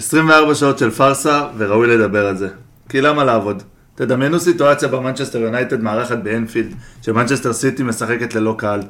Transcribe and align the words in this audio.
24 0.00 0.54
שעות 0.54 0.78
של 0.78 0.90
פארסה, 0.90 1.46
וראוי 1.56 1.86
לדבר 1.86 2.26
על 2.26 2.36
זה. 2.36 2.48
כי 2.88 3.00
למה 3.00 3.24
לעבוד? 3.24 3.62
תדמיינו 3.94 4.40
סיטואציה 4.40 4.88
בה 4.88 5.00
מנצ'סטר 5.00 5.38
יונייטד 5.38 5.80
מארחת 5.80 6.18
באנפילד, 6.18 6.74
שמנצ'סטר 7.02 7.52
סיטי 7.52 7.82
משחקת 7.82 8.34
ללא 8.34 8.54
קהל. 8.58 8.80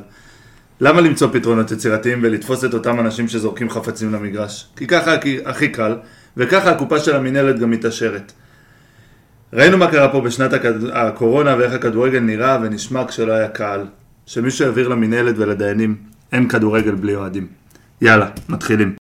למה 0.81 1.01
למצוא 1.01 1.29
פתרונות 1.33 1.71
יצירתיים 1.71 2.19
ולתפוס 2.23 2.65
את 2.65 2.75
אותם 2.75 3.01
אנשים 3.01 3.29
שזורקים 3.29 3.71
חפצים 3.71 4.13
למגרש? 4.13 4.69
כי 4.77 4.87
ככה 4.87 5.15
הכי, 5.15 5.39
הכי 5.45 5.69
קל, 5.69 5.97
וככה 6.37 6.71
הקופה 6.71 6.99
של 6.99 7.17
המינהלת 7.17 7.59
גם 7.59 7.71
מתעשרת. 7.71 8.33
ראינו 9.53 9.79
מה 9.79 9.91
קרה 9.91 10.13
פה 10.13 10.21
בשנת 10.21 10.53
הכד... 10.53 10.91
הקורונה 10.93 11.57
ואיך 11.59 11.73
הכדורגל 11.73 12.21
נראה 12.21 12.59
ונשמע 12.63 13.07
כשלא 13.09 13.33
היה 13.33 13.49
קהל. 13.49 13.87
שמישהו 14.27 14.65
יעביר 14.65 14.89
למינהלת 14.89 15.35
ולדיינים, 15.39 15.97
אין 16.33 16.49
כדורגל 16.49 16.95
בלי 16.95 17.15
אוהדים. 17.15 17.47
יאללה, 18.01 18.29
מתחילים. 18.49 19.00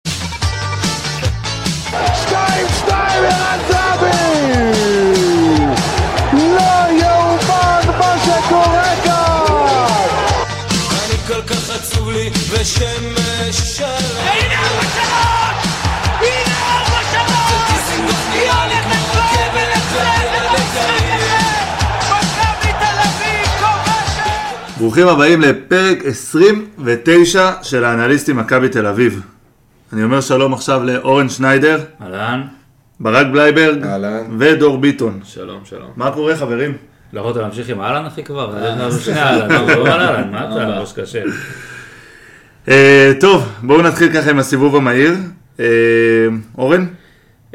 ברוכים 24.87 25.07
הבאים 25.07 25.41
לפרק 25.41 26.05
29 26.05 27.51
של 27.64 27.83
האנליסטים 27.83 28.37
מכבי 28.37 28.69
תל 28.69 28.86
אביב. 28.86 29.21
אני 29.93 30.04
אומר 30.04 30.21
שלום 30.21 30.54
עכשיו 30.54 30.83
לאורן 30.83 31.29
שניידר, 31.29 31.79
אהלן, 32.02 32.41
ברק 33.00 33.28
בלייברג 33.31 33.83
אהלן. 33.83 34.38
ודור 34.39 34.78
ביטון. 34.78 35.19
שלום, 35.23 35.59
שלום. 35.64 35.92
מה 35.95 36.12
קורה 36.12 36.36
חברים? 36.36 36.78
לא 37.14 37.20
יכולת 37.20 37.36
להמשיך 37.36 37.70
עם 37.70 37.81
אהלן 37.81 38.06
אחי 38.06 38.23
כבר? 38.23 38.56
שני 39.03 39.22
אהלן, 39.22 39.66
מה 39.66 39.75
לא 39.75 39.94
על 39.94 40.02
אהלן, 40.02 40.31
מה 40.31 40.39
אתה 40.39 40.80
ראש 40.80 40.94
קשה? 40.94 41.23
אה, 42.67 43.12
טוב, 43.19 43.50
בואו 43.64 43.81
נתחיל 43.81 44.14
ככה 44.14 44.30
עם 44.30 44.40
הסיבוב 44.40 44.75
המהיר. 44.75 45.14
אה, 45.59 45.66
אורן? 46.58 46.86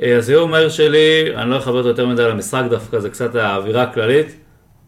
אה, 0.03 0.19
הסיום 0.19 0.49
המהיר 0.49 0.69
שלי, 0.69 1.37
אני 1.37 1.51
לא 1.51 1.59
אחבר 1.59 1.77
אותו 1.77 1.89
יותר 1.89 2.07
מדי 2.07 2.23
למשחק 2.23 2.63
דווקא, 2.71 2.99
זה 2.99 3.11
קצת 3.11 3.35
האווירה 3.35 3.83
הכללית. 3.83 4.37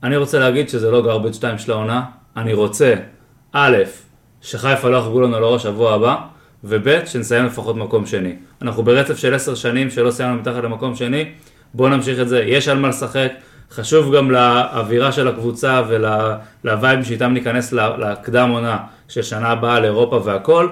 אני 0.03 0.17
רוצה 0.17 0.39
להגיד 0.39 0.69
שזה 0.69 0.91
לא 0.91 1.03
גרביץ' 1.03 1.35
2 1.35 1.59
של 1.59 1.73
העונה. 1.73 2.03
אני 2.37 2.55
רוצה, 2.55 2.95
א', 3.53 3.77
שחיפה 4.43 4.89
לא 4.89 4.97
יחגגו 4.97 5.21
לנו 5.21 5.37
על 5.37 5.45
הראש 5.45 5.63
שבוע 5.63 5.95
הבא, 5.95 6.17
וב', 6.65 7.07
שנסיים 7.07 7.45
לפחות 7.45 7.77
מקום 7.77 8.07
שני. 8.07 8.37
אנחנו 8.63 8.83
ברצף 8.83 9.17
של 9.17 9.35
עשר 9.35 9.55
שנים 9.55 9.91
שלא 9.91 10.11
סיימנו 10.11 10.35
מתחת 10.35 10.65
למקום 10.65 10.97
שני, 10.97 11.25
בואו 11.75 11.89
נמשיך 11.89 12.21
את 12.21 12.29
זה, 12.29 12.43
יש 12.43 12.69
על 12.69 12.79
מה 12.79 12.89
לשחק. 12.89 13.33
חשוב 13.71 14.17
גם 14.17 14.31
לאווירה 14.31 15.13
של 15.13 15.29
הקבוצה 15.29 15.83
ולווייבים 15.89 17.05
שאיתם 17.05 17.33
ניכנס 17.33 17.73
לקדם 17.73 18.51
עונה 18.51 18.79
של 19.09 19.23
שנה 19.23 19.49
הבאה 19.49 19.81
לאירופה 19.81 20.21
והכל, 20.25 20.69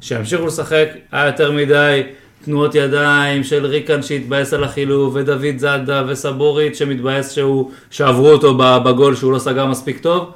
שימשיכו 0.00 0.46
לשחק, 0.46 0.88
היה 1.12 1.26
יותר 1.26 1.52
מדי 1.52 2.02
תנועות 2.44 2.74
ידיים 2.74 3.44
של 3.44 3.66
ריקן 3.66 4.02
שהתבאס 4.02 4.54
על 4.54 4.64
החילוף, 4.64 5.14
ודוד 5.14 5.58
זאדה 5.58 6.02
וסבורית 6.06 6.76
שמתבאס 6.76 7.32
שהוא, 7.32 7.70
שעברו 7.90 8.28
אותו 8.28 8.54
בגול 8.84 9.14
שהוא 9.14 9.32
לא 9.32 9.38
סגר 9.38 9.66
מספיק 9.66 9.98
טוב, 9.98 10.32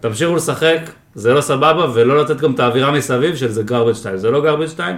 תמשיכו 0.00 0.36
לשחק, 0.36 0.78
זה 1.14 1.32
לא 1.34 1.40
סבבה, 1.40 1.86
ולא 1.94 2.20
לתת 2.20 2.40
גם 2.40 2.52
את 2.54 2.60
האווירה 2.60 2.90
מסביב 2.92 3.36
של 3.36 3.52
זה 3.52 3.62
גרבג' 3.62 3.92
2, 3.94 4.16
זה 4.18 4.30
לא 4.30 4.42
גרבג' 4.42 4.66
2, 4.66 4.96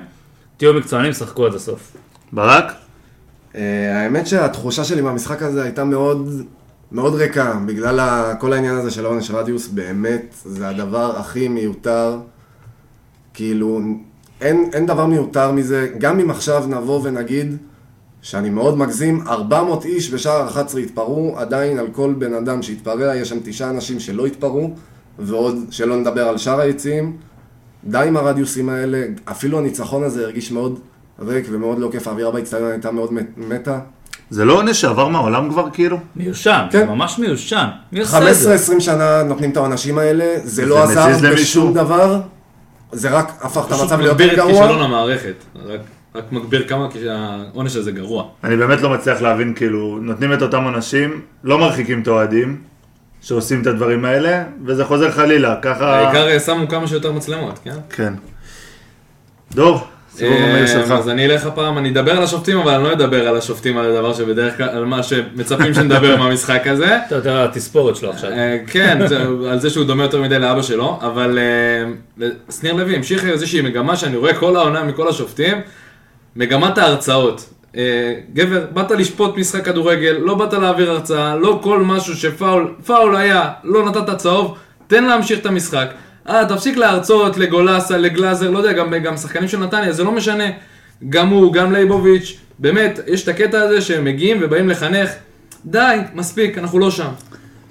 תהיו 0.56 0.74
מקצוענים, 0.74 1.12
שחקו 1.12 1.46
עד 1.46 1.54
הסוף. 1.54 1.96
ברק? 2.32 2.72
אה, 3.54 4.00
האמת 4.02 4.26
שהתחושה 4.26 4.84
שלי 4.84 5.00
מהמשחק 5.00 5.42
הזה 5.42 5.62
הייתה 5.62 5.84
מאוד, 5.84 6.28
מאוד 6.92 7.14
ריקה, 7.14 7.54
בגלל 7.66 8.00
ה- 8.00 8.34
כל 8.40 8.52
העניין 8.52 8.74
הזה 8.76 8.90
של 8.90 9.04
העונש 9.04 9.30
רדיוס, 9.30 9.68
באמת, 9.68 10.34
זה 10.44 10.68
הדבר 10.68 11.18
הכי 11.18 11.48
מיותר. 11.48 12.16
כאילו, 13.34 13.80
אין, 14.40 14.70
אין 14.72 14.86
דבר 14.86 15.06
מיותר 15.06 15.52
מזה, 15.52 15.88
גם 15.98 16.20
אם 16.20 16.30
עכשיו 16.30 16.64
נבוא 16.68 17.00
ונגיד 17.04 17.56
שאני 18.24 18.50
מאוד 18.50 18.78
מגזים, 18.78 19.22
400 19.28 19.84
איש 19.84 20.10
בשער 20.14 20.46
11 20.48 20.80
התפרעו, 20.80 21.34
עדיין 21.38 21.78
על 21.78 21.86
כל 21.92 22.14
בן 22.18 22.34
אדם 22.34 22.62
שהתפרע, 22.62 23.16
יש 23.16 23.28
שם 23.28 23.36
תשעה 23.44 23.70
אנשים 23.70 24.00
שלא 24.00 24.26
התפרעו, 24.26 24.70
ועוד 25.18 25.56
שלא 25.70 25.96
נדבר 25.96 26.28
על 26.28 26.38
שאר 26.38 26.60
היציעים. 26.60 27.16
די 27.84 28.04
עם 28.08 28.16
הרדיוסים 28.16 28.68
האלה, 28.68 29.02
אפילו 29.24 29.58
הניצחון 29.58 30.02
הזה 30.02 30.24
הרגיש 30.24 30.52
מאוד 30.52 30.78
ריק 31.20 31.46
ומאוד 31.50 31.78
לא 31.78 31.88
כיף, 31.92 32.08
האווירה 32.08 32.30
באצטדיון 32.30 32.70
הייתה 32.70 32.90
מאוד 32.90 33.12
מת- 33.12 33.30
מתה. 33.36 33.78
זה 34.30 34.44
לא 34.44 34.52
עונש 34.58 34.80
שעבר 34.80 35.08
מהעולם 35.08 35.50
כבר 35.50 35.70
כאילו? 35.72 35.98
מיושן, 36.16 36.66
כן. 36.70 36.78
זה 36.78 36.84
ממש 36.84 37.18
מיושן. 37.18 37.66
מי 37.92 38.00
עושה 38.00 38.30
את 38.30 38.36
זה? 38.36 38.56
15-20 38.76 38.80
שנה 38.80 39.22
נותנים 39.22 39.50
את 39.50 39.56
העונשים 39.56 39.98
האלה, 39.98 40.24
זה 40.44 40.66
לא 40.66 40.84
מזיז 40.84 40.96
עזר? 40.98 41.32
בשום 41.34 41.74
דבר, 41.74 42.20
זה 42.92 43.10
רק 43.10 43.32
הפך 43.40 43.64
את 43.66 43.72
פשוט 43.72 43.82
המצב 43.92 43.96
מגביר 44.00 44.26
ליותר 44.26 44.42
את 44.42 44.48
כישלון 44.50 44.68
גרוע. 44.68 44.84
המערכת, 44.84 45.34
רק, 45.66 45.80
רק 46.16 46.32
מגביר 46.32 46.68
כמה 46.68 46.88
העונש 47.10 47.76
הזה 47.76 47.92
גרוע. 47.92 48.24
אני 48.44 48.56
באמת 48.56 48.80
לא 48.80 48.90
מצליח 48.90 49.22
להבין, 49.22 49.54
כאילו, 49.54 49.98
נותנים 50.02 50.32
את 50.32 50.42
אותם 50.42 50.68
אנשים, 50.68 51.20
לא 51.44 51.58
מרחיקים 51.58 52.02
את 52.02 52.06
האוהדים, 52.06 52.60
שעושים 53.22 53.62
את 53.62 53.66
הדברים 53.66 54.04
האלה, 54.04 54.44
וזה 54.64 54.84
חוזר 54.84 55.10
חלילה, 55.10 55.56
ככה... 55.62 55.96
העיקר 55.96 56.28
אה, 56.28 56.40
שמו 56.40 56.68
כמה 56.68 56.86
שיותר 56.86 57.12
מצלמות, 57.12 57.58
כן? 57.64 57.74
כן. 57.90 58.12
דור, 59.54 59.80
סיבוב 60.12 60.36
המהיר 60.36 60.62
אה, 60.62 60.66
שלך. 60.66 60.90
אז 60.90 61.08
אני 61.08 61.26
אלך 61.26 61.46
הפעם, 61.46 61.78
אני 61.78 61.90
אדבר 61.90 62.16
על 62.16 62.22
השופטים, 62.22 62.58
אבל 62.58 62.74
אני 62.74 62.84
לא 62.84 62.92
אדבר 62.92 63.28
על 63.28 63.36
השופטים 63.36 63.78
על 63.78 63.90
הדבר 63.90 64.14
שבדרך 64.14 64.56
כלל, 64.56 64.68
על 64.68 64.84
מה 64.84 65.02
שמצפים 65.02 65.74
שנדבר 65.74 66.16
מהמשחק 66.16 66.66
הזה. 66.66 66.96
אתה 67.06 67.14
יותר 67.14 67.36
על 67.36 67.48
התספורת 67.48 67.96
שלו 67.96 68.10
עכשיו. 68.10 68.30
אה, 68.30 68.58
כן, 68.66 68.98
על 69.50 69.60
זה 69.60 69.70
שהוא 69.70 69.84
דומה 69.84 70.02
יותר 70.02 70.22
מדי 70.22 70.38
לאבא 70.38 70.62
שלו, 70.62 70.98
אבל 71.02 71.38
שניר 72.60 72.72
לוי 72.72 72.96
המשיך 72.96 73.24
איזושהי 73.24 73.60
מגמה 73.60 73.96
שאני 73.96 74.16
רואה 74.16 74.34
כל 74.34 74.56
העונה 74.56 74.84
מכל 74.84 75.08
השופטים, 75.08 75.60
מגמת 76.36 76.78
ההרצאות. 76.78 77.48
אה, 77.76 78.14
גבר, 78.34 78.64
באת 78.72 78.90
לשפוט 78.90 79.36
משחק 79.36 79.64
כדורגל, 79.64 80.16
לא 80.20 80.34
באת 80.34 80.52
להעביר 80.52 80.90
הרצאה, 80.90 81.36
לא 81.36 81.60
כל 81.62 81.80
משהו 81.82 82.14
שפאול, 82.16 82.74
פאול 82.86 83.16
היה, 83.16 83.50
לא 83.64 83.84
נתת 83.88 84.16
צהוב, 84.16 84.54
תן 84.86 85.04
להמשיך 85.04 85.38
את 85.38 85.46
המשחק. 85.46 85.86
אה, 86.28 86.44
תפסיק 86.48 86.76
להרצות 86.76 87.36
לגולסה, 87.36 87.96
לגלאזר, 87.98 88.50
לא 88.50 88.58
יודע, 88.58 88.72
גם, 88.72 88.94
גם 88.94 89.16
שחקנים 89.16 89.48
של 89.48 89.58
נתניה, 89.58 89.92
זה 89.92 90.04
לא 90.04 90.12
משנה. 90.12 90.44
גם 91.08 91.28
הוא, 91.28 91.52
גם 91.52 91.72
ליבוביץ', 91.72 92.38
באמת, 92.58 93.00
יש 93.06 93.22
את 93.22 93.28
הקטע 93.28 93.60
הזה 93.60 93.80
שהם 93.80 94.04
מגיעים 94.04 94.38
ובאים 94.42 94.68
לחנך. 94.68 95.10
די, 95.66 95.96
מספיק, 96.14 96.58
אנחנו 96.58 96.78
לא 96.78 96.90
שם. 96.90 97.08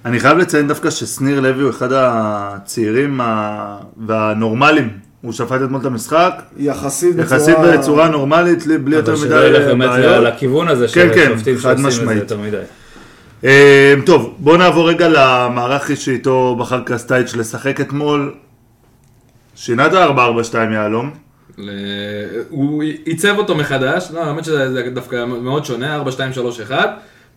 אני 0.06 0.20
חייב 0.20 0.38
לציין 0.38 0.68
דווקא 0.68 0.90
ששניר 0.90 1.40
לוי 1.40 1.64
הוא 1.64 1.70
אחד 1.70 1.90
הצעירים 1.92 3.22
ה- 3.22 3.78
והנורמליים. 4.08 4.90
הוא 5.24 5.32
שפט 5.34 5.62
אתמול 5.66 5.82
את 5.82 5.86
המשחק, 5.86 6.32
יחסית 6.58 7.16
יחסית 7.18 7.56
בצורה 7.64 8.08
נורמלית, 8.08 8.68
לי- 8.68 8.78
בלי 8.78 8.96
יותר 8.96 9.14
אבל 9.14 9.20
מדי 9.22 9.30
שלא 9.30 9.48
ילך 9.48 9.66
באמת 9.68 9.90
בעיות. 9.90 10.24
לכיוון 10.24 10.68
הזה 10.68 10.86
כן, 10.88 10.92
של 10.94 11.14
כן, 11.14 11.32
שופטים 11.36 11.60
שעושים 11.60 11.72
את 11.86 11.88
משמעית. 11.88 12.18
זה 12.18 12.24
יותר 12.24 12.38
מדי. 12.38 12.58
אה, 13.44 13.94
טוב, 14.06 14.36
בואו 14.40 14.58
נעבור 14.58 14.90
רגע 14.90 15.08
למערך 15.10 15.92
שאיתו 15.98 16.56
בחר 16.60 16.82
קרסטייץ' 16.84 17.36
לשחק 17.36 17.82
אתמול. 17.82 18.34
שינה 19.56 19.86
את 19.88 19.94
ה-442 19.94 20.74
יהלום. 20.74 21.12
ל- 21.58 21.70
הוא 22.50 22.84
עיצב 23.06 23.34
אותו 23.38 23.56
מחדש, 23.56 24.08
לא, 24.14 24.24
האמת 24.24 24.46
שזה 24.46 24.72
זה 24.74 24.90
דווקא 24.94 25.26
מאוד 25.26 25.66
שונה, 25.66 25.96
4, 25.96 26.12
2, 26.12 26.34
3, 26.34 26.60
1. 26.62 26.90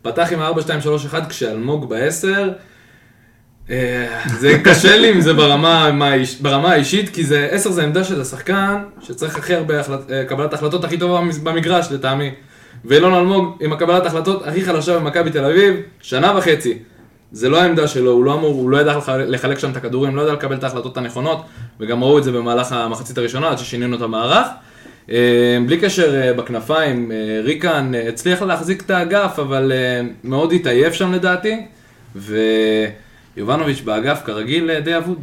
פתח 0.03 0.29
עם 0.33 0.41
ה-4, 0.41 0.61
2, 0.61 0.81
3, 0.81 1.07
1 1.07 1.29
כשאלמוג 1.31 1.89
ב-10. 1.95 2.29
זה 4.39 4.59
קשה 4.65 4.97
לי 4.97 5.11
עם 5.11 5.21
זה 5.21 5.33
ברמה, 5.35 5.93
מה- 5.93 6.11
ברמה 6.41 6.73
האישית, 6.73 7.09
כי 7.15 7.25
זה 7.25 7.49
10 7.51 7.71
זה 7.71 7.83
עמדה 7.83 8.05
של 8.05 8.21
השחקן 8.21 8.75
שצריך 9.01 9.37
הכי 9.37 9.55
הרבה 9.55 9.81
החלט, 9.81 10.11
אה, 10.11 10.25
קבלת 10.25 10.55
החלטות 10.55 10.85
הכי 10.85 10.99
טובה 10.99 11.21
במגרש 11.43 11.93
לטעמי. 11.93 12.31
ואילון 12.85 13.15
אלמוג 13.15 13.57
עם 13.61 13.73
הקבלת 13.73 14.07
החלטות 14.07 14.47
הכי 14.47 14.65
חלשה 14.65 14.99
במכבי 14.99 15.31
תל 15.31 15.45
אביב, 15.45 15.75
שנה 16.01 16.33
וחצי. 16.39 16.79
זה 17.33 17.49
לא 17.49 17.63
העמדה 17.63 17.89
שלו, 17.89 18.11
הוא 18.11 18.25
לא 18.25 18.35
אמור, 18.35 18.55
הוא 18.55 18.71
לא 18.71 18.77
ידע 18.81 18.97
לח- 18.97 19.09
לחלק 19.09 19.59
שם 19.59 19.71
את 19.71 19.77
הכדורים, 19.77 20.17
לא 20.17 20.23
ידע 20.23 20.33
לקבל 20.33 20.57
את 20.57 20.65
ההחלטות 20.65 20.97
הנכונות, 20.97 21.43
וגם 21.81 22.05
ראו 22.05 22.19
את 22.19 22.25
זה 22.25 22.33
במהלך 22.33 22.73
המחצית 22.73 23.19
הראשונה, 23.19 23.49
עד 23.51 23.59
ששינינו 23.59 23.97
את 23.97 24.03
המערך. 24.03 24.47
אה, 25.11 25.17
בלי 25.67 25.77
קשר 25.79 26.15
אה, 26.23 26.33
בכנפיים, 26.33 27.13
אה, 27.13 27.17
ריקן 27.45 27.93
אה, 27.95 28.09
הצליח 28.09 28.43
להחזיק 28.43 28.83
את 28.83 28.91
האגף, 28.91 29.39
אבל 29.39 29.73
אה, 29.75 30.01
מאוד 30.25 30.53
התעייף 30.53 30.93
שם 30.95 31.13
לדעתי, 31.13 31.67
ויובנוביץ' 33.37 33.81
באגף 33.81 34.21
כרגיל 34.25 34.71
אה, 34.71 34.81
די 34.81 34.97
אבוד. 34.97 35.19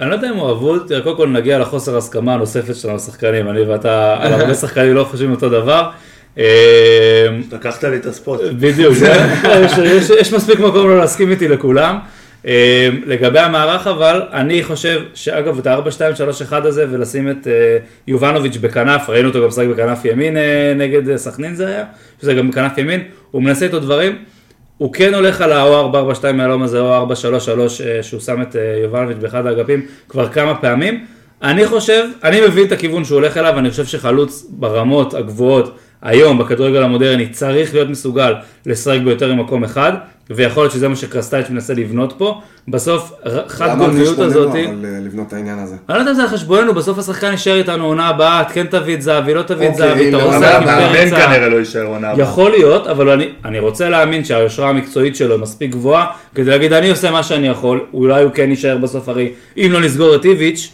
אני 0.00 0.10
לא 0.10 0.14
יודע 0.14 0.30
אם 0.30 0.36
הוא 0.36 0.50
אבוד, 0.50 0.84
תראה, 0.88 1.00
קודם 1.00 1.16
כל 1.16 1.28
נגיע 1.28 1.58
לחוסר 1.58 1.96
הסכמה 1.96 2.34
הנוספת 2.34 2.76
שלנו 2.76 2.96
לשחקנים, 2.96 3.48
אני 3.50 3.62
ואתה, 3.62 4.16
על 4.20 4.32
הרבה 4.32 4.54
שחקנים 4.64 4.94
לא 4.94 5.04
חושבים 5.04 5.30
אותו 5.30 5.48
דבר. 5.48 5.90
אה, 6.38 7.26
לקחת 7.52 7.84
לי 7.84 7.96
את 7.96 8.06
הספוט. 8.06 8.40
בדיוק, 8.58 8.94
יש- 9.64 9.78
יש- 9.78 10.10
יש 10.10 10.32
מספיק 10.32 10.60
מקום 10.60 10.88
לא 10.88 10.98
להסכים 10.98 11.30
איתי 11.30 11.48
לכולם. 11.48 11.98
אה, 12.46 12.88
לגבי 13.06 13.38
המערך 13.38 13.86
אבל, 13.86 14.22
אני 14.32 14.64
חושב 14.64 15.00
שאגב 15.14 15.58
את 15.58 15.66
ה-4-2-3-1 15.66 16.52
הזה 16.66 16.86
ולשים 16.90 17.30
את 17.30 17.46
אה, 17.46 17.52
יובנוביץ' 18.06 18.56
בכנף, 18.56 19.08
ראינו 19.10 19.28
אותו 19.28 19.42
גם 19.42 19.48
משחק 19.48 19.66
בכנף 19.66 20.04
ימין 20.04 20.36
אה, 20.36 20.72
נגד 20.76 21.08
אה, 21.08 21.18
סכנין 21.18 21.54
זה 21.54 21.66
היה, 21.66 21.84
שזה 22.22 22.34
גם 22.34 22.50
בכנף 22.50 22.78
ימין, 22.78 23.00
הוא 23.30 23.42
מנסה 23.42 23.64
איתו 23.64 23.80
דברים, 23.80 24.16
הוא 24.78 24.92
כן 24.92 25.14
הולך 25.14 25.40
על 25.40 25.52
ה-O442 25.52 26.32
מהלום 26.32 26.62
הזה, 26.62 26.80
או 26.80 26.94
433 26.94 27.80
אה, 27.80 28.02
שהוא 28.02 28.20
שם 28.20 28.42
את 28.42 28.56
אה, 28.56 28.78
יובנוביץ' 28.82 29.16
באחד 29.20 29.46
האגפים 29.46 29.86
כבר 30.08 30.28
כמה 30.28 30.54
פעמים. 30.54 31.04
אני 31.42 31.66
חושב, 31.66 32.04
אני 32.24 32.40
מבין 32.40 32.66
את 32.66 32.72
הכיוון 32.72 33.04
שהוא 33.04 33.16
הולך 33.16 33.36
אליו, 33.36 33.58
אני 33.58 33.70
חושב 33.70 33.84
שחלוץ 33.84 34.46
ברמות 34.50 35.14
הגבוהות 35.14 35.78
היום 36.02 36.38
בכדורגל 36.38 36.82
המודרני 36.82 37.28
צריך 37.28 37.74
להיות 37.74 37.88
מסוגל 37.88 38.34
לשחק 38.66 38.98
ביותר 39.04 39.34
ממקום 39.34 39.64
אחד, 39.64 39.92
ויכול 40.30 40.62
להיות 40.62 40.72
שזה 40.72 40.88
מה 40.88 40.96
שקרסטייץ' 40.96 41.50
מנסה 41.50 41.74
לבנות 41.74 42.14
פה. 42.18 42.40
בסוף, 42.68 43.12
חד 43.48 43.68
אמרתי 43.68 43.90
גולמיות 43.90 44.14
שפוננו, 44.14 44.30
הזאת, 44.30 44.50
אבל 44.50 44.84
אה, 44.84 45.00
לבנות 45.04 45.28
את 45.28 45.32
העניין 45.32 45.58
הזה. 45.58 45.76
אני 45.88 45.94
לא 45.94 46.00
יודע 46.00 46.10
אם 46.10 46.16
זה 46.16 46.22
על 46.22 46.28
חשבוננו, 46.28 46.74
בסוף 46.74 46.98
השחקן 46.98 47.30
יישאר 47.30 47.56
איתנו 47.56 47.84
עונה 47.84 48.08
הבאה, 48.08 48.40
את 48.42 48.50
כן 48.50 48.66
תביא 48.66 48.94
את 48.94 49.02
זהבי, 49.02 49.34
לא 49.34 49.42
תביא 49.42 49.68
את 49.68 49.72
אוקיי, 49.72 49.88
זהבי, 49.88 50.08
אתה 50.08 50.16
להקים 50.16 50.68
המאמן 50.68 51.10
פרצה. 51.10 51.26
כנראה 51.26 51.48
לא 51.48 51.56
יישאר 51.56 51.82
עונה 51.82 52.10
הבאה. 52.10 52.24
יכול 52.24 52.50
להיות, 52.50 52.86
אבל 52.86 53.08
אני, 53.08 53.28
אני 53.44 53.58
רוצה 53.58 53.88
להאמין 53.88 54.24
שהיושרה 54.24 54.68
המקצועית 54.68 55.16
שלו 55.16 55.38
מספיק 55.38 55.70
גבוהה, 55.70 56.06
כדי 56.34 56.50
להגיד 56.50 56.72
אני 56.72 56.90
עושה 56.90 57.10
מה 57.10 57.22
שאני 57.22 57.48
יכול, 57.48 57.80
אולי 57.94 58.22
הוא 58.22 58.32
כן 58.34 58.50
יישאר 58.50 58.76
בסוף 58.76 59.08
הרי, 59.08 59.32
אם 59.56 59.68
לא 59.72 59.80
נסגור 59.80 60.14
את 60.14 60.24
איביץ', 60.24 60.72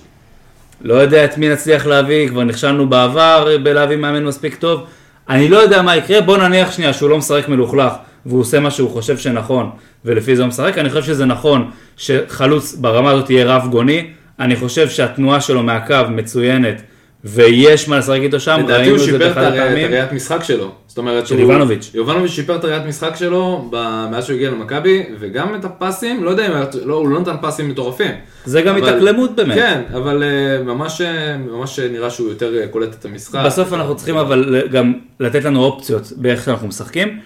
לא 0.83 0.95
יודע 0.95 1.25
את 1.25 1.39
מי 1.39 1.49
נצליח 1.49 1.87
להביא, 1.87 2.29
כבר 2.29 2.45
נכשלנו 2.45 2.89
בעבר 2.89 3.57
בלהביא 3.63 3.97
מאמן 3.97 4.25
מספיק 4.25 4.55
טוב, 4.55 4.85
אני 5.29 5.49
לא 5.49 5.57
יודע 5.57 5.83
מה 5.83 5.97
יקרה, 5.97 6.21
בוא 6.21 6.39
נניח 6.39 6.73
שנייה 6.73 6.93
שהוא 6.93 7.11
לא 7.11 7.19
משחק 7.19 7.49
מלוכלך, 7.49 7.93
והוא 8.27 8.41
עושה 8.41 8.61
מה 8.61 8.71
שהוא 8.71 8.91
חושב 8.91 9.19
שנכון, 9.19 9.71
ולפי 10.05 10.37
זה 10.37 10.43
הוא 10.43 10.49
משחק, 10.49 10.79
אני 10.79 10.91
חושב 10.91 11.03
שזה 11.03 11.25
נכון 11.25 11.71
שחלוץ 11.97 12.75
ברמה 12.75 13.11
הזאת 13.11 13.31
יהיה 13.31 13.45
רב 13.57 13.69
גוני, 13.71 14.07
אני 14.41 14.57
חושב 14.57 14.89
שהתנועה 14.89 15.41
שלו 15.41 15.63
מהקו 15.63 15.95
מצוינת, 16.11 16.83
ויש 17.25 17.89
מה 17.89 17.99
לשחק 17.99 18.19
איתו 18.23 18.41
שם, 18.41 18.57
לדעתי 18.65 18.73
ראינו 18.73 18.89
הוא 18.91 18.95
את 18.95 19.01
זה 19.01 19.07
שיפר 19.07 19.17
את 19.31 19.35
באחד 19.35 19.43
הראיית- 19.43 19.63
הפעמים. 19.63 19.85
הראיית 19.87 20.13
משחק 20.13 20.43
שלו. 20.45 20.73
זאת 20.87 20.99
אומרת 20.99 21.27
של. 21.27 21.39
יובנוביץ'. 21.39 21.91
יובנוביץ' 21.95 22.31
שיפר 22.31 22.57
את 22.57 22.65
הראיית 22.65 22.83
משחק 22.87 23.17
שלו 23.17 23.69
מאז 24.11 24.25
שהוא 24.25 24.37
הגיע 24.37 24.51
למכבי, 24.51 25.03
וגם 25.21 25.55
את 25.55 25.65
הפסים, 25.65 26.25
לא 26.25 26.31
יודע 26.31 26.47
אם... 26.47 26.53
לא, 26.85 26.95
הוא 26.95 27.09
לא 27.09 27.21
נתן 27.21 27.35
פסים 27.41 27.69
מטורפים. 27.69 28.11
זה 28.45 28.63
גם 28.63 28.77
אבל- 28.77 28.89
התאקלמות 28.89 29.37
באמת. 29.37 29.55
כן, 29.55 29.81
אבל 29.95 30.23
אה, 30.23 30.63
ממש 30.65 31.01
אה, 31.01 31.37
ממש 31.37 31.79
נראה 31.79 32.11
שהוא 32.11 32.29
יותר 32.29 32.53
קולט 32.71 32.95
את 33.01 33.05
המשחק. 33.05 33.43
בסוף 33.47 33.73
אנחנו 33.73 33.97
צריכים 33.97 34.17
אבל 34.17 34.63
גם 34.73 34.93
לתת 35.21 35.45
לנו 35.45 35.65
אופציות 35.65 36.13
באיך 36.17 36.45
שאנחנו 36.45 36.69
משחקים. 36.69 37.19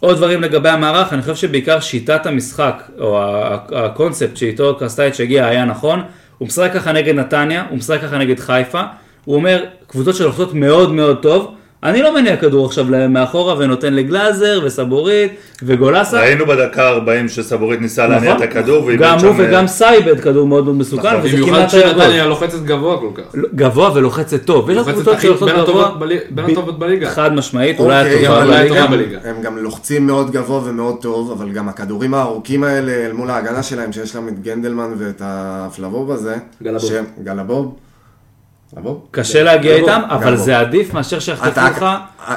עוד 0.00 0.16
דברים 0.16 0.42
לגבי 0.42 0.68
המערך, 0.68 1.12
אני 1.12 1.22
חושב 1.22 1.34
שבעיקר 1.34 1.80
שיטת 1.80 2.26
המשחק, 2.26 2.82
או 3.00 3.20
הקונספט 3.76 4.36
שאיתו 4.36 4.76
קרסטייץ' 4.78 5.20
הגיע 5.20 5.46
היה 5.46 5.64
נכון. 5.64 6.02
הוא 6.38 6.48
משחק 6.48 6.70
ככה 6.74 6.92
נגד 6.92 7.14
נתניה, 7.14 7.64
הוא 7.70 7.78
משחק 7.78 8.00
ככה 8.02 8.18
נגד 8.18 8.38
חיפה. 8.38 8.82
הוא 9.24 9.34
אומר, 9.36 9.64
קבוצות 9.86 10.16
שלוחצות 10.16 10.54
מאוד 10.54 10.92
מאוד 10.92 11.22
טוב. 11.22 11.54
אני 11.82 12.02
לא 12.02 12.14
מניע 12.14 12.36
כדור 12.36 12.66
עכשיו 12.66 12.86
מאחורה 13.08 13.54
ונותן 13.58 13.94
לגלאזר 13.94 14.60
וסבורית 14.64 15.32
וגולסה. 15.62 16.20
ראינו 16.20 16.46
בדקה 16.46 16.88
40 16.88 17.28
שסבורית 17.28 17.80
ניסה 17.80 18.06
להניע 18.06 18.30
את 18.30 18.36
נכון? 18.36 18.48
הכדור, 18.48 18.84
ואיבד 18.84 19.02
גם. 19.02 19.18
הוא 19.18 19.28
אה, 19.28 19.34
וגם 19.38 19.66
סאי 19.66 19.96
איבד 19.96 20.20
כדור 20.20 20.46
מאוד 20.46 20.64
מאוד 20.64 20.76
מסוכן, 20.76 21.08
נכון. 21.08 21.20
וזה 21.22 21.36
במיוחד. 21.36 21.68
שנתניה 21.68 22.26
לוחצת 22.26 22.62
גבוה 22.62 22.98
כל 22.98 23.08
כך. 23.14 23.34
גבוה 23.54 23.90
ולוחצת 23.94 24.44
טוב. 24.44 24.70
יש 24.70 24.78
קבוצות 24.78 25.20
שלוחצות 25.20 25.48
בין 25.48 25.64
גבוה. 25.64 25.86
הטובות 25.86 26.78
בין 26.78 26.88
בליגה. 26.88 27.10
חד 27.10 27.32
משמעית, 27.32 27.80
אולי 27.80 28.14
אוקיי. 28.14 28.26
הטובה 28.26 28.86
בליגה. 28.86 29.18
הם 29.24 29.42
גם 29.42 29.58
לוחצים 29.58 30.06
מאוד 30.06 30.30
גבוה 30.30 30.60
ומאוד 30.64 30.96
טוב, 31.00 31.30
אבל 31.30 31.52
גם 31.52 31.68
הכדורים 31.68 32.14
הארוכים 32.14 32.64
האלה 32.64 32.92
אל 32.92 33.12
מול 33.12 33.30
ההגנה 33.30 33.62
שלהם, 33.62 33.92
שיש 33.92 34.14
להם 34.14 34.28
את 34.28 34.42
גנדלמן 34.42 34.90
ואת 34.98 35.22
הפלבוב 35.24 36.10
הזה. 36.10 36.36
גלבוב. 37.22 37.74
קשה 39.10 39.42
להגיע 39.42 39.74
איתם, 39.74 40.00
אבל. 40.08 40.36
זה 40.36 40.58
עדיף 40.58 40.94
מאשר 40.94 41.18
שיחטפו 41.18 41.60
לך. 41.60 41.86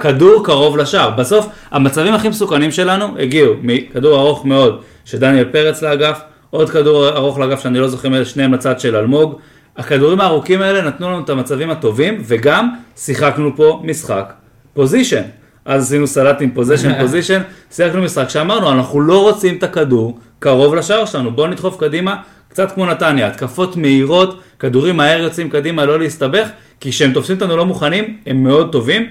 כדור 0.02 0.46
קרוב 0.46 0.78
לשער. 0.78 1.10
בסוף, 1.10 1.48
המצבים 1.72 2.14
הכי 2.14 2.30
מסוכנים 2.30 2.72
שלנו 2.72 3.06
הגיעו 3.20 3.54
מכדור 3.62 4.20
ארוך 4.20 4.46
מאוד 4.46 4.82
של 5.06 5.18
דניאל 5.18 5.46
פרץ 5.52 5.82
לאגף, 5.82 6.22
עוד 6.50 6.70
כדור 6.70 7.10
ארוך 7.10 7.40
לאגף 7.40 7.60
שאני 7.60 7.80
לא 7.80 7.88
זוכר 7.88 8.24
שניהם 8.24 8.54
לצד 8.54 8.80
של 8.80 8.96
אלמוג. 8.96 9.40
הכדורים 9.78 10.22
הארוכים 10.22 10.62
האלה 10.62 10.82
נתנו 10.82 11.10
לנו 11.10 11.24
את 11.24 11.30
המצבים 11.30 11.70
הטובים, 11.70 12.22
וגם 12.26 12.70
שיחקנו 12.98 13.56
פה 13.56 13.82
משחק 13.84 14.34
position. 14.74 15.22
אז 15.66 15.84
עשינו 15.84 16.08
סלט 16.08 16.42
עם 16.42 16.52
position 16.52 17.00
position, 17.00 17.42
שיחקנו 17.76 18.02
משחק 18.02 18.30
שאמרנו, 18.30 18.72
אנחנו 18.72 19.02
לא 19.02 19.22
רוצים 19.22 19.58
את 19.58 19.64
הכדור 19.64 20.20
קרוב 20.40 20.76
לשער 20.76 21.06
שלנו, 21.06 21.32
בואו 21.32 21.48
נדחוף 21.48 21.80
קדימה, 21.80 22.16
קצת 22.54 22.72
כמו 22.72 22.86
נתניה, 22.86 23.28
התקפות 23.28 23.78
מהירות, 23.78 24.40
כדורים 24.60 24.98
מהר 24.98 25.20
יוצאים 25.20 25.50
קדימה, 25.50 25.86
לא 25.86 26.00
להסתבך, 26.00 26.48
כי 26.80 26.90
כשהם 26.90 27.14
תופסים 27.14 27.36
אותנו 27.36 27.58
לא 27.58 27.66
מוכנים, 27.66 28.18
הם 28.26 28.44
מאוד 28.44 28.72
טובים. 28.72 29.06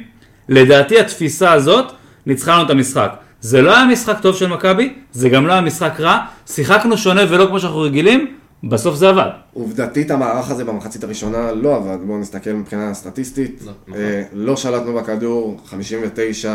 לדעתי 0.49 1.01
התפיסה 1.01 1.53
הזאת 1.53 1.93
ניצחה 2.27 2.55
לנו 2.55 2.63
את 2.67 2.71
המשחק. 2.71 3.13
זה 3.41 3.63
לא 3.63 3.77
היה 3.77 3.87
משחק 3.87 4.21
טוב 4.21 4.37
של 4.37 4.47
מכבי, 4.47 4.93
זה 5.13 5.29
גם 5.29 5.47
לא 5.47 5.53
היה 5.53 5.61
משחק 5.61 6.01
רע, 6.01 6.19
שיחקנו 6.47 6.99
שונה 6.99 7.21
ולא 7.29 7.47
כמו 7.47 7.61
שאנחנו 7.61 7.81
רגילים, 7.81 8.35
בסוף 8.65 8.95
זה 8.95 9.09
עבד. 9.09 9.29
עובדתית 9.55 10.11
המערך 10.11 10.51
הזה 10.51 10.65
במחצית 10.65 11.05
הראשונה 11.05 11.53
לא 11.53 11.77
עבד, 11.77 11.99
בואו 12.07 12.19
נסתכל 12.19 12.51
מבחינה 12.51 12.95
סטטיסטית. 12.95 13.63
לא, 13.67 13.73
נכון. 13.89 14.01
אה, 14.01 14.23
לא 14.33 14.57
שלטנו 14.57 14.95
בכדור, 14.95 15.61
59 15.67 16.55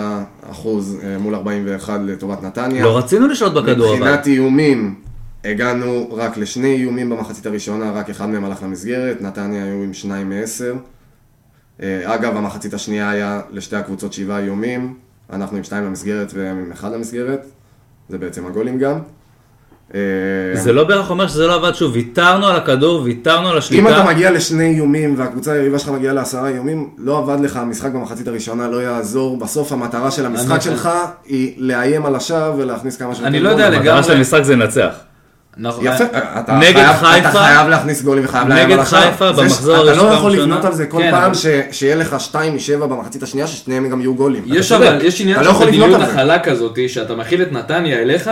אחוז 0.51 0.98
אה, 1.04 1.18
מול 1.18 1.36
41 1.36 2.00
לטובת 2.06 2.44
נתניה. 2.44 2.84
לא 2.84 2.98
רצינו 2.98 3.28
לשלוט 3.28 3.54
בכדור 3.54 3.89
אבל. 3.89 3.98
מבחינת 3.98 4.28
איומים, 4.28 4.95
הגענו 5.45 6.10
רק 6.12 6.38
לשני 6.38 6.75
איומים 6.75 7.10
במחצית 7.10 7.45
הראשונה, 7.45 7.92
רק 7.92 8.10
אחד 8.10 8.30
מהם 8.30 8.45
הלך 8.45 8.63
למסגרת, 8.63 9.22
נתניה 9.22 9.63
היו 9.63 9.84
עם 9.84 9.94
שניים 9.94 10.30
מעשר. 10.30 10.74
אה, 11.81 12.16
אגב, 12.16 12.38
המחצית 12.38 12.74
השנייה 12.74 13.10
היה 13.10 13.42
לשתי 13.51 13.75
הקבוצות 13.75 14.13
שבעה 14.13 14.39
איומים, 14.39 14.94
אנחנו 15.34 15.57
עם 15.57 15.63
שתיים 15.63 15.84
למסגרת 15.84 16.31
והם 16.34 16.57
עם 16.57 16.72
אחד 16.72 16.92
למסגרת, 16.94 17.45
זה 18.10 18.18
בעצם 18.18 18.45
הגולים 18.45 18.80
גם. 18.80 19.00
אה, 19.95 20.00
זה 20.54 20.74
לא 20.74 20.84
בערך 20.84 21.10
אומר 21.10 21.28
שזה 21.28 21.48
לא 21.48 21.56
עבד 21.56 21.75
שוב, 21.75 21.92
ויתרנו 21.94 22.48
על 22.48 22.56
הכדור, 22.56 23.01
ויתרנו 23.01 23.50
על 23.50 23.57
השליטה. 23.57 23.84
אם 23.84 23.88
אתה 23.88 24.04
מגיע 24.04 24.31
לשני 24.31 24.66
איומים 24.75 25.16
והקבוצה 25.18 25.51
היריבה 25.51 25.80
שלך 25.80 25.89
מגיעה 25.89 26.13
לעשרה 26.13 26.50
איומים, 26.50 26.89
לא 26.98 27.18
עבד 27.18 27.39
לך 27.39 27.56
המשחק 27.56 27.92
במחצית 27.92 28.28
הראשונה, 28.28 28.68
לא 28.68 28.84
יעזור. 28.84 29.38
בסוף 29.38 29.72
המטרה 29.72 30.12
של 30.12 30.25
המשחק 30.25 30.62
שלך 30.62 30.89
היא 31.25 31.54
לאיים 31.57 32.06
על 32.06 32.16
השער 32.16 32.54
ולהכניס 32.57 32.98
כמה 32.98 33.16
שיותר 33.16 33.28
אני 33.28 33.39
לא 33.39 33.50
יודע. 33.50 33.69
לגמרי. 33.69 33.89
המטרה 33.89 34.04
של 34.04 34.13
המשחק 34.13 34.44
זה 34.44 34.56
לנצח. 34.56 34.94
נכון. 35.59 35.86
יפה, 35.88 36.04
אתה 36.39 36.56
נגד 36.56 36.74
חייב- 36.74 36.95
חיפה- 36.95 37.18
אתה 37.18 37.31
חייב 37.31 37.68
להכניס 37.68 38.01
גולים 38.01 38.25
וחייב 38.25 38.48
לאיים 38.48 38.65
נגד 38.68 38.74
על 38.77 38.80
השער. 38.80 39.12
חיפה 39.12 39.33
זה 39.33 39.42
ש- 39.42 39.44
במחזור 39.44 39.75
אתה 39.75 39.81
הראשון 39.83 40.06
לא 40.09 40.13
יכול. 40.13 40.31
לבנות 40.31 40.65
על 40.65 40.74
זה 40.74 40.86
כל 40.86 40.98
כן, 40.98 41.12
פעם 41.12 41.24
אבל- 41.24 41.33
ש- 41.33 41.45
שיהיה 41.71 41.95
לך 41.95 42.15
2 42.19 42.54
מ-7 42.54 42.86
במחצית 42.88 43.24
השנייה, 43.24 43.48
ששניהם 43.48 43.89
גם 43.89 44.01
יהיו 44.01 44.15
גולים. 44.15 44.44
יש 44.48 44.71
אתה. 44.71 44.77
אבל, 44.77 45.06
יש 45.06 45.21
עניין 45.21 45.39
אתה 45.39 45.45
לא 45.48 45.59
של 45.59 45.65
מדיניות. 45.68 46.01
הכלה 46.01 46.39
כזאת, 46.39 46.80
שאתה 46.88 47.15
מכיל 47.15 47.41
את 47.41 47.51
נתניה 47.51 48.00
אליך, 48.01 48.29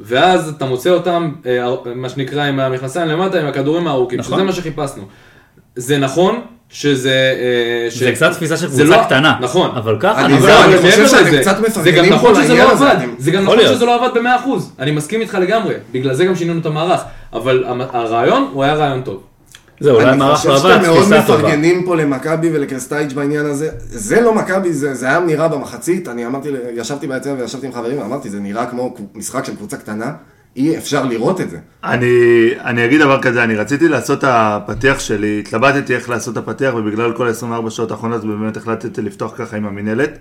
ואז 0.00 0.48
אתה 0.48 0.64
מוצא 0.64 0.90
אותם, 0.90 1.32
אה, 1.46 1.64
מה 1.94 2.08
שנקרא, 2.08 2.42
עם 2.44 2.60
המכנסיים 2.60 3.08
למטה, 3.08 3.40
עם 3.40 3.46
הכדורים 3.46 3.86
הארוכים, 3.86 4.18
נכון. 4.20 4.34
שזה 4.34 4.44
מה 4.44 4.52
שחיפשנו. 4.52 5.02
זה 5.76 5.98
נכון 5.98 6.40
שזה... 6.72 7.10
אה, 7.10 7.90
ש- 7.90 7.98
זה 8.02 8.12
קצת 8.12 8.32
תפיסה 8.32 8.56
של 8.56 8.68
זה 8.68 8.82
קבוצה 8.82 8.96
לא- 8.98 9.04
קטנה. 9.04 9.34
נכון. 9.40 9.70
אבל 9.76 9.96
ככה, 10.00 10.24
אני- 10.24 10.34
אבל- 10.34 10.42
זהו, 10.46 10.58
אבל 10.64 10.72
אני 10.72 10.90
חושב 10.90 11.06
שאתם 11.08 11.40
קצת 11.40 11.56
זה 11.56 11.62
מפרגנים 11.68 12.12
גם 12.12 12.18
פה 12.18 12.30
נכון 12.30 12.34
שזה 12.34 12.48
לעניין 12.48 12.66
לא 12.68 12.72
הזה, 12.72 12.90
עבד, 12.90 13.06
זה 13.18 13.30
גם 13.30 13.42
נכון. 13.44 13.58
שזה 13.60 13.84
לא 13.86 14.04
עבד 14.04 14.18
ב-100%, 14.18 14.48
אני 14.78 14.90
מסכים 14.90 15.20
איתך 15.20 15.34
לגמרי, 15.40 15.74
בגלל 15.92 16.14
זה 16.14 16.24
גם 16.24 16.34
שינינו 16.36 16.60
את 16.60 16.66
המערך, 16.66 17.00
אבל 17.32 17.64
הרעיון 17.92 18.48
הוא 18.52 18.62
היה 18.64 18.74
רעיון 18.74 19.02
טוב. 19.02 19.22
זהו, 19.80 19.94
אולי 19.96 20.10
המערך 20.10 20.20
לא 20.46 20.50
אני 20.52 20.58
חושב 20.60 20.66
עבד, 20.66 20.74
שאתם 20.74 20.86
מאוד 20.86 20.98
תפיסה 21.04 21.22
טובה. 21.26 21.38
מפרגנים 21.38 21.84
פה 21.86 21.96
למכבי 21.96 22.50
ולקרסטייץ' 22.52 23.12
בעניין 23.12 23.46
הזה. 23.46 23.68
זה 23.80 24.20
לא 24.20 24.34
מכבי, 24.34 24.72
זה, 24.72 24.94
זה 24.94 25.06
היה 25.06 25.20
נראה 25.20 25.48
במחצית, 25.48 26.08
אני 26.08 26.26
אמרתי, 26.26 26.48
ישבתי 26.76 27.06
ביציע 27.06 27.34
וישבתי 27.38 27.66
עם 27.66 27.72
חברים 27.72 27.98
ואמרתי, 27.98 28.30
זה 28.30 28.40
נראה 28.40 28.66
כמו 28.66 28.94
משחק 29.14 29.44
של 29.44 29.56
קבוצה 29.56 29.76
קטנה, 29.76 30.12
אי 30.56 30.78
אפשר 30.78 31.04
לראות 31.04 31.40
את 31.40 31.50
זה. 31.50 31.58
אני, 31.84 32.06
אני 32.60 32.84
אגיד 32.84 33.00
דבר 33.00 33.22
כזה, 33.22 33.44
אני 33.44 33.56
רציתי 33.56 33.88
לעשות 33.88 34.18
את 34.18 34.24
הפתיח 34.28 35.00
שלי, 35.00 35.42
התלבטתי 35.46 35.94
איך 35.94 36.08
לעשות 36.08 36.38
את 36.38 36.48
הפתיח, 36.48 36.74
ובגלל 36.74 37.12
כל 37.12 37.28
ה-24 37.28 37.70
שעות 37.70 37.90
האחרונות 37.90 38.24
באמת 38.24 38.56
החלטתי 38.56 39.02
לפתוח 39.02 39.32
ככה 39.36 39.56
עם 39.56 39.66
המינהלת. 39.66 40.18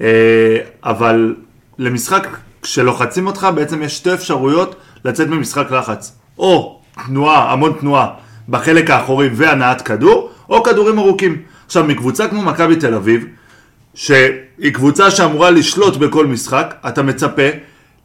אה, 0.00 0.56
אבל 0.84 1.34
למשחק 1.78 2.28
שלוחצים 2.62 3.26
אותך, 3.26 3.48
בעצם 3.54 3.82
יש 3.82 3.96
שתי 3.96 4.14
אפשרויות 4.14 4.76
לצאת 5.04 5.28
ממשחק 5.28 5.70
לחץ. 5.70 6.12
או 6.38 6.80
תנועה, 7.06 7.52
המון 7.52 7.72
תנועה 7.80 8.08
בחלק 8.48 8.90
האחורי 8.90 9.28
והנעת 9.32 9.82
כדור, 9.82 10.30
או 10.48 10.62
כדורים 10.62 10.98
ארוכים. 10.98 11.42
עכשיו, 11.66 11.84
מקבוצה 11.84 12.28
כמו 12.28 12.42
מכבי 12.42 12.76
תל 12.76 12.94
אביב, 12.94 13.26
שהיא 13.94 14.72
קבוצה 14.72 15.10
שאמורה 15.10 15.50
לשלוט 15.50 15.96
בכל 15.96 16.26
משחק, 16.26 16.74
אתה 16.88 17.02
מצפה 17.02 17.48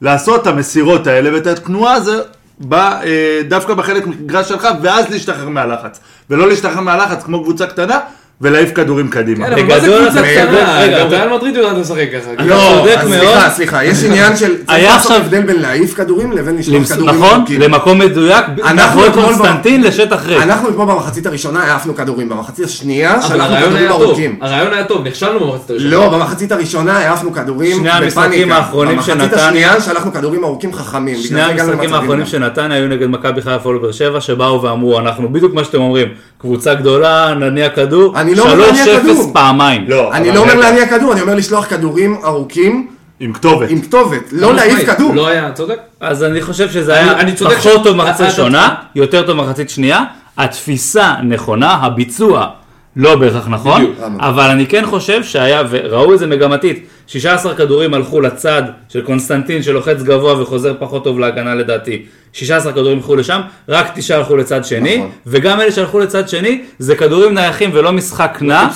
לעשות 0.04 0.42
את 0.42 0.48
המסירות 0.48 1.08
האלה 1.08 1.34
ואת 1.34 1.48
התנועה 1.48 1.94
הזו 1.94 2.14
ב, 2.60 2.74
אה, 2.74 3.42
דווקא 3.48 3.74
בחלק 3.74 4.08
מגרש 4.08 4.50
שלך, 4.50 4.68
ואז 4.82 5.10
להשתחרר 5.10 5.50
מהלחץ. 5.50 6.00
ולא 6.30 6.48
להשתחרר 6.48 6.82
מהלחץ 6.82 7.24
כמו 7.24 7.44
קבוצה 7.44 7.68
קטנה, 7.68 8.00
ולהעיף 8.44 8.72
כדורים 8.76 9.10
קדימה. 9.10 9.46
כן, 9.48 9.54
אבל 9.54 9.64
מה 9.64 9.80
זה 9.80 9.88
קבוצה 9.88 10.22
קטנה? 10.28 10.80
רגע, 10.80 11.04
גם 11.04 11.08
ריאל 11.10 11.38
מדריד 11.38 11.56
יודעת 11.56 11.78
לשחק 11.78 12.08
ככה. 12.14 12.44
לא. 12.46 12.86
סליחה, 13.04 13.50
סליחה, 13.50 13.84
יש 13.84 14.04
עניין 14.04 14.38
של... 14.38 14.56
היה 14.68 14.96
עכשיו- 14.96 15.18
הבדל 15.18 15.42
בין 15.42 15.62
להעיף 15.62 15.94
כדורים 15.94 16.32
לבין 16.32 16.58
לשלוח 16.58 16.88
כדורים 16.88 17.16
נכון. 17.16 17.46
למקום 17.60 18.00
מדויק, 18.00 18.46
אנחנו 18.64 18.76
מאחורי 18.76 19.12
קונסטנטין 19.14 19.84
לשטח 19.84 20.26
ריק. 20.26 20.42
אנחנו 20.42 20.70
אתמול 20.70 20.86
במחצית 20.88 21.26
הראשונה 21.26 21.64
העפנו 21.64 21.96
כדורים, 21.96 22.30
במחצית 22.30 22.66
השנייה 22.66 23.22
שלחנו 23.22 23.56
כדורים 23.58 23.88
ארוכים. 23.88 24.40
הרעיון 24.42 24.74
היה 24.74 24.84
טוב, 24.84 25.08
נכשלנו 25.08 25.40
במחצית 25.40 25.70
הראשונה. 25.70 25.92
לא, 25.92 26.10
במחצית 26.10 26.52
הראשונה 26.52 26.98
העפנו 26.98 27.34
כדורים 27.34 27.78
שני 27.78 27.90
המשחקים 27.90 28.30
בפאניקה. 28.32 28.56
האחרונים 28.56 29.02
של 29.02 29.14
במחצית 29.14 29.34
השנייה 29.34 29.82
שלחנו 29.82 30.14
כדורים 30.14 30.44
ארוכים 30.44 30.74
חכמים. 30.74 31.16
שני 31.16 31.42
המשחקים 31.42 31.94
האחרונים 31.94 32.20
גם. 32.20 32.26
של 32.26 32.40
נתניה 32.40 32.78
היו 32.78 32.88
נגד 32.88 33.08
מכבי 33.10 33.42
חיפה 33.42 33.70
ובאר 33.70 33.92
שבע, 33.92 34.22
שבאו 34.22 34.62
ואמרו, 34.62 35.00
אנחנו 35.00 35.30
בדיוק 35.34 35.54
מה 35.54 35.64
שאתם 35.64 35.82
אומרים, 35.82 36.08
קבוצה 36.38 36.74
גדולה, 36.74 37.34
נניע 37.34 37.70
כדור, 37.70 38.20
אני 38.20 38.33
לא 38.36 38.44
אומר 38.44 38.56
להניע 38.56 38.84
3-0 38.86 39.02
כדור. 39.04 39.30
פעמיים. 39.34 39.86
לא, 39.88 40.14
אני 40.14 40.32
לא 40.32 40.40
אומר 40.40 40.56
להניע 40.60 40.88
כדור, 40.88 41.14
אני 41.14 41.22
אומר 41.22 41.36
לשלוח 41.36 41.66
כדורים 41.70 42.18
ארוכים 42.26 42.88
עם 43.20 43.34
כתובת. 43.34 43.70
עם 43.70 43.82
כתובת, 43.82 44.24
לא 44.32 44.54
להעיף 44.54 44.90
כדור. 44.90 45.16
לא 45.16 45.28
היה, 45.28 45.52
צודק. 45.52 45.78
אז 46.00 46.24
אני 46.24 46.42
חושב 46.42 46.70
שזה 46.72 47.00
אני- 47.00 47.10
היה 47.10 47.20
אני 47.20 47.36
פחות 47.36 47.84
טוב 47.84 47.98
מחצית 47.98 48.26
ראשונה, 48.26 48.76
יותר 48.96 49.22
טוב 49.28 49.38
מחצית 49.38 49.70
שנייה, 49.70 50.04
התפיסה 50.38 51.14
נכונה, 51.24 51.72
הביצוע 51.82 52.48
לא 52.96 53.16
בהכרח 53.16 53.48
נכון, 53.48 53.82
בדיוק. 53.82 53.98
אבל 54.20 54.50
אני 54.50 54.66
כן 54.66 54.86
חושב 54.86 55.24
שהיה, 55.24 55.64
וראו 55.70 56.14
את 56.14 56.20
זה 56.20 56.28
מגמתית, 56.28 56.86
16 57.08 57.56
כדורים 57.56 57.94
הלכו 57.94 58.22
לצד 58.22 58.64
של 58.90 59.02
קונסטנטין 59.02 59.64
שלוחץ 59.64 60.02
גבוה 60.02 60.42
וחוזר 60.42 60.74
פחות 60.80 61.04
טוב 61.04 61.20
להגנה 61.20 61.56
לדעתי, 61.56 62.06
16 62.34 62.72
כדורים 62.74 62.98
הלכו 62.98 63.16
לשם, 63.16 63.42
רק 63.70 63.92
9 63.96 64.18
הלכו 64.18 64.38
לצד 64.38 64.66
שני, 64.66 64.98
נכון. 64.98 65.10
וגם 65.28 65.62
אלה 65.62 65.72
שהלכו 65.72 66.00
לצד 66.00 66.30
שני, 66.30 66.62
זה 66.80 66.96
כדורים 66.96 67.34
נייחים 67.34 67.70
ולא 67.74 67.92
משחק 67.92 68.38
נע. 68.42 68.68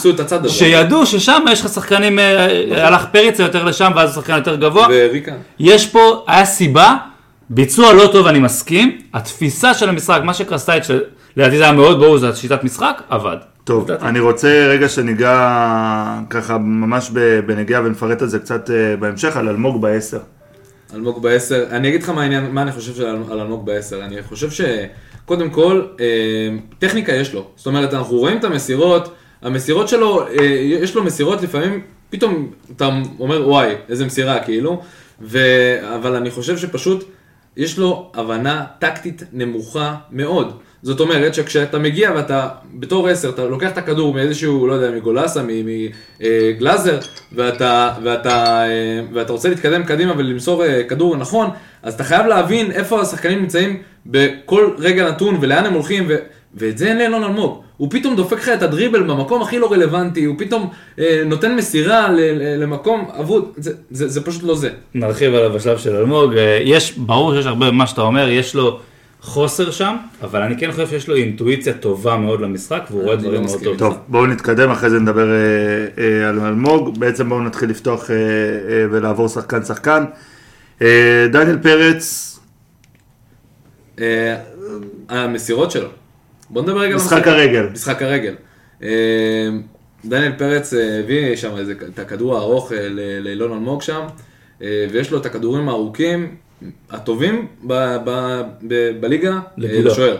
שידעו 0.47 1.05
ששם 1.05 1.45
יש 1.51 1.61
לך 1.61 1.67
שחקנים, 1.67 2.19
אה, 2.19 2.87
הלך 2.87 3.05
פריצה 3.11 3.43
יותר 3.43 3.63
לשם 3.63 3.91
ואז 3.95 4.15
שחקן 4.15 4.35
יותר 4.37 4.55
גבוה, 4.55 4.87
וריקן. 4.91 5.35
יש 5.59 5.87
פה, 5.87 6.23
היה 6.27 6.45
סיבה, 6.45 6.95
ביצוע 7.49 7.93
לא 7.93 8.09
טוב 8.11 8.27
אני 8.27 8.39
מסכים, 8.39 8.97
התפיסה 9.13 9.73
של 9.73 9.89
המשחק, 9.89 10.19
מה 10.23 10.33
שקרסטייץ', 10.33 10.89
לדעתי 11.37 11.57
זה 11.57 11.63
היה 11.63 11.73
מאוד 11.73 11.99
ברור, 11.99 12.17
זו 12.17 12.27
שיטת 12.35 12.63
משחק, 12.63 13.01
עבד. 13.09 13.37
טוב. 13.67 13.91
אני 13.91 14.19
רוצה 14.19 14.67
רגע 14.69 14.89
שניגע 14.89 16.19
ככה 16.29 16.57
ממש 16.57 17.11
בנגיעה 17.45 17.81
ונפרט 17.85 18.21
על 18.21 18.27
זה 18.27 18.39
קצת 18.39 18.69
אה, 18.69 18.95
בהמשך, 18.97 19.37
על 19.37 19.49
אלמוג 19.49 19.81
בעשר. 19.81 20.19
אלמוג 20.93 21.21
בעשר, 21.21 21.65
אני 21.69 21.87
אגיד 21.87 22.03
לך 22.03 22.09
מה 22.09 22.21
העניין, 22.21 22.51
מה 22.51 22.61
אני 22.61 22.71
חושב 22.71 23.01
על 23.31 23.39
אלמוג 23.39 23.65
בעשר, 23.65 24.03
אני 24.05 24.23
חושב 24.23 24.49
שקודם 24.51 25.49
כל, 25.49 25.81
אה, 25.99 26.05
טכניקה 26.79 27.13
יש 27.13 27.33
לו, 27.33 27.47
זאת 27.55 27.67
אומרת 27.67 27.93
אנחנו 27.93 28.17
רואים 28.17 28.37
את 28.37 28.43
המסירות, 28.43 29.15
המסירות 29.41 29.87
שלו, 29.87 30.27
אה, 30.27 30.43
יש 30.61 30.95
לו 30.95 31.03
מסירות 31.03 31.41
לפעמים, 31.41 31.81
פתאום 32.09 32.51
אתה 32.75 32.89
אומר 33.19 33.49
וואי, 33.49 33.75
איזה 33.89 34.05
מסירה 34.05 34.39
כאילו, 34.39 34.81
ו... 35.21 35.39
אבל 35.95 36.15
אני 36.15 36.31
חושב 36.31 36.57
שפשוט 36.57 37.03
יש 37.57 37.77
לו 37.77 38.11
הבנה 38.15 38.65
טקטית 38.79 39.23
נמוכה 39.33 39.95
מאוד. 40.11 40.59
זאת 40.81 40.99
אומרת 40.99 41.33
שכשאתה 41.33 41.79
מגיע 41.79 42.11
ואתה 42.15 42.47
בתור 42.73 43.07
עשר, 43.07 43.29
אתה 43.29 43.45
לוקח 43.45 43.71
את 43.71 43.77
הכדור 43.77 44.13
מאיזשהו, 44.13 44.67
לא 44.67 44.73
יודע, 44.73 44.91
מגולסה, 44.91 45.43
מגלאזר, 46.19 46.99
ואתה, 47.31 47.93
ואתה, 48.03 48.65
אה, 48.67 49.01
ואתה 49.13 49.33
רוצה 49.33 49.49
להתקדם 49.49 49.83
קדימה 49.83 50.13
ולמסור 50.17 50.65
אה, 50.65 50.83
כדור 50.83 51.17
נכון, 51.17 51.49
אז 51.83 51.93
אתה 51.93 52.03
חייב 52.03 52.25
להבין 52.25 52.71
איפה 52.71 53.01
השחקנים 53.01 53.39
נמצאים 53.39 53.77
בכל 54.05 54.69
רגע 54.77 55.09
נתון 55.09 55.37
ולאן 55.41 55.65
הם 55.65 55.73
הולכים, 55.73 56.05
ו, 56.07 56.15
ואת 56.55 56.77
זה 56.77 56.87
אין 56.87 56.97
לאלון 56.97 57.23
אלמוג. 57.23 57.61
הוא 57.77 57.87
פתאום 57.91 58.15
דופק 58.15 58.37
לך 58.37 58.49
את 58.49 58.61
הדריבל 58.61 59.03
במקום 59.03 59.41
הכי 59.41 59.59
לא 59.59 59.71
רלוונטי, 59.71 60.23
הוא 60.25 60.35
פתאום 60.37 60.69
אה, 60.99 61.21
נותן 61.25 61.55
מסירה 61.55 62.11
ל, 62.11 62.19
ל, 62.19 62.63
למקום 62.63 63.05
אבוד, 63.19 63.51
זה, 63.57 63.71
זה, 63.91 64.07
זה 64.07 64.23
פשוט 64.23 64.43
לא 64.43 64.55
זה. 64.55 64.69
נרחיב 64.93 65.33
עליו 65.33 65.53
בשלב 65.53 65.77
של 65.77 65.95
אלמוג, 65.95 66.33
אה, 66.37 66.59
יש, 66.63 66.97
ברור 66.97 67.35
שיש 67.35 67.45
הרבה 67.45 67.67
במה 67.71 67.87
שאתה 67.87 68.01
אומר, 68.01 68.29
יש 68.29 68.55
לו 68.55 68.79
חוסר 69.27 69.71
שם, 69.71 69.95
אבל 70.21 70.41
אני 70.41 70.57
כן 70.57 70.71
חושב 70.71 70.87
שיש 70.87 71.07
לו 71.07 71.15
אינטואיציה 71.15 71.73
טובה 71.73 72.17
מאוד 72.17 72.41
למשחק, 72.41 72.83
והוא 72.91 73.03
רואה 73.03 73.15
דברים 73.15 73.41
לא 73.41 73.47
מאוד 73.47 73.63
טובים. 73.63 73.77
טוב, 73.77 73.97
בואו 74.07 74.25
נתקדם, 74.25 74.69
אחרי 74.69 74.89
זה 74.89 74.99
נדבר 74.99 75.29
אה, 75.31 75.37
אה, 76.03 76.29
על 76.29 76.39
אלמוג. 76.39 76.99
בעצם 76.99 77.29
בואו 77.29 77.41
נתחיל 77.41 77.69
לפתוח 77.69 78.11
אה, 78.11 78.15
ולעבור 78.91 79.27
שחקן 79.27 79.63
שחקן. 79.63 80.05
אה, 80.81 81.27
דניאל 81.31 81.57
פרץ, 81.57 82.39
המסירות 85.09 85.71
שלו. 85.71 85.89
בוא 86.49 86.61
נדבר 86.61 86.79
רגע 86.79 86.91
על 86.91 86.95
משחק. 86.95 87.27
הרגל. 87.27 87.67
משחק 87.73 88.01
הרגל. 88.01 88.35
דניאל 90.05 90.31
פרץ 90.37 90.73
הביא 90.73 91.35
שם 91.35 91.51
את 91.93 91.99
הכדור 91.99 92.37
הארוך 92.37 92.71
לאילון 93.21 93.51
אלמוג 93.51 93.81
שם, 93.81 94.01
ויש 94.61 95.11
לו 95.11 95.17
את 95.17 95.25
הכדורים 95.25 95.69
הארוכים 95.69 96.35
הטובים 96.91 97.47
ב- 97.67 97.97
ב- 98.05 98.41
ב- 98.67 98.91
בליגה 98.99 99.31
אה. 99.33 99.39
לשוער. 99.57 100.17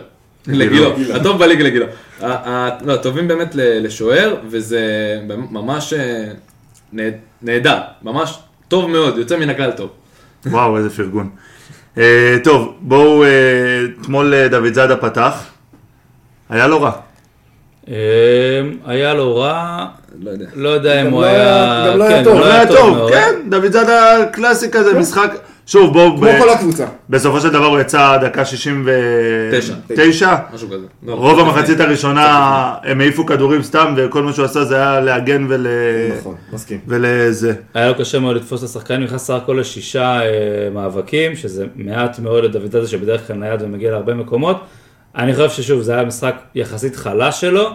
לגילו, 0.48 0.90
הטוב 1.14 1.40
בליגה 1.40 1.64
לגילו. 1.64 1.86
לא, 2.22 2.94
הטובים 2.94 3.28
באמת 3.28 3.56
ל- 3.56 3.86
לשוער, 3.86 4.36
וזה 4.50 4.82
ממש 5.52 5.94
אה, 5.94 6.26
נה- 6.94 7.04
נהדר, 7.42 7.78
ממש 8.04 8.40
טוב 8.68 8.90
מאוד, 8.90 9.18
יוצא 9.18 9.38
מן 9.38 9.50
הכלל 9.50 9.72
טוב. 9.72 9.90
וואו, 10.46 10.78
איזה 10.78 10.90
פרגון. 10.90 11.30
אה, 11.98 12.38
טוב, 12.44 12.76
בואו, 12.82 13.24
אתמול 14.02 14.48
דוד 14.48 14.74
זאדה 14.74 14.96
פתח. 14.96 15.44
היה 16.50 16.68
לא 16.68 16.84
רע. 16.84 16.92
היה 18.86 19.14
לו 19.14 19.36
רע, 19.36 19.86
לא 20.20 20.30
יודע. 20.30 20.46
לא 20.56 20.70
יודע 20.70 21.02
אם 21.02 21.08
הוא 21.08 21.22
לא 21.22 21.26
היה... 21.28 21.86
גם 21.92 21.98
לא 21.98 22.04
היה 22.04 22.18
כן, 22.18 22.24
טוב. 22.24 22.40
לא 22.40 22.46
היה 22.46 22.68
טוב. 22.68 23.10
כן, 23.10 23.36
דוד 23.50 23.72
זאדה 23.72 24.26
קלאסי 24.32 24.72
כזה, 24.72 25.00
משחק. 25.00 25.32
שוב, 25.68 25.94
בואו, 25.94 26.18
כמו 26.18 26.26
ב- 26.26 26.40
כל 26.40 26.50
הקבוצה. 26.50 26.86
בסופו 27.10 27.42
של 27.42 27.50
דבר 27.50 27.66
הוא 27.66 27.80
יצא 27.80 28.18
דקה 28.18 28.46
69. 28.46 30.36
משהו 30.54 30.68
כזה. 30.68 30.86
לא, 31.04 31.14
רוב 31.14 31.40
המחצית 31.40 31.80
הראשונה 31.80 32.74
הם 32.84 33.02
העיפו 33.02 33.26
כדורים 33.26 33.64
סתם, 33.64 33.94
וכל 33.98 34.24
מה 34.24 34.34
שהוא 34.34 34.46
עשה 34.46 34.64
זה 34.64 34.76
היה 34.76 35.00
להגן 35.00 35.46
ול... 35.50 35.68
נכון, 36.20 36.36
מסכים. 36.54 36.80
ולזה. 36.88 37.54
היה 37.74 37.88
לו 37.88 37.96
קשה 37.96 38.20
מאוד 38.20 38.36
לתפוס 38.36 38.64
את 38.64 38.70
השחקנים, 38.70 39.04
נכנס 39.04 39.22
סך 39.22 39.34
הכל 39.34 39.58
לשישה 39.60 40.22
אה, 40.22 40.30
מאבקים, 40.74 41.36
שזה 41.36 41.66
מעט 41.76 42.20
מאוד 42.20 42.44
לדוד 42.44 42.72
זאדה 42.72 42.88
שבדרך 42.88 43.28
כלל 43.28 43.36
נייד 43.36 43.62
ומגיע 43.62 43.92
להרבה 43.92 44.14
מקומות. 44.14 44.58
אני 45.16 45.36
חושב 45.36 45.50
ששוב, 45.50 45.82
זה 45.82 45.94
היה 45.94 46.04
משחק 46.04 46.36
יחסית 46.56 46.96
חלש 46.96 47.42
שלו, 47.42 47.70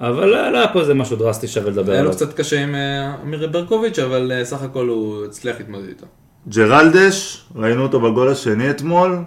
אבל 0.00 0.24
לא 0.28 0.50
לא 0.50 0.58
היה 0.58 0.68
פה 0.68 0.80
איזה 0.80 0.94
משהו 0.94 1.16
דרסטי 1.16 1.48
שווה 1.48 1.70
לדבר 1.70 1.92
היה 1.92 2.02
לו 2.02 2.08
עליו. 2.08 2.16
קצת 2.16 2.32
קשה 2.34 2.62
עם 2.62 2.74
אה, 2.74 3.14
אמיר 3.22 3.48
ברקוביץ', 3.48 3.98
אבל 3.98 4.32
אה, 4.34 4.44
סך 4.44 4.62
הכל 4.62 4.88
הוא 4.88 5.24
הצליח 5.24 5.56
להתמודד 5.58 5.88
איתו. 5.88 6.06
ג'רלדש, 6.48 7.44
ראינו 7.56 7.82
אותו 7.82 8.00
בגול 8.00 8.28
השני 8.28 8.70
אתמול. 8.70 9.18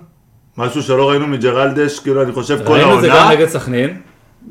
משהו 0.57 0.83
שלא 0.83 1.09
ראינו 1.09 1.27
מג'רלדש, 1.27 1.99
כאילו 1.99 2.23
אני 2.23 2.31
חושב 2.31 2.59
כל 2.65 2.73
ראינו 2.73 2.95
את 2.95 3.01
זה 3.01 3.07
גם 3.07 3.15
העונה. 3.15 3.35
נגד 3.35 3.47
סכנין, 3.47 3.97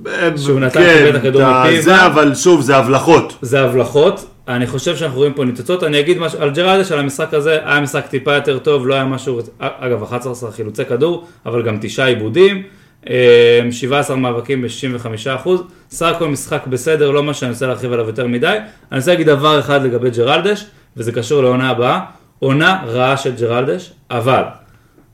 אה, 0.06 0.30
שהוא 0.37 0.61
נתן 0.61 0.80
כן, 0.80 1.06
את 1.09 1.14
הכדור 1.14 1.42
מפיו. 1.42 1.83
זה, 1.83 2.06
אבל 2.06 2.35
שוב, 2.35 2.61
זה 2.61 2.76
הבלחות. 2.76 3.38
זה 3.42 3.61
הבלחות. 3.61 4.26
אני 4.49 4.66
חושב 4.66 4.97
שאנחנו 4.97 5.18
רואים 5.18 5.33
פה 5.33 5.44
ניצוצות, 5.44 5.83
אני 5.85 6.00
אגיד 6.00 6.18
משהו 6.18 6.42
על 6.42 6.50
ג'רלדש, 6.50 6.92
על 6.92 6.99
המשחק 6.99 7.35
הזה, 7.35 7.59
היה 7.64 7.80
משחק 7.80 8.06
טיפה 8.06 8.35
יותר 8.35 8.59
טוב, 8.59 8.87
לא 8.87 8.94
היה 8.94 9.04
משהו, 9.04 9.40
אגב 9.59 10.02
11 10.02 10.52
חילוצי 10.52 10.85
כדור, 10.85 11.26
אבל 11.47 11.62
גם 11.62 11.78
תשעה 11.80 12.06
עיבודים, 12.06 12.62
אה, 13.11 13.61
17 13.71 14.16
מאבקים 14.16 14.62
ב-65%, 14.62 15.49
סך 15.90 16.06
הכל 16.06 16.28
משחק 16.28 16.66
בסדר, 16.66 17.11
לא 17.11 17.23
מה 17.23 17.35
שאני 17.35 17.50
רוצה 17.50 17.66
להרחיב 17.66 17.92
עליו 17.92 18.06
יותר 18.06 18.26
מדי. 18.26 18.59
אני 18.92 18.99
רוצה 18.99 19.11
להגיד 19.11 19.26
דבר 19.26 19.61
אחד 19.61 19.83
לגבי 19.83 20.11
ג'רלדש, 20.11 20.66
וזה 20.97 21.12
קשור 21.12 21.42
לעונה 21.42 21.71
הבאה, 21.71 22.00
עונה 22.38 22.83
רעה 22.87 23.17
של 23.17 23.35
ג'רלדש, 23.37 23.93
אבל 24.11 24.43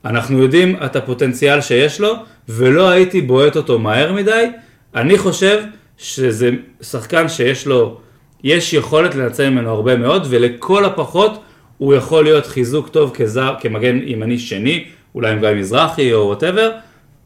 אנחנו 0.05 0.39
יודעים 0.39 0.75
את 0.85 0.95
הפוטנציאל 0.95 1.61
שיש 1.61 2.01
לו, 2.01 2.13
ולא 2.49 2.89
הייתי 2.89 3.21
בועט 3.21 3.57
אותו 3.57 3.79
מהר 3.79 4.13
מדי. 4.13 4.45
אני 4.95 5.17
חושב 5.17 5.63
שזה 5.97 6.49
שחקן 6.81 7.29
שיש 7.29 7.67
לו, 7.67 7.97
יש 8.43 8.73
יכולת 8.73 9.15
לנצל 9.15 9.49
ממנו 9.49 9.69
הרבה 9.69 9.97
מאוד, 9.97 10.27
ולכל 10.29 10.85
הפחות 10.85 11.43
הוא 11.77 11.93
יכול 11.93 12.23
להיות 12.23 12.45
חיזוק 12.45 12.89
טוב 12.89 13.11
כזר, 13.13 13.55
כמגן 13.59 13.99
ימני 14.05 14.39
שני, 14.39 14.85
אולי 15.15 15.31
עם 15.31 15.39
גיא 15.39 15.49
מזרחי 15.49 16.13
או 16.13 16.27
whatever, 16.27 16.71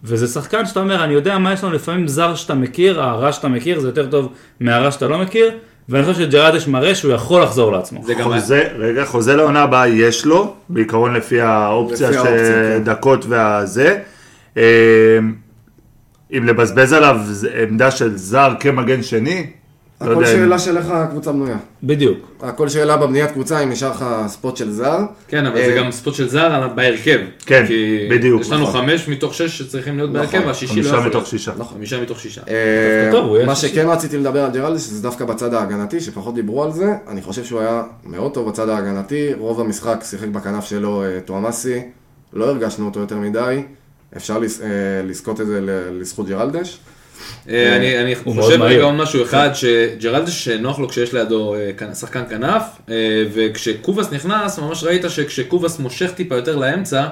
וזה 0.03 0.27
שחקן 0.27 0.65
שאתה 0.65 0.79
אומר, 0.79 1.03
אני 1.03 1.13
יודע 1.13 1.37
מה 1.37 1.53
יש 1.53 1.63
לנו, 1.63 1.73
לפעמים 1.73 2.07
זר 2.07 2.35
שאתה 2.35 2.53
מכיר, 2.53 3.01
הרע 3.01 3.31
שאתה 3.31 3.47
מכיר, 3.47 3.79
זה 3.79 3.87
יותר 3.87 4.05
טוב 4.05 4.33
מהרע 4.59 4.91
שאתה 4.91 5.07
לא 5.07 5.17
מכיר, 5.17 5.51
ואני 5.89 6.05
חושב 6.05 6.19
שג'רדש 6.19 6.67
מראה 6.67 6.95
שהוא 6.95 7.13
יכול 7.13 7.41
לחזור 7.41 7.71
לעצמו. 7.71 8.01
זה 8.05 8.13
גם 8.13 8.31
היה... 8.31 8.41
חוזה, 8.41 8.67
רגע, 8.77 9.05
חוזה 9.05 9.35
לעונה 9.35 9.61
הבאה 9.61 9.87
יש 9.87 10.25
לו, 10.25 10.55
בעיקרון 10.69 11.13
לפי 11.13 11.41
האופציה 11.41 12.13
של 12.13 12.23
כן. 12.23 12.83
דקות 12.83 13.25
והזה. 13.25 13.99
אה, 14.57 14.63
אם 16.37 16.43
לבזבז 16.45 16.93
עליו 16.93 17.19
עמדה 17.69 17.91
של 17.91 18.17
זר 18.17 18.53
כמגן 18.59 19.03
שני, 19.03 19.47
הכל 20.01 20.11
יודע 20.11 20.21
אם- 20.21 20.37
שאלה 20.37 20.59
של 20.59 20.77
איך 20.77 20.85
הקבוצה 20.89 21.31
בנויה. 21.31 21.57
בדיוק. 21.83 22.17
הכל 22.41 22.69
שאלה 22.69 22.97
בבניית 22.97 23.31
קבוצה, 23.31 23.59
אם 23.59 23.69
נשאר 23.69 23.91
לך 23.91 24.05
ספוט 24.27 24.57
של 24.57 24.71
זר. 24.71 24.99
כן, 25.27 25.45
אבל 25.45 25.55
זה 25.55 25.61
אה, 25.73 25.77
גם 25.77 25.91
ספוט 25.91 26.13
של 26.13 26.29
זר 26.29 26.67
בהרכב. 26.75 27.19
כן, 27.45 27.63
כי 27.67 28.07
בדיוק, 28.11 28.41
יש 28.41 28.51
לנו 28.51 28.63
נכון. 28.63 28.81
חמש 28.81 29.07
מתוך 29.07 29.33
שש 29.33 29.57
שצריכים 29.57 29.97
להיות 29.97 30.11
בהרכב, 30.13 30.35
נכון, 30.37 30.47
והשישי 30.47 30.67
לא 30.75 30.81
חמישה 30.81 30.89
יכול 30.95 30.99
מתוך 31.07 31.15
להיות. 31.15 31.27
שישה. 31.27 31.51
חמישה 31.63 32.01
מתוך 32.01 32.19
שישה. 32.19 32.41
אה, 32.47 33.09
טוב, 33.11 33.25
הוא 33.25 33.35
יהיה 33.37 33.45
מה. 33.47 33.55
שכן 33.55 33.87
רציתי 33.89 34.17
לדבר 34.17 34.43
על 34.43 34.51
ג'רלדש, 34.51 34.81
זה 34.81 35.03
דווקא 35.03 35.25
בצד 35.25 35.53
ההגנתי, 35.53 35.99
שפחות 36.01 36.35
דיברו 36.35 36.63
על 36.63 36.71
זה. 36.71 36.93
אני 37.07 37.21
חושב 37.21 37.43
שהוא 37.43 37.59
היה 37.59 37.83
מאוד 38.05 38.33
טוב 38.33 38.49
בצד 38.49 38.69
ההגנתי. 38.69 39.33
רוב 39.39 39.59
המשחק 39.61 40.03
שיחק 40.09 40.27
בכנף 40.27 40.65
שלו 40.65 41.03
אה, 41.03 41.19
טועמאסי. 41.25 41.81
לא 42.33 42.45
הרגשנו 42.45 42.85
אותו 42.85 42.99
יותר 42.99 43.17
מדי. 43.17 43.63
אפשר 44.17 44.33
אה, 44.35 44.39
לזכות 45.03 45.41
את 45.41 45.47
זה 45.47 45.59
לזכות 45.99 46.27
ג'רלדש. 46.27 46.79
אה, 47.49 47.75
אני, 47.75 47.99
אני 47.99 48.15
חושב. 48.15 48.61
רגע 48.61 48.83
עוד 48.83 48.93
משהו 48.93 49.23
אחד, 49.23 49.49
שג'רלדש 49.53 50.47
נוח 50.47 50.79
לו 50.79 50.89
כשיש 50.89 51.13
לידו 51.13 51.55
אה, 51.55 51.93
שחקן 51.95 52.23
כנף, 52.29 52.63
אה, 52.89 53.23
וכשקובאס 53.33 54.11
נכנס, 54.11 54.59
ממש 54.59 54.83
ראית 54.83 55.05
שכשקובאס 55.07 55.79
מושך 55.79 56.11
טיפה 56.11 56.35
יותר 56.35 56.55
לאמצע, 56.55 57.07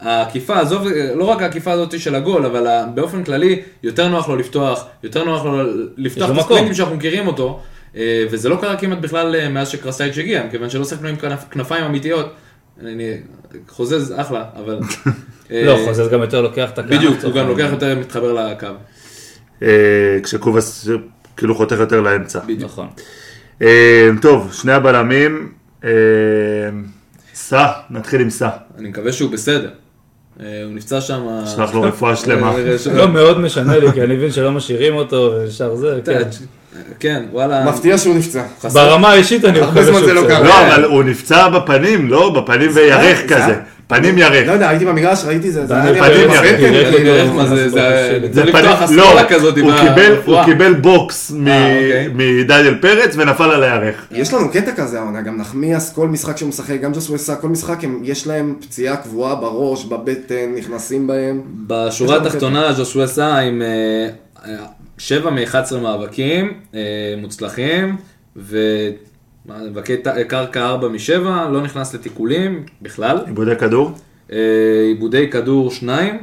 העקיפה, 0.00 0.60
עזוב, 0.60 0.86
אה, 0.86 1.14
לא 1.14 1.24
רק 1.24 1.42
העקיפה 1.42 1.72
הזאת 1.72 2.00
של 2.00 2.14
הגול, 2.14 2.46
אבל 2.46 2.66
באופן 2.94 3.24
כללי, 3.24 3.62
יותר 3.82 4.08
נוח 4.08 4.28
לו 4.28 4.36
לפתוח, 4.36 4.84
יותר 5.02 5.24
נוח 5.24 5.44
לו 5.44 5.62
לפתוח 5.96 6.30
את. 6.30 6.38
הספרינטים 6.38 6.74
שאנחנו 6.74 6.96
מכירים 6.96 7.26
אותו, 7.26 7.60
אה, 7.96 8.24
וזה 8.30 8.48
לא 8.48 8.56
קרה 8.60 8.76
כמעט 8.76 8.98
בכלל 8.98 9.34
אה, 9.34 9.48
מאז 9.48 9.68
שקרסטייץ' 9.68 10.18
הגיע, 10.18 10.44
מכיוון 10.44 10.70
שלא 10.70 10.84
שחקנו 10.84 11.08
עם 11.08 11.16
כנפיים 11.50 11.84
אמיתיות. 11.84 12.32
אני 12.80 13.16
חוזז 13.68 14.14
אחלה, 14.16 14.44
אבל... 14.56 14.78
אה, 15.50 15.62
לא, 15.64 15.78
חוזז 15.86 16.08
גם 16.08 16.20
יותר 16.20 16.40
לוקח 16.40 16.70
את 16.70 16.78
הכנף. 16.78 16.98
בדיוק, 16.98 17.24
הוא 17.24 17.32
גם. 17.32 17.48
לוקח 17.48 17.68
יותר 17.70 17.98
מתחבר 17.98 18.32
לקו. 18.32 18.66
אה, 19.62 19.68
כשקובס 20.22 20.88
כאילו 21.36 21.54
חותך 21.54 21.76
יותר 21.78 22.00
לאמצע. 22.00 22.40
נכון. 22.58 22.86
אה, 23.62 24.08
טוב, 24.22 24.52
שני 24.52 24.72
הבלמים. 24.72 25.52
אה, 25.84 25.90
סע, 27.34 27.66
נתחיל 27.90 28.20
עם 28.20 28.30
סע. 28.30 28.48
אני 28.78 28.88
מקווה 28.88 29.12
שהוא 29.12 29.30
בסדר. 29.30 29.70
הוא 30.36 30.46
נפצע 30.74 31.00
שם... 31.00 31.26
שלח 31.46 31.74
לו 31.74 31.82
רפואה 31.82 32.16
שלמה. 32.16 32.54
לא 32.94 33.08
מאוד 33.08 33.40
משנה 33.40 33.78
לי, 33.78 33.92
כי 33.92 34.02
אני 34.02 34.16
מבין 34.16 34.32
שלא 34.32 34.52
משאירים 34.52 34.94
אותו 34.94 35.32
ונשאר 35.34 35.74
זה, 35.74 36.00
כן. 36.04 36.22
כן, 37.00 37.24
וואלה. 37.32 37.64
מפתיע 37.64 37.98
שהוא 37.98 38.14
נפצע. 38.14 38.42
ברמה 38.72 39.08
האישית 39.08 39.44
אני 39.44 39.60
מקווה 39.60 39.84
שהוא 39.84 40.00
זה 40.00 40.14
לא. 40.14 40.28
לא, 40.28 40.66
אבל 40.66 40.84
הוא 40.84 41.04
נפצע 41.04 41.48
בפנים, 41.48 42.08
לא? 42.08 42.30
בפנים 42.30 42.70
וירך 42.74 43.18
זה 43.18 43.34
כזה. 43.34 43.60
פנים 43.88 44.18
לא 44.18 44.24
ירך. 44.24 44.46
יודע, 44.52 44.68
הייתי 44.68 44.84
במגרש, 44.84 45.24
ראיתי 45.24 45.50
זה. 45.52 45.66
זה 45.66 45.74
היה 45.82 45.92
לי 45.92 46.00
פנים 46.00 46.30
תראה, 46.30 46.56
כאילו. 46.56 47.46
זה, 48.32 48.44
לפתוח 48.44 48.64
לא, 48.64 48.84
אסכולה 48.84 49.24
כזאת. 49.28 49.58
הוא 49.58 49.70
קיבל- 49.80 50.06
הוא 50.06 50.16
הרפואה. 50.16 50.44
קיבל 50.44 50.74
בוקס 50.74 51.30
מ- 51.30 51.48
אה, 51.48 51.74
אוקיי. 51.74 52.08
מדניאל 52.14 52.74
פרץ 52.80 53.14
ונפל 53.16 53.50
על 53.50 53.62
הירך. 53.62 54.06
יש 54.10 54.34
לנו 54.34 54.50
קטע 54.50 54.72
כזה 54.72 54.98
העונה, 55.00 55.22
גם 55.22 55.36
נחמיאס, 55.36 55.92
כל 55.92 56.08
משחק 56.08 56.36
שהוא 56.36 56.48
משחק, 56.48 56.80
גם 56.80 56.92
ג'וסווה 56.92 57.36
כל 57.40 57.48
משחק, 57.48 57.76
יש 58.02 58.26
להם 58.26 58.54
פציעה 58.60 58.96
קבועה 58.96 59.34
בראש, 59.34 59.84
בבטן, 59.84 60.34
נכנסים 60.56 61.06
בהם. 61.06 61.40
בשורה 61.66 62.16
התחתונה, 62.16 62.72
סע 63.06 63.36
עם 63.38 63.62
אה, 63.62 64.08
אה, 64.52 64.56
שבע 64.98 65.30
מ-11 65.30 65.54
מאבקים 65.82 66.52
אה, 66.74 66.80
מוצלחים, 67.18 67.96
ומאבקי 68.36 69.07
ת- 70.02 70.08
קרקע 70.28 70.66
4 70.66 70.88
מ-7, 70.88 71.20
לא 71.52 71.60
נכנס 71.60 71.94
לתיקולים 71.94 72.64
בכלל. 72.82 73.18
עיבודי 73.26 73.56
כדור. 73.56 73.90
אה, 74.32 74.38
עיבודי 74.88 75.30
כדור 75.30 75.70
2. 75.70 76.18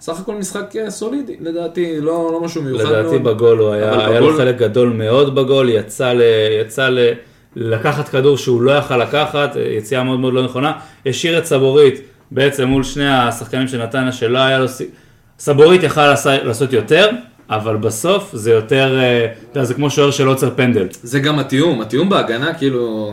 סך 0.00 0.20
הכל 0.20 0.34
משחק 0.34 0.76
אה, 0.76 0.90
סולידי, 0.90 1.36
לדעתי, 1.40 2.00
לא 2.00 2.30
לא 2.32 2.40
משהו 2.40 2.62
מיוחד 2.62 2.84
מאוד. 2.84 2.94
לדעתי 2.96 3.18
בגול 3.18 3.58
הוא 3.58 3.72
היה, 3.72 4.06
היה 4.06 4.20
לו 4.20 4.26
בגול- 4.26 4.36
חלק 4.36 4.56
גדול 4.58 4.88
מאוד 4.88 5.34
בגול, 5.34 5.68
יצא, 5.68 6.12
ל, 6.12 6.22
יצא 6.60 6.88
ל, 6.88 6.98
לקחת 7.56 8.08
כדור 8.08 8.36
שהוא 8.36 8.62
לא 8.62 8.72
יכל 8.72 8.96
לקחת, 8.96 9.56
יציאה 9.76 10.02
מאוד 10.04 10.20
מאוד 10.20 10.34
לא 10.34 10.44
נכונה, 10.44 10.72
השאיר 11.06 11.38
את 11.38 11.44
סבורית 11.46 12.00
בעצם 12.30 12.64
מול 12.68 12.82
שני 12.82 13.08
השחקנים 13.08 13.68
של 13.68 13.82
נתניה 13.82 14.12
שלא 14.12 14.38
היה 14.38 14.58
לו, 14.58 14.66
סבורית 15.38 15.82
יכל 15.82 16.06
לעשות 16.44 16.72
יותר, 16.72 17.10
אבל 17.50 17.76
בסוף 17.76 18.30
זה 18.32 18.50
יותר, 18.50 18.98
אה, 18.98 19.24
אתה 19.24 19.58
יודע, 19.58 19.64
זה 19.64 19.74
כמו 19.74 19.90
שוער 19.90 20.10
של 20.10 20.26
עוצר 20.26 20.50
פנדל. 20.56 20.86
זה 21.02 21.20
גם 21.20 21.38
התיאום, 21.38 21.80
התיאום 21.80 22.08
בהגנה 22.08 22.54
כאילו, 22.54 23.12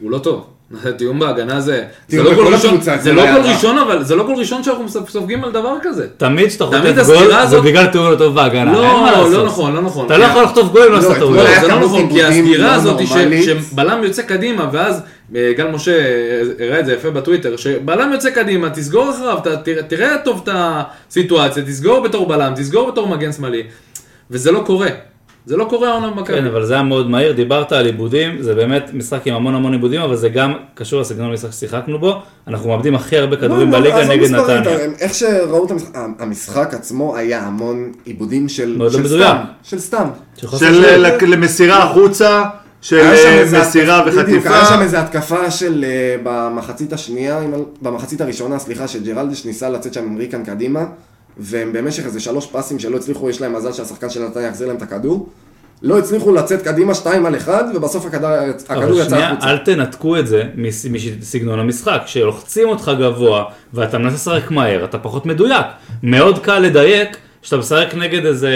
הוא 0.00 0.10
לא 0.10 0.18
טוב. 0.18 0.46
התיאום 0.88 1.18
בהגנה 1.18 1.60
זה, 1.60 1.72
זה 1.72 1.82
תיאום 2.06 2.26
לא 2.26 2.34
גול 2.34 2.54
ראשון, 2.54 2.80
זה 3.00 3.12
לא 3.12 3.22
גול 3.32 3.40
רע. 3.40 3.52
ראשון 3.52 3.78
אבל, 3.78 4.04
זה 4.04 4.16
לא 4.16 4.24
גול 4.24 4.34
ראשון 4.34 4.62
שאנחנו 4.62 4.88
סופגים 4.88 5.44
על 5.44 5.52
דבר 5.52 5.74
כזה. 5.82 6.06
תמיד 6.16 6.48
כשאתה 6.48 6.64
תמיד 6.70 7.00
חוטף 7.00 7.06
גול, 7.06 7.46
זה 7.46 7.60
בגלל 7.60 7.86
תיאור 7.86 8.10
לא 8.10 8.16
טוב 8.16 8.34
בהגנה, 8.34 8.72
לא. 8.72 9.30
לא 9.30 9.44
נכון, 9.44 9.74
לא 9.74 9.82
נכון. 9.82 10.06
אתה 10.06 10.18
לא 10.18 10.24
יכול 10.24 10.42
לחטוף 10.42 10.72
גול 10.72 10.82
אם 10.82 10.92
לא 10.92 10.98
עשית 10.98 11.10
לא, 11.10 11.14
טעות. 11.14 11.30
אתמול 11.30 11.46
היה 11.46 11.60
זה 11.60 11.68
לא 11.68 11.80
נכון, 11.80 12.08
כי 12.10 12.22
הסגירה 12.22 12.66
לא 12.66 12.72
הזאת. 12.72 13.00
שבלם 13.44 14.04
יוצא 14.04 14.22
קדימה, 14.22 14.68
ואז 14.72 15.02
גל 15.32 15.66
משה 15.70 15.98
אה, 15.98 16.42
הראה 16.66 16.80
את 16.80 16.86
זה 16.86 16.92
יפה 16.92 17.10
בטוויטר, 17.10 17.56
שבלם 17.56 18.12
יוצא 18.12 18.30
קדימה, 18.30 18.70
תסגור 18.70 19.10
אחריו, 19.10 19.38
ת- 19.44 19.64
תראה- 19.64 19.82
תראה 19.82 20.16
טוב 20.24 20.40
את 20.44 20.48
הסיטואציה, 20.52 21.62
תסגור 21.62 22.00
בתור 22.00 22.28
בלם, 22.28 22.52
תסגור 22.56 22.90
בתור 22.90 23.08
מגן 23.08 23.32
שמאלי, 23.32 23.62
וזה 24.30 24.52
לא 24.52 24.62
קורה. 24.66 24.88
זה 25.46 25.56
לא 25.56 25.64
קורה 25.64 25.88
העונה 25.88 26.10
במכבי. 26.10 26.36
כן, 26.36 26.46
אבל 26.46 26.64
זה 26.66 26.74
היה 26.74 26.82
מאוד 26.82 27.10
מהיר, 27.10 27.32
דיברת 27.32 27.72
על 27.72 27.86
עיבודים, 27.86 28.42
זה 28.42 28.54
באמת 28.54 28.90
משחק 28.94 29.26
עם 29.26 29.34
המון 29.34 29.54
המון 29.54 29.72
עיבודים, 29.72 30.00
אבל 30.00 30.16
זה 30.16 30.28
גם 30.28 30.52
קשור 30.74 31.00
לסגנון 31.00 31.30
המשחק 31.30 31.50
ששיחקנו 31.52 31.98
בו, 31.98 32.14
אנחנו 32.48 32.68
מאבדים 32.68 32.94
הכי 32.94 33.18
הרבה 33.18 33.36
כדורים 33.36 33.72
לא, 33.72 33.78
לא, 33.78 33.90
בליגה 33.90 34.14
נגד 34.14 34.30
נתניה. 34.30 34.78
איך 35.00 35.14
שראו 35.14 35.66
את 35.66 35.70
המשחק, 35.70 35.94
המשחק 36.18 36.74
עצמו 36.74 37.16
היה 37.16 37.40
המון 37.42 37.92
עיבודים 38.04 38.48
של 38.48 38.74
לא 38.78 38.90
של. 38.90 39.08
סתם, 39.08 39.36
של 39.62 39.78
סתם. 39.78 40.08
של. 40.58 40.70
ל- 40.98 41.24
למסירה 41.34 41.82
החוצה, 41.82 42.42
של 42.80 42.96
אה, 43.00 43.44
מסירה 43.60 44.02
בדיוק, 44.06 44.16
וחטיפה. 44.22 44.48
היה 44.54 44.64
שם 44.64 44.80
איזה 44.80 45.00
התקפה 45.00 45.50
של 45.50 45.84
אה, 45.88 46.16
במחצית 46.22 46.92
השנייה, 46.92 47.40
במחצית 47.82 48.20
הראשונה, 48.20 48.58
סליחה, 48.58 48.88
שג'רלדש 48.88 49.44
ניסה 49.44 49.68
לצאת 49.68 49.94
שם 49.94 50.04
עם 50.04 50.16
ריקן 50.16 50.44
קדימה, 50.44 50.84
והם 51.38 51.72
במשך 51.72 52.04
איזה 52.04 52.20
שלוש 52.20 52.46
פסים 52.46 52.78
שלא 52.78 52.96
הצליחו, 52.96 53.30
יש 53.30 53.40
להם 53.40 53.52
מזל 53.56 53.72
שהשחקן 53.72 54.10
של 54.10 54.24
נתניה 54.24 54.46
יחזיר 54.46 54.66
להם 54.68 54.76
את 54.76 54.82
הכדור. 54.82 55.28
לא 55.82 55.98
הצליחו 55.98 56.32
לצאת 56.32 56.62
קדימה 56.62 56.94
שתיים 56.94 57.26
על 57.26 57.36
אחד, 57.36 57.64
ובסוף 57.74 58.06
הכדור 58.06 58.30
הכדור 58.68 58.84
אבל 58.84 58.92
יצא 59.00 59.08
שנייה, 59.08 59.30
החוצה. 59.30 59.50
אל 59.50 59.58
תנתקו 59.58 60.18
את 60.18 60.26
זה 60.26 60.42
מס- 60.56 60.86
מסגנון 61.20 61.58
המשחק, 61.60 62.00
כשלוחצים 62.04 62.68
אותך 62.68 62.90
גבוה 63.00 63.44
ואתה 63.74 63.98
מנסה 63.98 64.34
לשחק 64.36 64.50
מהר, 64.50 64.84
אתה 64.84 64.98
פחות 64.98 65.26
מדויק. 65.26 65.66
מאוד 66.02 66.38
קל 66.38 66.58
לדייק 66.58 67.16
כשאתה 67.42 67.56
משחק 67.56 67.94
נגד 67.96 68.26
איזה, 68.26 68.50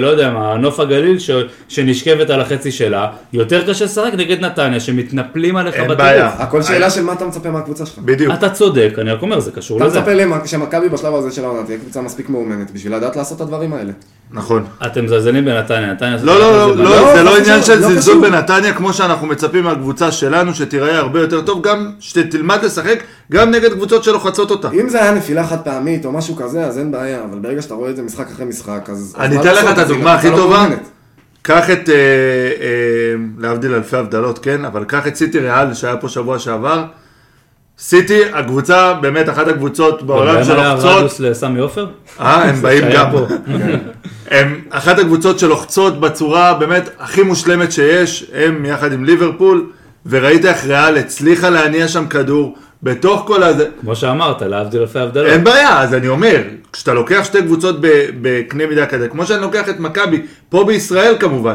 לא 0.00 0.06
יודע 0.06 0.30
מה, 0.30 0.56
נוף 0.56 0.80
הגליל 0.80 1.18
ש... 1.18 1.30
שנשכבת 1.68 2.30
על 2.30 2.40
החצי 2.40 2.72
שלה, 2.72 3.08
יותר 3.32 3.70
קשה 3.70 3.84
לשחק 3.84 4.12
נגד 4.16 4.40
נתניה 4.44 4.80
שמתנפלים 4.80 5.56
עליך 5.56 5.74
אין 5.74 5.82
בטירוף. 5.84 6.00
בעיה. 6.00 6.26
הכל 6.28 6.62
שאלה 6.62 6.90
של 6.90 7.02
מה 7.02 7.12
אתה 7.12 7.24
מצפה 7.26 7.50
מהקבוצה 7.50 7.86
שלך. 7.86 7.98
בדיוק. 7.98 8.34
אתה 8.34 8.50
צודק, 8.50 8.92
אני 8.98 9.10
רק 9.12 9.22
אומר, 9.22 9.40
זה 9.40 9.52
קשור 9.52 9.76
אתה 9.78 9.86
לזה. 9.86 9.98
מצפה 10.00 10.14
למ- 10.14 10.46
שמכבי 10.46 10.88
בשלב 10.88 11.14
הזה 11.14 11.30
של 11.30 11.44
העונה 11.44 11.66
תהיה 11.66 11.78
קבוצה 11.78 12.00
מספיק 12.00 12.28
מאומנת 12.30 12.70
בשביל 12.70 12.94
לדעת 12.94 13.16
לעשות 13.16 13.36
את 13.36 13.42
הדברים 13.42 13.72
האלה. 13.72 13.92
נכון. 14.32 14.64
אתם 14.86 15.04
מזלזלים 15.04 15.44
בנתניה, 15.44 15.92
נתניה... 15.92 16.16
לא, 16.22 16.40
לא, 16.40 16.52
לא, 16.52 16.76
זה 16.76 16.82
לא, 16.82 16.90
לא, 16.90 17.14
זה 17.14 17.22
לא 17.22 17.30
לא 17.30 17.36
עניין 17.38 17.62
של 17.62 17.82
זלזול. 17.82 18.30
בנתניה, 18.30 18.72
כמו 18.72 18.92
שאנחנו 18.92 19.26
מצפים 19.26 19.64
מהקבוצה 19.64 20.12
שלנו, 20.12 20.54
שתיראה 20.54 20.98
הרבה 20.98 21.20
יותר 21.20 21.40
טוב, 21.40 21.62
גם 21.62 21.90
שתלמד 22.00 22.64
לשחק 22.64 23.02
גם 23.32 23.50
נגד 23.50 23.72
קבוצות 23.72 24.04
שלוחצות 24.04 24.50
אותה. 24.50 24.68
אם 24.80 24.88
זה 24.88 25.02
היה 25.02 25.12
נפילה 25.12 25.46
חד 25.46 25.58
פעמית 25.58 26.04
או 26.04 26.12
משהו 26.12 26.36
כזה, 26.36 26.64
אז 26.66 26.78
אין 26.78 26.90
בעיה, 26.90 27.24
אבל 27.24 27.38
ברגע 27.38 27.62
שאתה 27.62 27.74
רואה 27.74 27.90
את 27.90 27.96
זה 27.96 28.02
משחק 28.02 28.26
אחרי 28.26 28.44
משחק, 28.46 28.90
אז... 28.90 29.16
אני 29.18 29.40
אתן 29.40 29.54
לך? 29.54 29.72
את 29.72 29.78
הדוגמה 29.78 30.14
הכי 30.14 30.28
טובה. 30.36 30.66
קח 31.42 31.70
את, 31.70 31.88
אה, 31.88 31.94
אה, 31.94 33.14
להבדיל 33.38 33.74
אלפי 33.74 33.96
הבדלות, 33.96 34.38
כן? 34.38 34.64
אבל 34.64 34.84
קח 34.84 35.06
את 35.06 35.16
סיטי 35.16 35.38
ריאל 35.38 35.74
שהיה 35.74 35.96
פה 35.96 36.08
שבוע 36.08 36.38
שעבר. 36.38 36.84
סיטי, 37.80 38.20
הקבוצה, 38.32 38.94
באמת 38.94 39.28
אחת 39.28 39.48
הקבוצות 39.48 40.02
בעולם 40.02 40.30
גם 40.30 40.36
היה 40.36 40.44
שלוחצות. 40.44 40.96
רדיוס 40.96 41.20
לסמי 41.20 41.60
עופר? 41.60 41.86
אה, 42.20 42.44
הם 42.44 42.54
באים 42.62 42.84
גם. 42.94 43.10
פה. 43.12 43.26
הם 44.36 44.60
אחת 44.70 44.98
הקבוצות 44.98 45.38
שלוחצות 45.38 46.00
בצורה 46.00 46.54
באמת 46.54 46.88
הכי 46.98 47.22
מושלמת 47.22 47.72
שיש, 47.72 48.30
הם 48.34 48.64
יחד 48.64 48.92
עם 48.92 49.04
ליברפול, 49.04 49.66
וראית 50.06 50.44
איך 50.44 50.64
ריאל 50.64 50.96
הצליחה 50.96 51.50
להניע 51.50 51.88
שם 51.88 52.06
כדור 52.06 52.56
בתוך 52.82 53.22
כל 53.26 53.42
הזה. 53.42 53.66
כמו 53.80 53.96
שאמרת, 53.96 54.42
להבדיל 54.42 54.80
אלפי 54.80 54.98
הבדלות. 54.98 55.26
אין 55.26 55.44
בעיה, 55.44 55.80
אז 55.80 55.94
אני 55.94 56.08
אומר, 56.08 56.42
כשאתה 56.72 56.94
לוקח 56.94 57.20
שתי 57.24 57.42
קבוצות 57.42 57.76
בקנה 58.20 58.66
מידה 58.66 58.86
כזה, 58.86 59.08
כמו 59.08 59.26
שאני 59.26 59.42
לוקח 59.42 59.68
את 59.68 59.80
מכבי, 59.80 60.22
פה 60.48 60.64
בישראל 60.64 61.16
כמובן, 61.20 61.54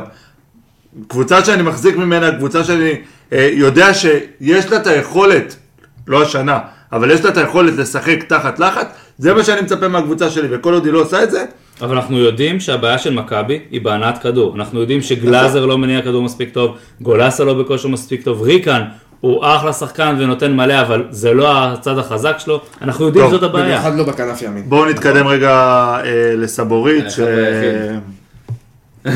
קבוצה 1.08 1.46
שאני 1.46 1.64
מחזיק 1.64 1.96
ממנה, 1.96 2.32
קבוצה 2.32 2.64
שאני 2.64 2.94
אה, 3.34 3.50
יודע 3.54 3.94
שיש 3.94 4.72
לה 4.72 4.78
את 4.78 4.88
היכולת, 4.88 5.56
לא 6.08 6.22
השנה, 6.22 6.60
אבל 6.92 7.12
יש 7.12 7.22
לה 7.22 7.30
את 7.30 7.38
היכולת 7.38 7.74
לשחק 7.78 8.24
תחת 8.28 8.60
לחץ, 8.60 8.88
זה 9.18 9.34
מה 9.34 9.44
שאני 9.44 9.62
מצפה 9.62 9.88
מהקבוצה 9.88 10.30
שלי, 10.30 10.48
וכל 10.52 10.74
עוד 10.74 10.86
היא 10.86 10.94
לא 10.94 11.02
עושה 11.02 11.24
את 11.24 11.32
זה, 11.32 11.46
אבל 11.82 11.96
אנחנו 11.96 12.18
יודעים 12.18 12.60
שהבעיה 12.60 12.98
של 12.98 13.14
מכבי 13.14 13.60
היא 13.72 13.82
בהנעת 13.82 14.22
כדור. 14.22 14.56
אנחנו 14.56 14.80
יודעים 14.80 15.02
שגלאזר 15.02 15.66
לא 15.66 15.78
מניע 15.78 16.02
כדור 16.02 16.24
מספיק 16.24 16.50
טוב, 16.50 16.78
גולסה 17.02 17.44
לא 17.44 17.54
בכושר 17.54 17.88
מספיק 17.88 18.24
טוב, 18.24 18.42
ריקן 18.42 18.82
הוא 19.20 19.46
אחלה 19.46 19.74
שחקן 19.74 20.16
ונותן 20.20 20.56
מלא, 20.56 20.82
אבל 20.82 21.04
זה 21.10 21.34
לא 21.34 21.64
הצד 21.64 21.98
החזק 21.98 22.36
שלו. 22.40 22.62
אנחנו 22.82 23.06
יודעים 23.06 23.26
טוב, 23.26 23.34
שזאת 23.34 23.44
הבעיה. 23.44 23.66
במיוחד 23.66 23.96
לא 23.96 24.04
בכנף 24.04 24.42
ימין. 24.42 24.64
בואו 24.70 24.86
נתקדם 24.86 25.28
רגע 25.28 25.52
אה, 26.04 26.36
לסבורית, 26.36 27.12
ש... 27.12 27.20
חייב 27.20 28.00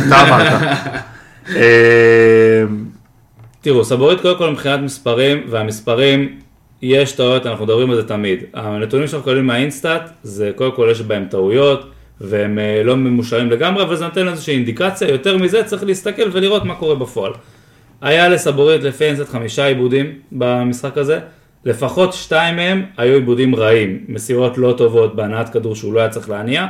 אתה 0.08 0.22
אמרת. 0.22 0.62
אה, 1.56 2.64
תראו, 3.62 3.86
סבורית 3.86 4.22
קודם 4.22 4.38
כל 4.38 4.52
מבחינת 4.52 4.80
מספרים, 4.80 5.42
והמספרים, 5.50 6.40
יש 6.82 7.12
טעויות, 7.12 7.46
אנחנו 7.46 7.66
מדברים 7.66 7.90
על 7.90 7.96
זה 7.96 8.08
תמיד. 8.08 8.44
הנתונים 8.54 9.08
שאנחנו 9.08 9.28
מקבלים 9.28 9.48
מהאינסטאט, 9.48 10.10
זה 10.24 10.52
קודם 10.56 10.72
כל 10.72 10.88
יש 10.92 11.02
בהם 11.02 11.26
טעויות, 11.30 11.92
והם 12.22 12.60
אה, 12.60 12.84
לא 12.84 12.96
ממושרים 12.98 13.50
לגמרי, 13.50 13.84
אבל 13.84 13.96
זה 13.96 14.06
נותן 14.06 14.28
איזושהי 14.28 14.56
אינדיקציה, 14.56 15.10
יותר 15.10 15.38
מזה 15.38 15.64
צריך 15.64 15.84
להסתכל 15.84 16.30
ולראות 16.32 16.66
מה 16.66 16.76
קורה 16.76 16.96
בפועל. 16.96 17.32
היה 18.02 18.30
לסבורית 18.30 18.84
לפי 18.84 19.06
ה 19.06 19.09
InStat 19.09 19.30
חמישה 19.30 19.66
איבודים 19.66 20.14
במשחק 20.32 20.98
הזה, 20.98 21.20
לפחות 21.66 22.14
שתיים 22.14 22.56
מהם 22.56 22.86
היו 22.98 23.14
איבודים 23.14 23.56
רעים, 23.56 24.06
מסירות 24.08 24.58
לא 24.58 24.74
טובות 24.78 25.16
בהנעת 25.16 25.50
כדור 25.50 25.76
שהוא 25.76 25.94
לא 25.94 26.00
היה 26.00 26.10
צריך 26.10 26.30
להניע, 26.30 26.68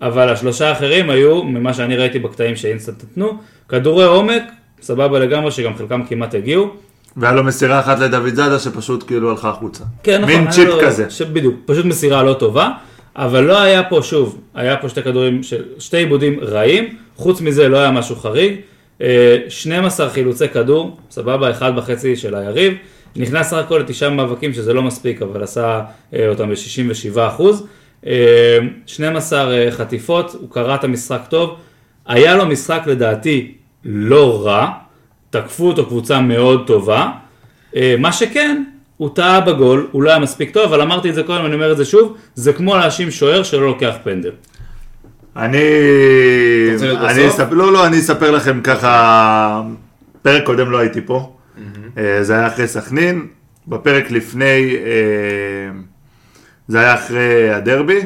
אבל 0.00 0.28
השלושה 0.28 0.68
האחרים 0.68 1.10
היו, 1.10 1.44
ממה 1.44 1.74
שאני 1.74 1.96
ראיתי 1.96 2.18
בקטעים 2.18 2.56
ש 2.56 2.65
InStat 2.65 2.94
נתנו, 3.02 3.38
כדורי 3.68 4.04
עומק, 4.04 4.42
סבבה 4.82 5.18
לגמרי, 5.18 5.50
שגם 5.50 5.76
חלקם 5.76 6.02
כמעט 6.04 6.34
הגיעו. 6.34 6.70
והיה 7.16 7.34
לו 7.34 7.44
מסירה 7.44 7.80
אחת 7.80 7.98
לדוידזאדה 7.98 8.58
שפשוט 8.58 9.04
כאילו 9.06 9.30
הלכה 9.30 9.48
החוצה. 9.48 9.84
כן, 10.02 10.22
נכון. 10.22 10.34
מין 10.34 10.50
צ'יפ 10.50 10.68
לו- 10.68 10.78
כזה. 10.82 11.10
ש... 11.10 11.22
בדיוק, 11.22 11.54
פשוט 11.66 11.84
מסירה 11.84 12.22
לא 12.22 12.32
טובה, 12.32 12.70
אבל 13.16 13.44
לא 13.44 13.60
היה 13.62 13.82
פה, 13.82 14.00
שוב, 14.02 14.38
היה 14.54 14.76
פה 14.76 14.88
שתי 14.88 15.02
כדורים, 15.02 15.42
של... 15.42 15.62
שתי 15.78 15.96
איבודים 15.96 16.38
רעים, 16.42 16.84
חוץ 17.16 17.40
מזה 17.40 17.68
לא 17.68 17.76
היה 17.76 17.90
משהו 17.90 18.16
חריג, 18.16 18.54
אה, 19.02 19.36
12 19.48 20.10
חילוצי 20.10 20.48
כדור, 20.48 20.96
סבבה, 21.10 21.50
אחד 21.50 21.72
וחצי 21.76 22.16
של 22.16 22.34
היריב, 22.34 22.74
נכנס 23.16 23.50
סך 23.50 23.56
הכל 23.56 23.78
לתשעה 23.78 24.10
מאבקים, 24.10 24.52
שזה 24.52 24.72
לא 24.72 24.82
מספיק, 24.82 25.22
אבל 25.22 25.42
עשה 25.42 25.80
אה, 26.14 26.28
אותם 26.28 26.48
ב-67 26.50 27.18
אחוז, 27.28 27.66
אה, 28.06 28.58
12 28.86 29.52
אה, 29.52 29.70
חטיפות, 29.70 30.36
הוא 30.40 30.50
קרא 30.50 30.74
את 30.74 30.84
המשחק 30.84 31.20
טוב, 31.28 31.56
היה 32.06 32.36
לו 32.36 32.46
משחק 32.46 32.82
לדעתי 32.86 33.52
לא 33.84 34.46
רע, 34.46 34.68
תקפו 35.34 35.68
אותו 35.68 35.86
קבוצה 35.86 36.20
מאוד 36.20 36.66
טובה. 36.66 37.10
אה, 37.76 37.94
מה 37.98 38.12
שכן, 38.12 38.62
הוא 38.96 39.10
טעה 39.14 39.40
בגול, 39.40 39.88
הוא 39.92 40.02
לא 40.02 40.10
היה 40.10 40.18
מספיק 40.18 40.50
טוב, 40.50 40.64
אבל 40.64 40.80
אמרתי 40.80 41.10
את 41.10 41.14
זה 41.14 41.22
קודם, 41.22 41.46
אני 41.46 41.54
אומר 41.54 41.72
את 41.72 41.76
זה 41.76 41.84
שוב, 41.84 42.16
זה 42.34 42.52
כמו 42.52 42.76
להאשים 42.76 43.10
שוער 43.10 43.42
שלא 43.42 43.66
לוקח 43.66 43.94
פנדל. 44.02 44.30
אני... 45.36 45.58
אני 46.80 47.26
בסוף? 47.26 47.40
אספ... 47.40 47.52
לא, 47.52 47.72
לא, 47.72 47.86
אני 47.86 47.98
אספר 47.98 48.30
לכם 48.30 48.60
ככה... 48.60 49.62
פרק 50.22 50.46
קודם 50.46 50.70
לא 50.70 50.78
הייתי 50.78 51.00
פה. 51.00 51.32
אה, 51.98 52.22
זה 52.22 52.34
היה 52.34 52.46
אחרי 52.46 52.68
סכנין. 52.68 53.26
בפרק 53.66 54.10
לפני, 54.10 54.76
אה, 54.76 55.80
זה 56.68 56.80
היה 56.80 56.94
אחרי 56.94 57.50
הדרבי. 57.50 58.00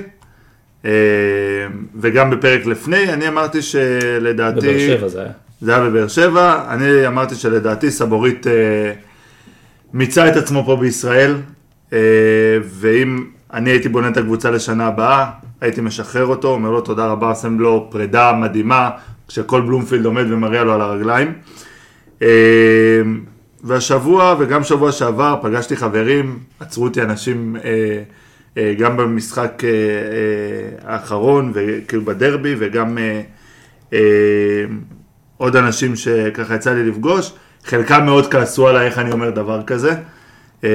וגם 2.00 2.30
בפרק 2.30 2.66
לפני, 2.66 3.12
אני 3.12 3.28
אמרתי 3.28 3.62
שלדעתי... 3.62 4.60
בבאר 4.60 4.78
שבע 4.78 5.08
זה 5.08 5.20
היה. 5.20 5.47
זה 5.60 5.76
היה 5.76 5.84
בבאר 5.84 6.08
שבע, 6.08 6.64
אני 6.68 7.06
אמרתי 7.06 7.34
שלדעתי 7.34 7.90
סבורית 7.90 8.46
אה, 8.46 8.92
מיצה 9.92 10.28
את 10.28 10.36
עצמו 10.36 10.64
פה 10.66 10.76
בישראל, 10.76 11.34
אה, 11.92 11.98
ואם 12.64 13.24
אני 13.52 13.70
הייתי 13.70 13.88
בונה 13.88 14.08
את 14.08 14.16
הקבוצה 14.16 14.50
לשנה 14.50 14.86
הבאה, 14.86 15.30
הייתי 15.60 15.80
משחרר 15.80 16.26
אותו, 16.26 16.48
אומר 16.48 16.70
לו 16.70 16.80
תודה 16.80 17.06
רבה, 17.06 17.28
עושה 17.28 17.48
לו 17.48 17.88
פרידה 17.90 18.32
מדהימה, 18.32 18.90
כשכל 19.28 19.60
בלומפילד 19.60 20.04
עומד 20.04 20.24
ומריע 20.28 20.64
לו 20.64 20.72
על 20.72 20.80
הרגליים. 20.80 21.32
אה, 22.22 22.28
והשבוע 23.64 24.36
וגם 24.38 24.64
שבוע 24.64 24.92
שעבר 24.92 25.36
פגשתי 25.42 25.76
חברים, 25.76 26.38
עצרו 26.60 26.84
אותי 26.84 27.02
אנשים 27.02 27.56
אה, 27.64 28.02
אה, 28.56 28.74
גם 28.78 28.96
במשחק 28.96 29.62
אה, 29.64 29.68
אה, 29.70 30.92
האחרון, 30.94 31.52
וכאילו 31.54 32.04
בדרבי, 32.04 32.54
וגם 32.58 32.98
אה, 32.98 33.20
אה, 33.92 33.98
עוד 35.38 35.56
אנשים 35.56 35.96
שככה 35.96 36.54
יצא 36.54 36.74
לי 36.74 36.84
לפגוש, 36.84 37.32
חלקם 37.64 38.04
מאוד 38.04 38.32
כעסו 38.32 38.68
עליי 38.68 38.86
איך 38.86 38.98
אני 38.98 39.12
אומר 39.12 39.30
דבר 39.30 39.62
כזה, 39.62 39.94
אה, 40.64 40.68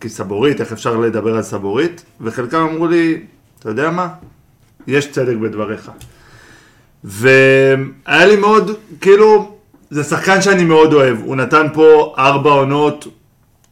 כי 0.00 0.08
סבורית, 0.08 0.60
איך 0.60 0.72
אפשר 0.72 0.96
לדבר 0.96 1.36
על 1.36 1.42
סבורית, 1.42 2.04
וחלקם 2.20 2.58
אמרו 2.58 2.86
לי, 2.86 3.22
אתה 3.58 3.68
יודע 3.68 3.90
מה? 3.90 4.08
יש 4.86 5.10
צדק 5.10 5.36
בדבריך. 5.36 5.90
והיה 7.04 8.26
לי 8.26 8.36
מאוד, 8.36 8.70
כאילו, 9.00 9.56
זה 9.90 10.04
שחקן 10.04 10.42
שאני 10.42 10.64
מאוד 10.64 10.92
אוהב, 10.92 11.18
הוא 11.24 11.36
נתן 11.36 11.66
פה 11.72 12.14
ארבע 12.18 12.50
עונות 12.50 13.08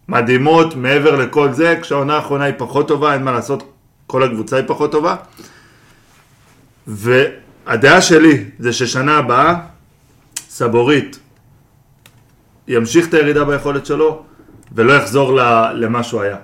מדהימות, 0.08 0.76
מעבר 0.76 1.16
לכל 1.16 1.52
זה, 1.52 1.78
כשהעונה 1.82 2.16
האחרונה 2.16 2.44
היא 2.44 2.54
פחות 2.58 2.88
טובה, 2.88 3.14
אין 3.14 3.22
מה 3.22 3.32
לעשות, 3.32 3.72
כל 4.06 4.22
הקבוצה 4.22 4.56
היא 4.56 4.64
פחות 4.66 4.92
טובה. 4.92 5.16
והדעה 6.86 8.00
שלי 8.00 8.44
זה 8.58 8.72
ששנה 8.72 9.16
הבאה, 9.18 9.54
סבורית 10.58 11.18
ימשיך 12.68 13.08
את 13.08 13.14
הירידה 13.14 13.44
ביכולת 13.44 13.86
שלו, 13.86 14.22
ולא 14.72 14.92
יחזור 14.92 15.36
ל- 15.36 15.72
למה 15.74 16.02
שהוא 16.02 16.22
היה. 16.22 16.36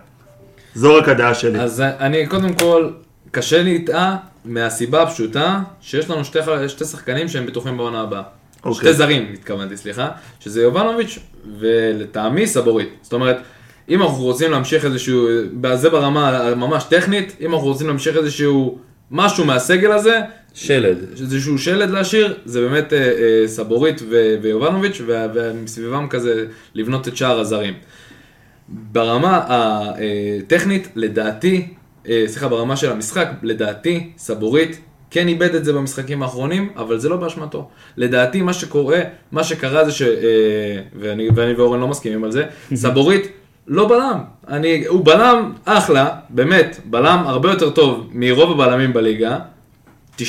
זו 0.75 0.95
רק 0.95 1.09
הדעה 1.09 1.35
שלי. 1.35 1.61
אז 1.61 1.81
אני 1.81 2.27
קודם 2.27 2.53
כל, 2.53 2.91
קשה 3.31 3.63
לי 3.63 3.71
איתה 3.71 4.17
מהסיבה 4.45 5.03
הפשוטה 5.03 5.61
שיש 5.81 6.11
לנו 6.11 6.25
שתי, 6.25 6.39
שתי 6.69 6.85
שחקנים 6.85 7.29
שהם 7.29 7.47
בטוחים 7.47 7.77
בעונה 7.77 8.01
הבאה. 8.01 8.23
אוקיי. 8.65 8.75
שתי 8.75 8.93
זרים, 8.93 9.31
התכוונתי, 9.35 9.77
סליחה, 9.77 10.09
שזה 10.41 10.63
יובנוביץ' 10.63 11.19
ולטעמי 11.59 12.47
סבורית. 12.47 12.89
זאת 13.03 13.13
אומרת, 13.13 13.37
אם 13.89 14.03
אנחנו 14.03 14.23
רוצים 14.23 14.51
להמשיך 14.51 14.85
איזשהו, 14.85 15.29
זה 15.75 15.91
ברמה 15.91 16.55
ממש 16.55 16.85
טכנית, 16.85 17.37
אם 17.41 17.55
אנחנו 17.55 17.67
רוצים 17.67 17.87
להמשיך 17.87 18.17
איזשהו 18.17 18.79
משהו 19.11 19.45
מהסגל 19.45 19.93
הזה, 19.93 20.21
שלד. 20.55 20.99
איזשהו 21.21 21.59
שלד 21.59 21.91
להשאיר, 21.91 22.35
זה 22.45 22.61
באמת 22.61 22.93
אה, 22.93 22.99
אה, 22.99 23.49
סבורית 23.49 24.03
ו- 24.11 24.37
ויובנוביץ', 24.43 25.01
ו- 25.07 25.27
ומסביבם 25.35 26.07
כזה 26.09 26.47
לבנות 26.75 27.09
את 27.09 27.17
שאר 27.17 27.41
הזרים. 27.41 27.75
ברמה 28.69 29.41
הטכנית, 29.49 30.89
לדעתי, 30.95 31.69
אה, 32.09 32.25
סליחה, 32.27 32.49
ברמה 32.49 32.77
של 32.77 32.93
המשחק, 32.93 33.29
לדעתי, 33.43 34.11
סבורית 34.19 34.81
כן 35.11 35.29
איבד 35.29 35.55
את 35.55 35.65
זה 35.65 35.73
במשחקים 35.73 36.23
האחרונים, 36.23 36.69
אבל 36.77 36.99
זה 36.99 37.09
לא 37.09 37.17
באשמתו. 37.17 37.69
לדעתי, 37.97 38.43
מה 38.43 38.53
שקורה, 38.53 39.01
מה 39.33 39.45
שקרה 39.45 39.85
זה 39.85 39.93
ש... 39.93 40.03
אה, 40.03 40.09
ואני, 40.95 41.29
ואני 41.35 41.53
ואורן 41.53 41.81
לא 41.81 41.89
מסכימים 41.89 42.25
על 42.25 42.33
זה, 42.33 42.45
סבורית 42.75 43.29
לא 43.67 43.89
בלם. 43.89 44.19
אני, 44.49 44.87
הוא 44.87 45.05
בלם 45.05 45.53
אחלה, 45.65 46.09
באמת, 46.29 46.81
בלם 46.85 47.23
הרבה 47.27 47.51
יותר 47.51 47.71
טוב 47.71 48.09
מרוב 48.13 48.51
הבלמים 48.51 48.93
בליגה, 48.93 49.39
90% 50.19 50.23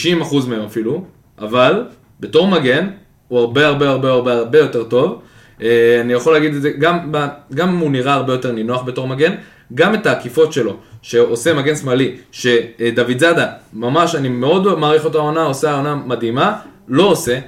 מהם 0.48 0.62
אפילו, 0.62 1.04
אבל 1.40 1.84
בתור 2.20 2.48
מגן 2.48 2.90
הוא 3.28 3.40
הרבה 3.40 3.68
הרבה 3.68 3.90
הרבה 3.90 4.10
הרבה 4.10 4.34
הרבה 4.34 4.60
יותר 4.60 4.84
טוב. 4.84 5.22
אה, 5.62 6.02
אני 6.02 6.14
יכול 6.14 6.34
להגיד 6.34 6.56
את 6.56 6.62
זה, 6.62 6.70
גם, 6.70 7.14
גם 7.54 7.78
הוא 7.78 7.92
נראה 7.92 8.14
הרבה 8.14 8.34
יותר 8.34 8.52
נינוח 8.52 8.84
בתור 8.84 9.08
מגן, 9.08 9.36
גם 9.74 9.94
את 9.94 10.06
העקיפות 10.06 10.54
שלו, 10.54 10.78
שעושה 11.02 11.54
מגן 11.54 11.76
שמאלי, 11.76 12.16
שדוד 12.32 13.18
זאדה, 13.18 13.48
ממש, 13.74 14.16
אני 14.16 14.30
מאוד 14.30 14.80
מעריך 14.80 15.06
אותו 15.06 15.20
העונה, 15.20 15.44
עושה 15.44 15.72
העונה 15.72 15.96
מדהימה, 15.96 16.56
לא 16.88 17.04
עושה. 17.04 17.40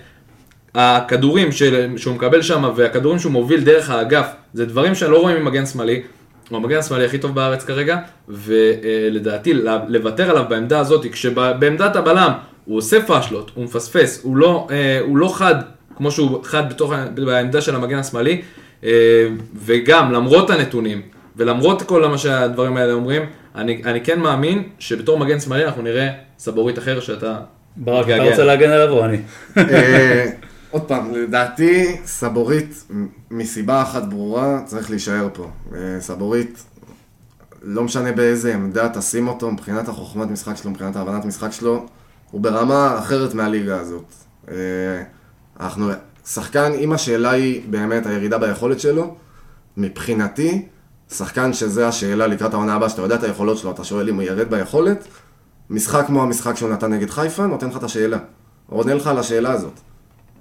הכדורים 0.76 1.52
של, 1.52 1.94
שהוא 1.98 2.16
מקבל 2.16 2.42
שם 2.42 2.72
והכדורים 2.76 3.20
שהוא 3.20 3.32
מוביל 3.32 3.62
דרך 3.64 3.90
האגף, 3.90 4.28
זה 4.54 4.66
דברים 4.66 4.96
שלא 4.96 5.22
רואים 5.22 5.38
ממגן 5.38 5.66
שמאלי. 5.66 6.02
הוא 6.50 6.58
המגן 6.58 6.78
השמאלי 6.78 7.06
הכי 7.06 7.18
טוב 7.18 7.36
בארץ 7.36 7.64
כרגע, 7.64 7.98
ולדעתי 8.28 9.54
לוותר 9.88 10.30
עליו 10.30 10.46
בעמדה 10.50 10.80
הזאת, 10.80 11.06
כשבעמדת 11.12 11.96
הבלם 11.96 12.32
הוא 12.66 12.78
עושה 12.78 13.02
פאשלות, 13.02 13.52
הוא 13.56 13.64
מפספס, 13.64 14.20
הוא 14.24 14.38
לא, 14.38 14.68
אה, 14.72 15.00
הוא 15.02 15.18
לא 15.18 15.34
חד 15.34 15.56
כמו 15.98 16.12
שהוא 16.12 16.44
חד 16.44 16.70
בתוך, 16.70 16.94
בעמדה 17.16 17.62
של 17.62 17.76
המגן 17.76 17.98
השמאלי, 17.98 18.42
אה, 18.84 18.90
וגם 19.66 20.12
למרות 20.12 20.50
הנתונים, 20.50 21.02
ולמרות 21.36 21.82
כל 21.82 22.08
מה 22.08 22.18
שהדברים 22.18 22.78
האלה 22.78 22.94
אומרים, 22.94 23.22
אני, 23.56 23.82
אני 23.86 24.02
כן 24.02 24.20
מאמין 24.20 24.64
שבתור 24.80 25.20
מגן 25.20 25.40
שמאלי 25.40 25.66
אנחנו 25.66 25.82
נראה 25.82 26.10
סבורית 26.40 26.78
אחר 26.78 27.00
שאתה 27.00 27.36
ברק, 27.78 28.10
אתה. 28.10 28.24
רוצה 28.24 28.44
להגן 28.44 28.70
עליו 28.70 28.90
או 28.90 29.06
אני? 29.06 29.18
עוד 30.78 30.88
פעם, 30.88 31.12
לדעתי, 31.12 31.98
סבורית, 32.06 32.84
מסיבה 33.32 33.82
אחת 33.82 34.04
ברורה, 34.04 34.62
צריך 34.66 34.90
להישאר 34.90 35.28
פה. 35.34 35.50
אה, 35.76 35.80
סבורית, 36.00 36.64
לא 37.62 37.84
משנה 37.84 38.12
באיזה 38.12 38.54
עמדה 38.54 38.90
תשים 38.90 39.28
אותו, 39.28 39.52
מבחינת 39.52 39.90
החוכמת 39.90 40.32
משחק 40.32 40.58
שלו, 40.58 40.72
מבחינת 40.72 40.96
ההבנת 40.96 41.26
משחק 41.26 41.52
שלו, 41.52 41.86
הוא 42.32 42.42
ברמה 42.42 43.00
אחרת 43.00 43.34
מהליגה 43.34 43.80
הזאת. 43.80 44.14
אה, 44.52 44.56
אנחנו, 45.60 45.90
שחקן, 46.26 46.72
אם 46.80 46.94
השאלה 46.94 47.32
היא 47.32 47.62
באמת 47.70 48.06
הירידה 48.06 48.38
ביכולת 48.38 48.80
שלו, 48.80 49.16
מבחינתי, 49.78 50.66
שחקן 51.12 51.54
שזה 51.54 51.88
השאלה 51.88 52.28
לקראת 52.28 52.54
העונה 52.54 52.74
הבאה, 52.74 52.90
שאתה 52.90 53.02
יודע 53.02 53.16
את 53.16 53.24
היכולות 53.24 53.58
שלו, 53.58 53.72
אתה 53.72 53.84
שואל 53.84 54.10
אם 54.10 54.16
הוא 54.16 54.24
ירד 54.24 54.50
ביכולת, 54.50 55.08
משחק 55.70 56.06
כמו 56.08 56.24
המשחק 56.24 56.56
שהוא 56.56 56.70
נתן 56.70 56.94
נגד 56.94 57.10
חיפה, 57.10 57.48
נותן 57.48 57.68
לך 57.70 57.78
את 57.78 57.84
השאלה. 57.84 58.18
עונה 58.70 58.94
לך 58.94 59.08
על 59.08 59.18
השאלה 59.18 59.52
הזאת. 59.52 59.87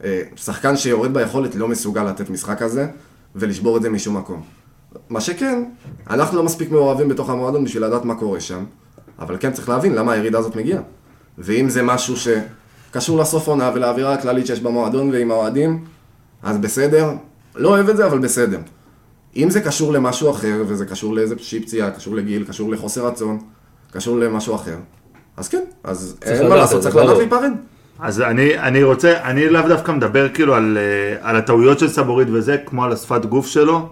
אה, 0.04 0.22
שחקן 0.36 0.76
שיורד 0.76 1.14
ביכולת 1.14 1.54
לא 1.54 1.68
מסוגל 1.68 2.04
לתת 2.04 2.30
משחק 2.30 2.58
כזה, 2.58 2.86
ולשבור 3.36 3.76
את 3.76 3.82
זה 3.82 3.90
משום 3.90 4.16
מקום. 4.16 4.42
מה 5.10 5.20
שכן, 5.20 5.64
אנחנו 6.10 6.36
לא 6.36 6.42
מספיק 6.42 6.70
מעורבים 6.70 7.08
בתוך 7.08 7.30
המועדון 7.30 7.64
בשביל 7.64 7.84
לדעת 7.84 8.04
מה 8.04 8.14
קורה 8.14 8.40
שם, 8.40 8.64
אבל 9.18 9.36
כן 9.40 9.52
צריך 9.52 9.68
להבין 9.68 9.94
למה 9.94 10.12
הירידה 10.12 10.38
הזאת 10.38 10.56
מגיעה. 10.56 10.82
ואם 11.38 11.68
זה 11.68 11.82
משהו 11.82 12.14
שקשור 12.16 13.18
לסוף 13.18 13.48
עונה 13.48 13.70
ולאווירה 13.74 14.14
הכללית 14.14 14.46
שיש 14.46 14.60
במועדון 14.60 15.10
ועם 15.10 15.30
האוהדים, 15.30 15.84
אז 16.42 16.58
בסדר, 16.58 17.10
לא 17.54 17.68
אוהב 17.68 17.88
את 17.88 17.96
זה, 17.96 18.06
אבל 18.06 18.18
בסדר. 18.18 18.58
אם 19.36 19.50
זה 19.50 19.60
קשור 19.60 19.92
למשהו 19.92 20.30
אחר, 20.30 20.62
וזה 20.66 20.86
קשור 20.86 21.14
לאיזושהי 21.14 21.60
פציעה, 21.60 21.90
קשור 21.90 22.14
לגיל, 22.14 22.44
קשור 22.44 22.72
לחוסר 22.72 23.06
רצון, 23.06 23.38
קשור 23.92 24.18
למשהו 24.18 24.54
אחר, 24.54 24.76
אז 25.36 25.48
כן, 25.48 25.64
אז 25.84 26.16
אין 26.22 26.48
מה 26.48 26.56
לעשות, 26.56 26.82
צריך 26.82 26.96
לדעת. 26.96 27.18
להיפרד. 27.18 27.50
אז 28.00 28.20
אני, 28.20 28.58
אני 28.58 28.82
רוצה, 28.82 29.14
אני 29.24 29.48
לאו 29.48 29.68
דווקא 29.68 29.92
מדבר 29.92 30.28
כאילו 30.28 30.54
על, 30.54 30.78
אה, 30.80 31.30
על 31.30 31.36
הטעויות 31.36 31.78
של 31.78 31.88
סבורית 31.88 32.28
וזה, 32.32 32.56
כמו 32.66 32.84
על 32.84 32.92
השפת 32.92 33.24
גוף 33.24 33.46
שלו, 33.46 33.88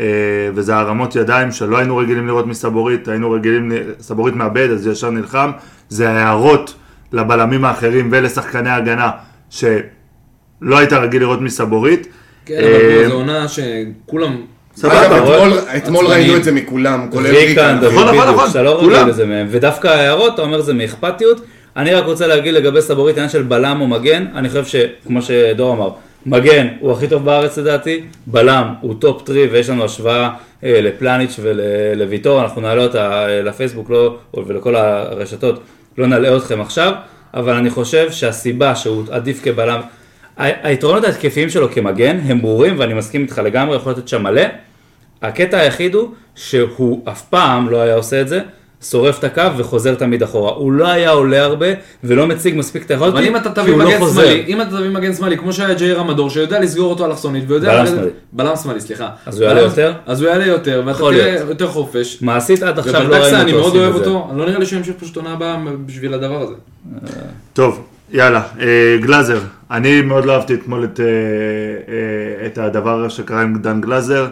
אה, 0.00 0.06
וזה 0.54 0.76
הרמות 0.76 1.16
ידיים 1.16 1.52
שלא 1.52 1.78
היינו 1.78 1.96
רגילים 1.96 2.26
לראות 2.26 2.46
מסבורית, 2.46 3.08
היינו 3.08 3.30
רגילים, 3.30 3.72
סבורית 4.00 4.34
מאבד, 4.34 4.70
אז 4.70 4.86
ישר 4.86 5.10
נלחם, 5.10 5.50
זה 5.88 6.10
ההערות 6.10 6.74
לבלמים 7.12 7.64
האחרים 7.64 8.08
ולשחקני 8.12 8.70
ההגנה, 8.70 9.10
שלא 9.50 10.78
היית 10.78 10.92
רגיל 10.92 11.22
לראות 11.22 11.40
מסבורית. 11.40 12.06
כן, 12.46 12.54
אבל 12.58 13.02
אה, 13.02 13.08
זו 13.08 13.14
עונה 13.14 13.46
שכולם... 13.48 14.36
סבבה? 14.76 15.18
אתמול-. 15.76 16.06
ראינו 16.06 16.36
את 16.36 16.44
זה 16.44 16.52
מכולם, 16.52 17.06
כולל 17.10 17.26
ריקן, 17.26 17.76
נכון, 17.76 17.88
נכון, 17.88 18.08
בדיוק, 18.08 18.24
נכון, 18.24 18.48
שאתה 18.48 18.62
לא 18.62 18.78
כולם. 18.80 18.96
רגיל 18.96 19.08
לזה 19.08 19.26
מהם. 19.26 19.46
ודווקא 19.50 19.88
ההערות, 19.88 20.34
אתה 20.34 20.42
אומר 20.42 20.60
זה 20.60 20.74
מאכפתיות. 20.74 21.40
אני 21.76 21.94
רק 21.94 22.04
רוצה 22.04 22.26
להגיד 22.26 22.54
לגבי 22.54 22.82
סבורית, 22.82 23.16
העניין 23.16 23.30
של 23.30 23.42
בלם 23.42 23.80
או 23.80 23.86
מגן, 23.86 24.26
אני 24.34 24.48
חושב 24.48 24.64
שכמו 24.64 25.22
שדור 25.22 25.72
אמר, 25.74 25.90
מגן 26.26 26.68
הוא 26.80 26.92
הכי 26.92 27.08
טוב 27.08 27.24
בארץ 27.24 27.58
לדעתי, 27.58 28.04
בלם 28.26 28.74
הוא 28.80 28.94
top 28.98 29.22
three 29.22 29.46
ויש 29.46 29.70
לנו 29.70 29.84
השוואה 29.84 30.30
אה, 30.64 30.80
לפלניץ' 30.80 31.40
ולוויטור, 31.42 32.42
אנחנו 32.42 32.60
נעלה 32.60 32.82
אותה 32.82 33.28
אה, 33.28 33.42
לפייסבוק 33.42 33.90
לא, 33.90 34.18
ולכל 34.46 34.76
הרשתות, 34.76 35.62
לא 35.98 36.06
נעלה 36.06 36.36
אתכם 36.36 36.60
עכשיו, 36.60 36.92
אבל 37.34 37.54
אני 37.54 37.70
חושב 37.70 38.10
שהסיבה 38.10 38.76
שהוא 38.76 39.02
עדיף 39.10 39.44
כבלם, 39.44 39.80
היתרונות 40.36 41.04
ההתקפיים 41.04 41.50
שלו 41.50 41.72
כמגן 41.72 42.18
הם 42.26 42.42
ברורים 42.42 42.74
ואני 42.78 42.94
מסכים 42.94 43.22
איתך 43.22 43.40
לגמרי, 43.44 43.76
יכול 43.76 43.92
לתת 43.92 44.08
שם 44.08 44.22
מלא. 44.22 44.42
הקטע 45.22 45.58
היחיד 45.58 45.94
הוא 45.94 46.10
שהוא 46.34 47.02
אף 47.08 47.22
פעם 47.22 47.68
לא 47.68 47.80
היה 47.80 47.94
עושה 47.94 48.20
את 48.20 48.28
זה, 48.28 48.40
שורף 48.82 49.18
את 49.18 49.24
הקו 49.24 49.42
וחוזר 49.56 49.94
תמיד 49.94 50.22
אחורה. 50.22 50.52
הוא 50.52 50.72
לא 50.72 50.88
היה 50.88 51.10
עולה 51.10 51.44
הרבה 51.44 51.66
ולא 52.04 52.26
מציג 52.26 52.54
מספיק 52.56 52.86
את 52.86 52.90
היכולת, 52.90 53.12
אבל 53.12 53.24
אם 53.24 53.36
אתה 53.36 53.48
כי 53.48 53.54
תביא 53.54 53.72
הוא 53.72 53.82
לא 53.82 53.90
חוזר. 53.98 54.22
שמאלי, 54.22 54.44
אם 54.48 54.60
אתה 54.60 54.70
תביא 54.70 54.90
מגן 54.90 55.14
שמאלי, 55.14 55.38
כמו 55.38 55.52
שהיה 55.52 55.74
ג'ייר 55.74 56.00
המדור, 56.00 56.30
שיודע 56.30 56.60
לסגור 56.60 56.90
אותו 56.90 57.06
אלכסונית, 57.06 57.44
ויודע... 57.46 57.72
בלם 57.72 57.86
שמאלי. 57.86 58.10
בלם 58.32 58.56
שמאלי, 58.56 58.80
סליחה. 58.80 59.08
אז 59.26 59.40
הוא 59.40 59.48
יעלה 59.48 59.60
יותר? 59.60 59.92
אז 60.06 60.20
הוא 60.20 60.30
יעלה 60.30 60.46
יותר, 60.46 60.82
ואתה 60.86 60.98
תראה. 60.98 61.36
יותר 61.48 61.66
חופש. 61.66 62.18
מעשית 62.22 62.62
עד 62.62 62.78
עכשיו 62.78 63.08
לא 63.08 63.16
ראינו 63.16 63.26
אותו 63.26 63.42
אני 63.42 63.52
מאוד 63.52 63.76
אוהב. 63.76 63.94
אותו, 63.94 64.30
לא 64.36 64.46
נראה 64.46 64.58
לי 64.58 64.66
שהוא 64.66 64.78
ימשיך 64.78 64.94
פשוט 65.00 65.16
עונה 65.16 65.32
הבאה 65.32 65.56
בשביל 65.86 66.14
הדבר 66.14 66.42
הזה. 66.42 66.54
טוב, 67.52 67.84
יאללה, 68.10 68.42
אה, 68.60 68.96
גלאזר, 69.00 69.38
אני 69.70 70.02
מאוד 70.02 70.24
לא 70.24 70.32
אהבתי 70.32 70.54
אתמול 70.54 70.84
את, 70.84 71.00
אה, 71.00 71.04
אה, 71.06 72.46
את 72.46 72.58
הדבר 72.58 73.08
שקרה 73.08 73.42
עם 73.42 73.58
דן 73.58 73.80
גלאזר, 73.80 74.26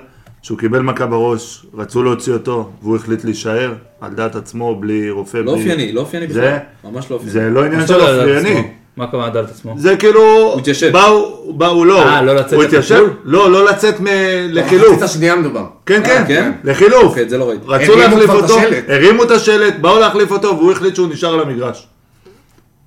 שהוא 0.45 0.59
קיבל 0.59 0.79
מכה 0.81 1.07
בראש, 1.07 1.67
רצו 1.75 2.03
להוציא 2.03 2.33
אותו, 2.33 2.71
והוא 2.83 2.97
החליט 2.97 3.25
להישאר 3.25 3.73
על 4.01 4.11
דעת 4.13 4.37
עצמו, 4.37 4.75
בלי 4.81 5.11
רופא, 5.11 5.37
לא 5.39 5.43
בלי... 5.43 5.61
אופייני, 5.61 5.93
לא 5.93 6.01
אופייני 6.01 6.29
זה- 6.29 6.41
בכלל. 6.83 6.91
ממש 6.93 7.11
לא 7.11 7.15
אופייני. 7.15 7.33
זה 7.33 7.51
לא 7.51 7.65
עניין 7.65 7.81
מה 7.81 7.87
של 7.87 7.95
אופייני. 8.01 8.69
מה 8.97 9.05
הכוונה 9.05 9.31
דל 9.31 9.45
את 9.45 9.51
עצמו? 9.51 9.75
זה 9.79 9.97
כאילו... 9.97 10.55
התיישב. 10.59 10.93
באו, 10.93 11.53
באו, 11.57 11.85
לא. 11.85 12.03
אה, 12.03 12.23
לא 12.23 12.35
לצאת 12.35 12.53
הוא 12.53 12.63
התיישב? 12.63 13.05
לא, 13.25 13.51
לא 13.51 13.65
לצאת 13.65 14.01
מ... 14.01 14.07
לחילוף. 14.51 14.89
מחצית 14.89 15.03
השנייה 15.03 15.37
מדובר. 15.37 15.65
כן, 15.87 16.03
אה, 16.03 16.07
כן, 16.09 16.25
כן? 16.29 16.53
לחילוף. 16.65 17.05
אוקיי, 17.05 17.29
זה 17.29 17.39
לא 17.39 17.49
ראיתי. 17.49 17.65
רצו 17.67 17.97
להחליף 17.97 18.31
אותו. 18.31 18.55
הרימו 18.89 19.23
את 19.23 19.31
השלט, 19.31 19.75
באו 19.81 19.99
להחליף 20.01 20.31
אותו, 20.31 20.59
והוא 20.59 20.73
החליט 20.73 20.95
שהוא 20.95 21.09
נשאר 21.09 21.35
על 21.35 21.41
המגרש. 21.41 21.87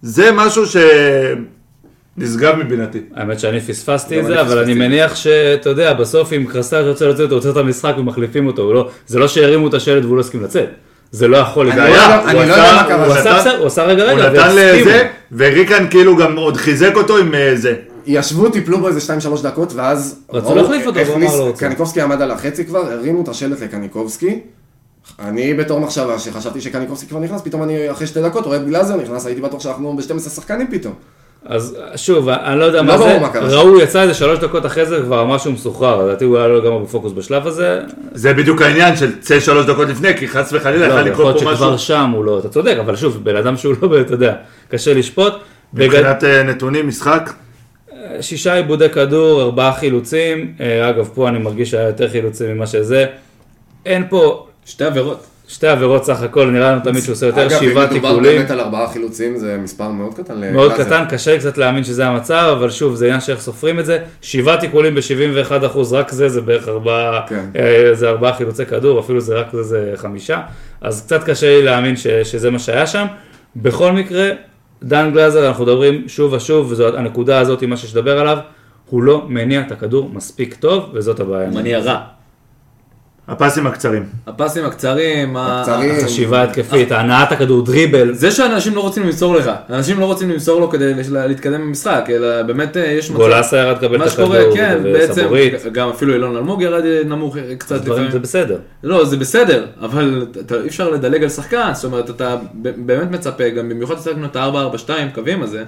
זה 0.02 0.32
משהו 0.34 0.64
שנשגב 2.20 2.56
מבינתי. 2.56 3.00
האמת 3.16 3.40
שאני 3.40 3.60
פספסתי 3.62 4.20
את 4.20 4.26
זה, 4.26 4.34
אני 4.34 4.42
אבל 4.42 4.58
אני. 4.60 4.74
מניח 4.74 5.16
שאתה 5.16 5.70
יודע, 5.70 5.94
בסוף 5.94 6.34
אם 6.34 6.46
קרסטר 6.46 6.90
רוצה 6.90 7.08
לצאת, 7.08 7.30
הוא 7.30 7.38
עוצר 7.38 7.52
את 7.52 7.58
המשחק 7.58 7.94
ומחליפים 7.98 8.48
אותו, 8.48 8.62
הוא 8.62 8.74
לא- 8.74 8.90
זה 9.08 9.20
לא 9.20 9.28
שהרימו 9.28 9.68
את 9.68 9.74
השלט 9.74 10.04
והוא 10.06 10.16
לא 10.16 10.22
הסכים 10.22 10.44
לצאת. 10.44 10.70
זה 11.12 11.28
לא 11.28 11.38
יכול 11.38 11.72
אני 11.72 11.80
לקרות. 11.82 11.96
לא 11.98 12.16
הוא 12.16 12.30
אני 12.30 12.50
לא 12.50 12.54
יודע 12.54 12.74
מה 12.76 12.84
קרה. 12.88 13.06
הוא 13.06 13.14
הוא 13.14 13.14
עשה 13.14 13.58
הוא 13.58 13.68
עשה 13.68 13.84
רגע 13.84 14.04
הוא 14.04 14.20
רגע, 14.20 14.30
נתן. 14.30 14.50
לזה, 14.56 15.08
וריקן 15.32 15.88
כאילו 15.90 16.16
גם 16.18 16.38
עוד 16.38 16.58
חיזק 16.58 16.92
אותו 16.96 17.18
עם 17.18 17.36
אה, 17.36 17.56
זה. 17.56 17.76
ישבו, 18.06 18.50
טיפלו 18.50 18.80
בו 18.80 18.88
איזה 18.88 19.14
2-3 19.40 19.44
דקות, 19.44 19.74
ואז... 19.74 20.20
רצו 20.34 20.56
להחליף 20.56 20.88
אותו, 20.88 21.00
הכניס- 21.00 21.32
אמר 21.32 21.40
לא 21.40 21.48
רוצה. 21.48 21.60
קניקובסקי 21.66 22.02
עמד 22.02 22.22
על 22.22 22.32
החצי 22.32 22.66
כבר, 22.66 22.92
הרימו 22.92 23.24
את 23.24 23.28
השלט 23.28 23.62
לקניקובסקי. 23.62 24.40
אני 25.20 25.54
בתור 25.54 25.80
מחשבה 25.80 26.20
שחשבתי 26.20 26.62
שקניקובסקי 26.62 27.08
כבר 27.08 27.20
נכנס, 27.20 27.42
פתאום 27.42 27.64
אני 27.64 27.92
אחרי 27.92 28.08
שתי 28.08 28.22
דקות 28.22 28.46
רואה 28.46 28.58
את 28.58 28.66
גלאזר 28.68 28.96
נכנס, 28.98 29.26
הייתי 29.26 29.42
בטוח 29.42 29.60
שאנחנו 29.62 29.96
ב-12 29.98 30.20
שחקנים 30.30 30.68
פתאום. 30.72 30.94
אז 31.46 31.78
שוב, 31.96 32.30
אני 32.30 32.60
לא 32.60 32.66
יודע 32.66 32.82
לא 32.82 32.86
מה 32.86 32.98
ברור 32.98 33.50
זה, 33.50 33.56
ראו 33.56 33.80
יצא 33.80 34.02
איזה 34.02 34.14
שלוש 34.14 34.40
דקות 34.40 34.66
אחרי 34.66 34.86
זה, 34.86 35.00
כבר 35.02 35.22
אמר 35.22 35.38
שהוא 35.38 35.54
מסוחרר, 35.54 36.06
לדעתי 36.06 36.26
הוא 36.26 36.38
היה 36.38 36.48
לא 36.48 36.58
לגמרי 36.58 36.84
בפוקוס 36.84 37.12
בשלב 37.14 37.48
הזה, 37.48 37.82
זה 38.14 38.34
בדיוק 38.34 38.62
העניין 38.62 38.96
של 38.96 39.20
צא 39.20 39.40
שלוש 39.40 39.66
דקות 39.66 39.88
לפני, 39.88 40.18
כי 40.18 40.28
חס 40.28 40.54
וחלילה 40.54 40.88
לא, 40.88 40.94
יכול 40.94 41.08
יכול 41.08 41.12
לקרות 41.12 41.36
להיות 41.36 41.44
פה 41.44 41.56
שכבר 41.56 41.74
משהו. 41.74 41.88
שם 41.88 42.10
הוא 42.14 42.26
לא, 42.26 42.40
אתה 42.40 42.50
צודק, 42.50 42.76
אבל 42.80 42.96
שוב, 42.96 43.24
בן 43.24 43.36
אדם 43.36 43.58
שהוא 43.58 43.76
לא, 43.82 44.02
אתה 44.02 44.14
יודע, 44.14 44.36
קשה 44.70 44.94
לשפוט. 44.94 45.34
מבחינת 45.74 46.24
אה, 46.24 46.44
נתונים, 46.44 46.88
משחק, 46.88 47.34
שישה 48.22 48.54
עיבודי 48.54 48.90
כדור, 48.90 49.42
ארבעה 49.42 49.74
חילוצים, 49.74 50.54
אה, 50.60 50.90
אגב 50.90 51.10
פה 51.14 51.30
אני 51.30 51.38
מרגיש 51.38 51.72
שהיה 51.72 51.88
יותר 51.88 52.10
חילוצים 52.10 52.56
ממה 52.56 52.68
שזה, 52.68 53.06
אין 53.86 54.04
פה 54.10 54.48
שתי 54.66 54.86
עבירות. 54.86 55.26
שתי 55.48 55.68
עבירות 55.68 56.06
סך 56.06 56.22
הכל, 56.22 56.50
נראה 56.50 56.72
לנו 56.72 56.82
תמיד 56.84 57.04
שהוא 57.04 57.14
עושה 57.14 57.26
יותר, 57.26 57.42
אגב, 57.42 57.50
שבעה 57.50 57.64
אם 57.64 57.70
מדובר 57.70 57.88
תיקולים, 57.88 58.38
באמת 58.38 58.52
על 58.52 58.60
ארבעה 58.60 58.88
חילוצים, 58.88 59.38
זה 59.38 59.58
מספר 59.58 59.90
מאוד 59.90 60.14
קטן 60.14 60.54
מאוד. 60.54 60.74
קטן, 60.74 61.04
קשה 61.10 61.34
לי 61.34 61.40
קצת 61.40 61.58
להאמין 61.58 61.84
שזה 61.84 62.08
המצב, 62.08 62.56
אבל 62.58 62.70
שוב, 62.70 62.96
זה 62.96 63.06
עניין 63.06 63.22
שאיך 63.22 63.40
סופרים 63.40 63.80
את 63.80 63.86
זה, 63.86 64.00
שבעה 64.22 64.58
תיקולים 64.58 64.96
ב-71 64.96 65.66
אחוז, 65.66 65.94
רק 65.94 66.12
זה, 66.12 66.30
זה 66.30 66.42
בערך 66.42 66.68
ארבעה, 66.68 67.22
כן. 67.28 67.46
אה, 67.56 67.90
זה 67.94 68.10
ארבעה 68.10 68.34
חילוצי 68.34 68.66
כדור, 68.66 69.00
אפילו 69.00 69.22
זה 69.22 69.36
רק 69.36 69.48
זה, 69.52 69.64
זה 69.64 69.92
חמישה, 69.96 70.42
אז 70.82 71.06
קצת 71.06 71.24
קשה 71.24 71.58
לי 71.58 71.64
להאמין 71.64 71.96
ש, 71.96 72.08
שזה 72.08 72.52
מה 72.52 72.60
שהיה 72.60 72.88
שם. 72.88 73.06
בכל 73.56 73.92
מקרה, 73.92 74.30
דן 74.84 75.12
גלאזר, 75.14 75.48
אנחנו 75.48 75.64
מדברים 75.64 76.04
שוב 76.08 76.34
ושוב, 76.34 76.72
וזו 76.72 76.98
הנקודה 76.98 77.40
הזאת, 77.40 77.64
מה 77.64 77.78
שיש 77.78 77.96
לדבר 77.96 78.20
עליו, 78.20 78.38
הוא 78.90 79.04
לא 79.04 79.26
מניע 79.28 79.62
את 79.62 79.72
הכדור 79.72 80.10
מספיק 80.14 80.54
טוב, 80.54 80.90
וזאת 80.94 81.20
הבעיה. 81.20 81.50
מניע 81.50 81.80
רע. 81.80 82.17
הפסים 83.28 83.68
הקצרים. 83.68 84.04
הפסים 84.28 84.66
הקצרים, 84.66 85.38
הקצרים. 85.38 85.92
החשיבה 86.04 86.40
ההתקפית, 86.42 86.92
הנעת 86.92 87.32
הכדור, 87.32 87.66
דריבל, 87.66 88.14
זה 88.14 88.32
שאנשים 88.32 88.76
לא 88.76 88.82
רוצים 88.82 89.04
למסור 89.04 89.36
לך, 89.36 89.50
אנשים 89.70 90.00
לא 90.00 90.06
רוצים 90.06 90.30
למסור 90.30 90.60
לו 90.60 90.70
כדי 90.70 90.94
להתקדם 91.12 91.62
במשחק, 91.62 92.06
אלא 92.10 92.42
באמת 92.44 92.78
אה, 92.78 92.86
יש 92.86 93.10
מצב. 93.12 93.20
גולסה 93.20 93.58
ירד 93.58 93.78
לקבל 93.84 94.04
את 94.08 94.12
הכדור, 94.12 94.56
כן, 94.56 94.80
בעצם, 94.84 95.12
וסבורית, 95.12 95.54
גם 95.72 95.90
אפילו 95.90 96.14
אילון 96.14 96.36
אלמוג 96.38 96.62
ירד 96.62 96.86
אה, 96.86 97.02
נמוך 97.06 97.38
אה, 97.38 97.56
קצת 97.58 97.76
דברים 97.76 97.92
לפעמים. 97.94 98.12
זה 98.12 98.20
בסדר. 98.20 98.58
לא, 98.84 99.06
זה 99.06 99.18
בסדר, 99.18 99.66
אבל 99.82 100.26
אתה- 100.40 100.62
אי 100.62 100.68
אפשר 100.68 100.90
לדלג 100.90 101.24
על 101.24 101.30
שחקן, 101.30 101.70
זאת 101.74 101.86
אומרת, 101.86 102.10
אתה 102.10 102.36
באמת 102.54 103.12
מצפה, 103.12 103.50
גם 103.50 103.70
במיוחד 103.70 103.96
שחקנו 104.00 104.26
את 104.26 104.36
ה-4-4-2 104.36 104.90
קווים 105.16 105.44
הזה, 105.44 105.64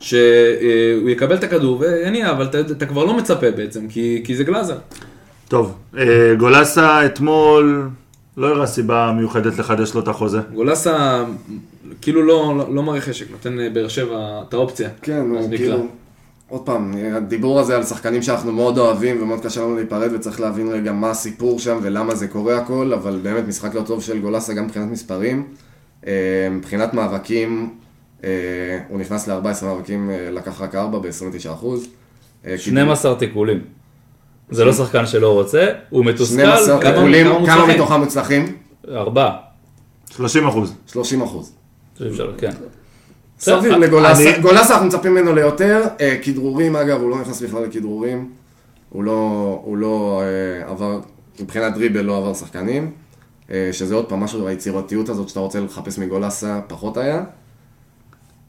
שהוא 0.00 0.20
יקבל 1.10 1.34
את 1.34 1.44
הכדור 1.44 1.80
ויניע, 1.80 2.30
אבל 2.30 2.44
אתה, 2.44 2.60
אתה 2.60 2.86
כבר 2.86 3.04
לא 3.04 3.14
מצפה 3.16 3.50
בעצם, 3.50 3.88
כי, 3.88 4.20
כי 4.24 4.36
זה 4.36 4.44
גלאזר. 4.44 4.76
טוב, 5.50 5.74
אה, 5.98 6.34
גולסה 6.38 7.06
אתמול 7.06 7.90
לא 8.36 8.46
הראה 8.46 8.66
סיבה 8.66 9.12
מיוחדת 9.16 9.58
לחדש 9.58 9.94
לו 9.94 10.00
את 10.00 10.08
החוזה. 10.08 10.40
גולסה 10.54 11.24
כאילו 12.00 12.22
לא, 12.22 12.54
לא, 12.56 12.74
לא 12.74 12.82
מראה 12.82 13.00
חשק, 13.00 13.30
נותן 13.30 13.60
אה, 13.60 13.70
באר 13.70 13.88
שבע 13.88 14.42
את 14.48 14.54
האופציה. 14.54 14.88
כן. 15.02 15.24
כאילו... 15.56 15.86
עוד 16.48 16.60
פעם, 16.60 16.92
הדיבור 17.12 17.60
הזה 17.60 17.76
על 17.76 17.82
שחקנים 17.82 18.22
שאנחנו 18.22 18.52
מאוד 18.52 18.78
אוהבים 18.78 19.22
ומאוד 19.22 19.40
קשה 19.40 19.60
לנו 19.60 19.76
להיפרד 19.76 20.10
וצריך 20.12 20.40
להבין 20.40 20.68
רגע 20.68 20.92
מה 20.92 21.10
הסיפור 21.10 21.58
שם 21.58 21.78
ולמה 21.82 22.14
זה 22.14 22.28
קורה 22.28 22.56
הכל, 22.56 22.92
אבל 22.94 23.20
באמת 23.22 23.48
משחק 23.48 23.74
לא 23.74 23.82
טוב 23.82 24.02
של 24.02 24.18
גולסה 24.18 24.54
גם 24.54 24.64
מבחינת 24.64 24.90
מספרים. 24.90 25.46
אה, 26.06 26.48
מבחינת 26.50 26.94
מאבקים, 26.94 27.74
הוא 28.88 29.00
נכנס 29.00 29.28
ל-14 29.28 29.64
מאבקים, 29.64 30.10
לקח 30.32 30.60
רק 30.60 30.74
4 30.74 30.98
ב-29 30.98 31.52
אחוז. 31.52 31.86
אה, 32.46 32.58
12 32.58 33.14
תיקולים. 33.14 33.79
זה 34.50 34.64
לא 34.64 34.72
שחקן 34.72 35.06
שלא 35.06 35.32
רוצה, 35.32 35.66
הוא 35.90 36.04
מתוסכל, 36.04 36.34
12 36.34 36.80
כמה- 36.80 36.92
טיפולים, 36.92 37.26
כמה? 37.46 37.66
מתוכם 37.66 38.00
מוצלחים? 38.00 38.56
ארבעה. 38.88 39.36
30 40.10 40.46
אחוז. 40.48 40.74
30 40.86 41.22
אחוז. 41.22 41.52
חושב 41.98 42.14
שלא, 42.14 42.30
כן. 42.38 42.50
סביר 43.38 43.76
לגולסה, 43.76 44.38
גולסה 44.42 44.72
אנחנו 44.74 44.86
מצפים 44.86 45.12
ממנו 45.14 45.34
ליותר, 45.34 45.82
אה, 46.00 46.16
כדרורים 46.22 46.76
אגב, 46.76 47.00
הוא 47.00 47.10
לא 47.10 47.20
נכנס 47.20 47.42
בכלל 47.42 47.62
לכדרורים, 47.62 48.30
הוא 48.88 49.04
לא, 49.04 49.12
הוא 49.64 49.76
לא 49.76 50.22
אה, 50.22 50.70
עבר, 50.70 50.98
מבחינת 51.40 51.74
דריבל 51.74 52.00
לא 52.00 52.16
עבר 52.16 52.34
שחקנים, 52.34 52.90
אה, 53.50 53.68
שזה 53.72 53.94
עוד 53.94 54.04
פעם 54.04 54.20
משהו, 54.20 54.46
היצירתיות 54.48 55.08
הזאת 55.08 55.28
שאתה 55.28 55.40
רוצה 55.40 55.60
לחפש 55.60 55.98
מגולסה, 55.98 56.60
פחות 56.68 56.96
היה. 56.96 57.22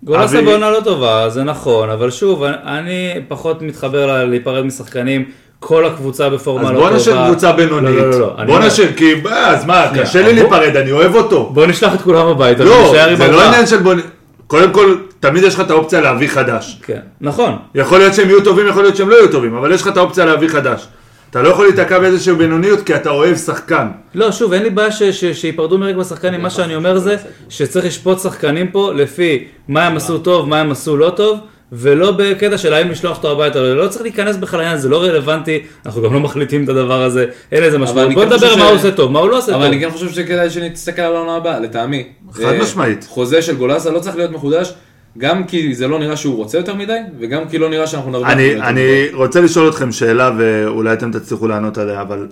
גולסה 0.03 0.37
אבי- 0.39 0.45
בעונה 0.45 0.69
לא 0.69 0.81
טובה, 0.83 1.29
זה 1.29 1.43
נכון, 1.43 1.89
אבל 1.89 2.11
שוב, 2.11 2.43
אני- 2.43 3.13
פחות 3.27 3.61
מתחבר 3.61 4.07
ל- 4.07 4.23
להיפרד 4.29 4.65
משחקנים, 4.65 5.25
כל 5.63 5.85
הקבוצה 5.85 6.29
בפורמה 6.29 6.63
לא 6.63 6.67
אז 6.69 6.73
טובה. 6.75 6.89
בוא 6.89 6.97
נשאיר 6.97 7.25
קבוצה 7.27 7.51
בינונית. 7.51 7.95
לא, 7.95 8.09
לא, 8.11 8.19
לא, 8.19 8.33
אני 8.37 8.47
בוא 8.51 8.59
נשאיר, 8.59 8.91
כי 8.95 9.13
אז 9.31 9.65
מה, 9.65 9.85
קשה 9.99 10.21
לי 10.21 10.33
להיפרד, 10.33 10.75
אני 10.75 10.91
אוהב 10.91 11.15
אותו. 11.15 11.49
בוא 11.53 11.65
נשלח 11.65 11.93
את 11.95 12.01
כולם 12.01 12.27
הביתה, 12.27 12.63
לא, 12.63 12.93
זה 13.17 13.27
לא. 13.27 13.41
עניין 13.47 13.67
של 13.67 13.77
בוא... 13.77 13.93
נ- 13.93 13.99
קודם 14.47 14.71
כל, 14.71 14.95
תמיד 15.19 15.43
יש 15.43 15.53
לך 15.55 15.61
את 15.61 15.69
האופציה 15.71 16.01
להביא 16.01 16.27
חדש. 16.27 16.79
כן, 16.85 16.99
נכון. 17.21 17.55
יכול 17.75 17.97
להיות 17.99 18.13
שהם 18.13 18.29
יהיו 18.29 18.41
טובים, 18.43 18.67
יכול 18.67 18.83
להיות 18.83 18.95
שהם 18.95 19.09
לא 19.09 19.15
יהיו 19.15 19.31
טובים, 19.31 19.55
אבל 19.55 19.71
יש 19.71 19.81
לך 19.81 19.87
את 19.87 19.97
האופציה 19.97 20.25
להביא 20.25 20.47
חדש. 20.49 20.87
אתה 21.29 21.41
לא 21.41 21.49
יכול 21.49 21.65
להיתקע 21.65 21.99
באיזושהי 21.99 22.33
בינוניות 22.35 22.81
כי 22.81 22.95
אתה 22.95 23.09
אוהב 23.09 23.37
שחקן. 23.37 23.87
לא, 24.15 24.31
שוב, 24.31 24.53
אין 24.53 24.63
לי 24.63 24.69
בעיה 24.69 24.91
ש- 24.91 25.03
ש- 25.03 25.25
שיפרדו 25.41 25.77
מרגע 25.77 25.97
בשחקנים, 25.97 26.41
מה 26.41 26.49
שאני 26.49 26.75
אומר 26.75 26.97
זה 26.97 27.15
שצריך 27.49 27.85
לשפוט 27.85 28.19
שחקנים 28.19 28.67
פה 28.67 28.91
לפי 28.95 29.43
מה 29.67 29.87
הם 29.87 29.97
עשו 29.97 30.17
טוב, 30.17 30.49
מה 30.49 30.59
הם 30.59 30.71
עשו 30.71 30.97
לא 30.97 31.09
טוב, 31.09 31.39
ולא 31.71 32.11
בקטע 32.11 32.57
של 32.57 32.73
האם 32.73 32.89
לשלוח 32.89 33.17
אותו 33.17 33.31
הביתה, 33.31 33.59
לא 33.59 33.77
לא 33.77 33.87
צריך 33.87 34.01
להיכנס 34.01 34.35
בכלל 34.37 34.59
לעניין, 34.59 34.77
זה 34.77 34.89
לא 34.89 35.03
רלוונטי, 35.03 35.59
אנחנו 35.85 36.01
גם 36.01 36.13
לא 36.13 36.19
מחליטים 36.19 36.63
את 36.63 36.69
הדבר 36.69 37.03
הזה, 37.03 37.25
אין 37.51 37.63
לזה 37.63 37.77
משמעות. 37.77 38.05
אני 38.05 38.15
בוא 38.15 38.25
כן 38.25 38.33
נדבר 38.33 38.55
מה 38.55 38.63
הוא 38.63 38.75
עושה 38.75 38.91
טוב, 38.91 39.11
מה 39.11 39.19
הוא 39.19 39.29
לא 39.29 39.37
עושה 39.37 39.55
אבל 39.55 39.65
אני 39.65 39.79
טוב. 39.81 39.89
כן 39.89 39.97
חושב 39.97 40.09
שכדאי 40.09 40.49
שנסתכל 40.49 41.01
על 41.01 41.15
העונה 41.15 41.35
הבאה, 41.35 41.59
לטעמי. 41.59 42.07
חד 42.31 42.43
אה, 42.43 42.61
משמעית. 42.61 43.05
חוזה 43.09 43.41
של 43.41 43.55
גולסה 43.55 43.91
לא 43.91 43.99
צריך 43.99 44.15
להיות 44.15 44.31
מחודש, 44.31 44.73
גם 45.17 45.43
כי 45.43 45.75
זה 45.75 45.87
לא 45.87 45.99
נראה 45.99 46.17
שהוא 46.17 46.35
רוצה 46.35 46.57
יותר 46.57 46.75
מדי, 46.75 46.97
וגם 47.19 47.49
כי 47.49 47.57
לא 47.57 47.69
נראה 47.69 47.87
שאנחנו 47.87 48.11
נרוויח 48.11 48.31
אני, 48.31 48.61
אני. 48.61 49.07
רוצה 49.13 49.41
לשאול 49.41 49.69
אתכם 49.69 49.91
שאלה 49.91 50.31
ואולי 50.37 50.93
אתם 50.93 51.11
תצליחו 51.11 51.47
לענות 51.47 51.77
עליה, 51.77 52.01
אבל 52.01 52.27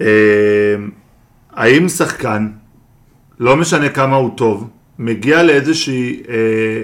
אה, 0.00 0.06
האם 1.52 1.88
שחקן, 1.88 2.48
לא 3.40 3.56
משנה 3.56 3.88
כמה 3.88 4.16
הוא 4.16 4.30
טוב, 4.36 4.68
מגיע 5.00 5.42
לאיזושהי, 5.42 6.22
אה, 6.28 6.34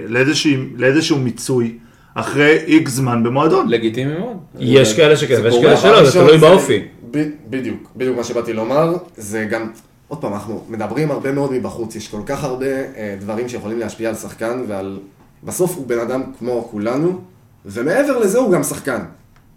לאיזושהי, 0.07 0.57
לאיזשהו 0.75 1.17
מיצוי 1.17 1.77
אחרי 2.15 2.57
איקס 2.67 2.91
זמן 2.91 3.23
במועדון? 3.23 3.69
לגיטימי 3.69 4.17
מאוד. 4.17 4.37
יש 4.59 4.95
כאלה 4.95 5.17
שכן, 5.17 5.39
ויש. 5.43 5.55
כאלה 5.61 5.77
שלא, 5.77 6.05
זה 6.09 6.19
תלוי 6.19 6.37
באופי. 6.37 6.83
ב- 7.11 7.29
בדיוק, 7.49 7.91
בדיוק 7.95 8.17
מה 8.17 8.23
שבאתי 8.23 8.53
לומר, 8.53 8.97
זה 9.17 9.45
גם, 9.49 9.69
עוד 10.07 10.21
פעם, 10.21 10.33
אנחנו 10.33 10.63
מדברים 10.69 11.11
הרבה 11.11 11.31
מאוד 11.31 11.51
מבחוץ, 11.53 11.95
יש 11.95 12.07
כל 12.07 12.21
כך 12.25 12.43
הרבה 12.43 12.65
אה, 12.65 13.15
דברים 13.19 13.49
שיכולים 13.49 13.79
להשפיע 13.79 14.09
על 14.09 14.15
שחקן 14.15 14.61
ועל... 14.67 14.99
בסוף 15.43 15.75
הוא 15.75 15.87
בן 15.87 15.99
אדם 15.99 16.23
כמו 16.39 16.67
כולנו, 16.71 17.19
ומעבר 17.65 18.17
לזה 18.19 18.37
הוא 18.37 18.51
גם 18.51 18.63
שחקן. 18.63 18.99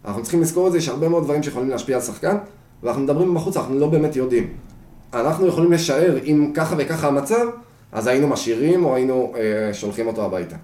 אנחנו 0.05 0.23
צריכים 0.23 0.40
לזכור 0.40 0.66
את 0.66 0.73
זה, 0.73 0.79
יש 0.79 0.88
הרבה 0.88 1.09
מאוד 1.09 1.25
דברים 1.25 1.42
שיכולים 1.42 1.70
להשפיע 1.70 1.96
על 1.96 2.03
שחקן, 2.03 2.37
ואנחנו 2.83 3.03
מדברים 3.03 3.31
מבחוץ, 3.31 3.57
אנחנו 3.57 3.79
לא 3.79 3.87
באמת 3.87 4.16
יודעים. 4.16 4.46
אנחנו 5.14 5.46
יכולים 5.46 5.73
לשער 5.73 6.18
אם 6.25 6.51
ככה 6.55 6.75
וככה 6.79 7.09
המצב, 7.09 7.46
אז 7.92 8.07
היינו 8.07 8.29
משאירים 8.29 8.85
או 8.85 8.94
היינו 8.94 9.33
אה, 9.37 9.74
שולחים 9.74 10.07
אותו 10.07 10.24
הביתה. 10.24 10.57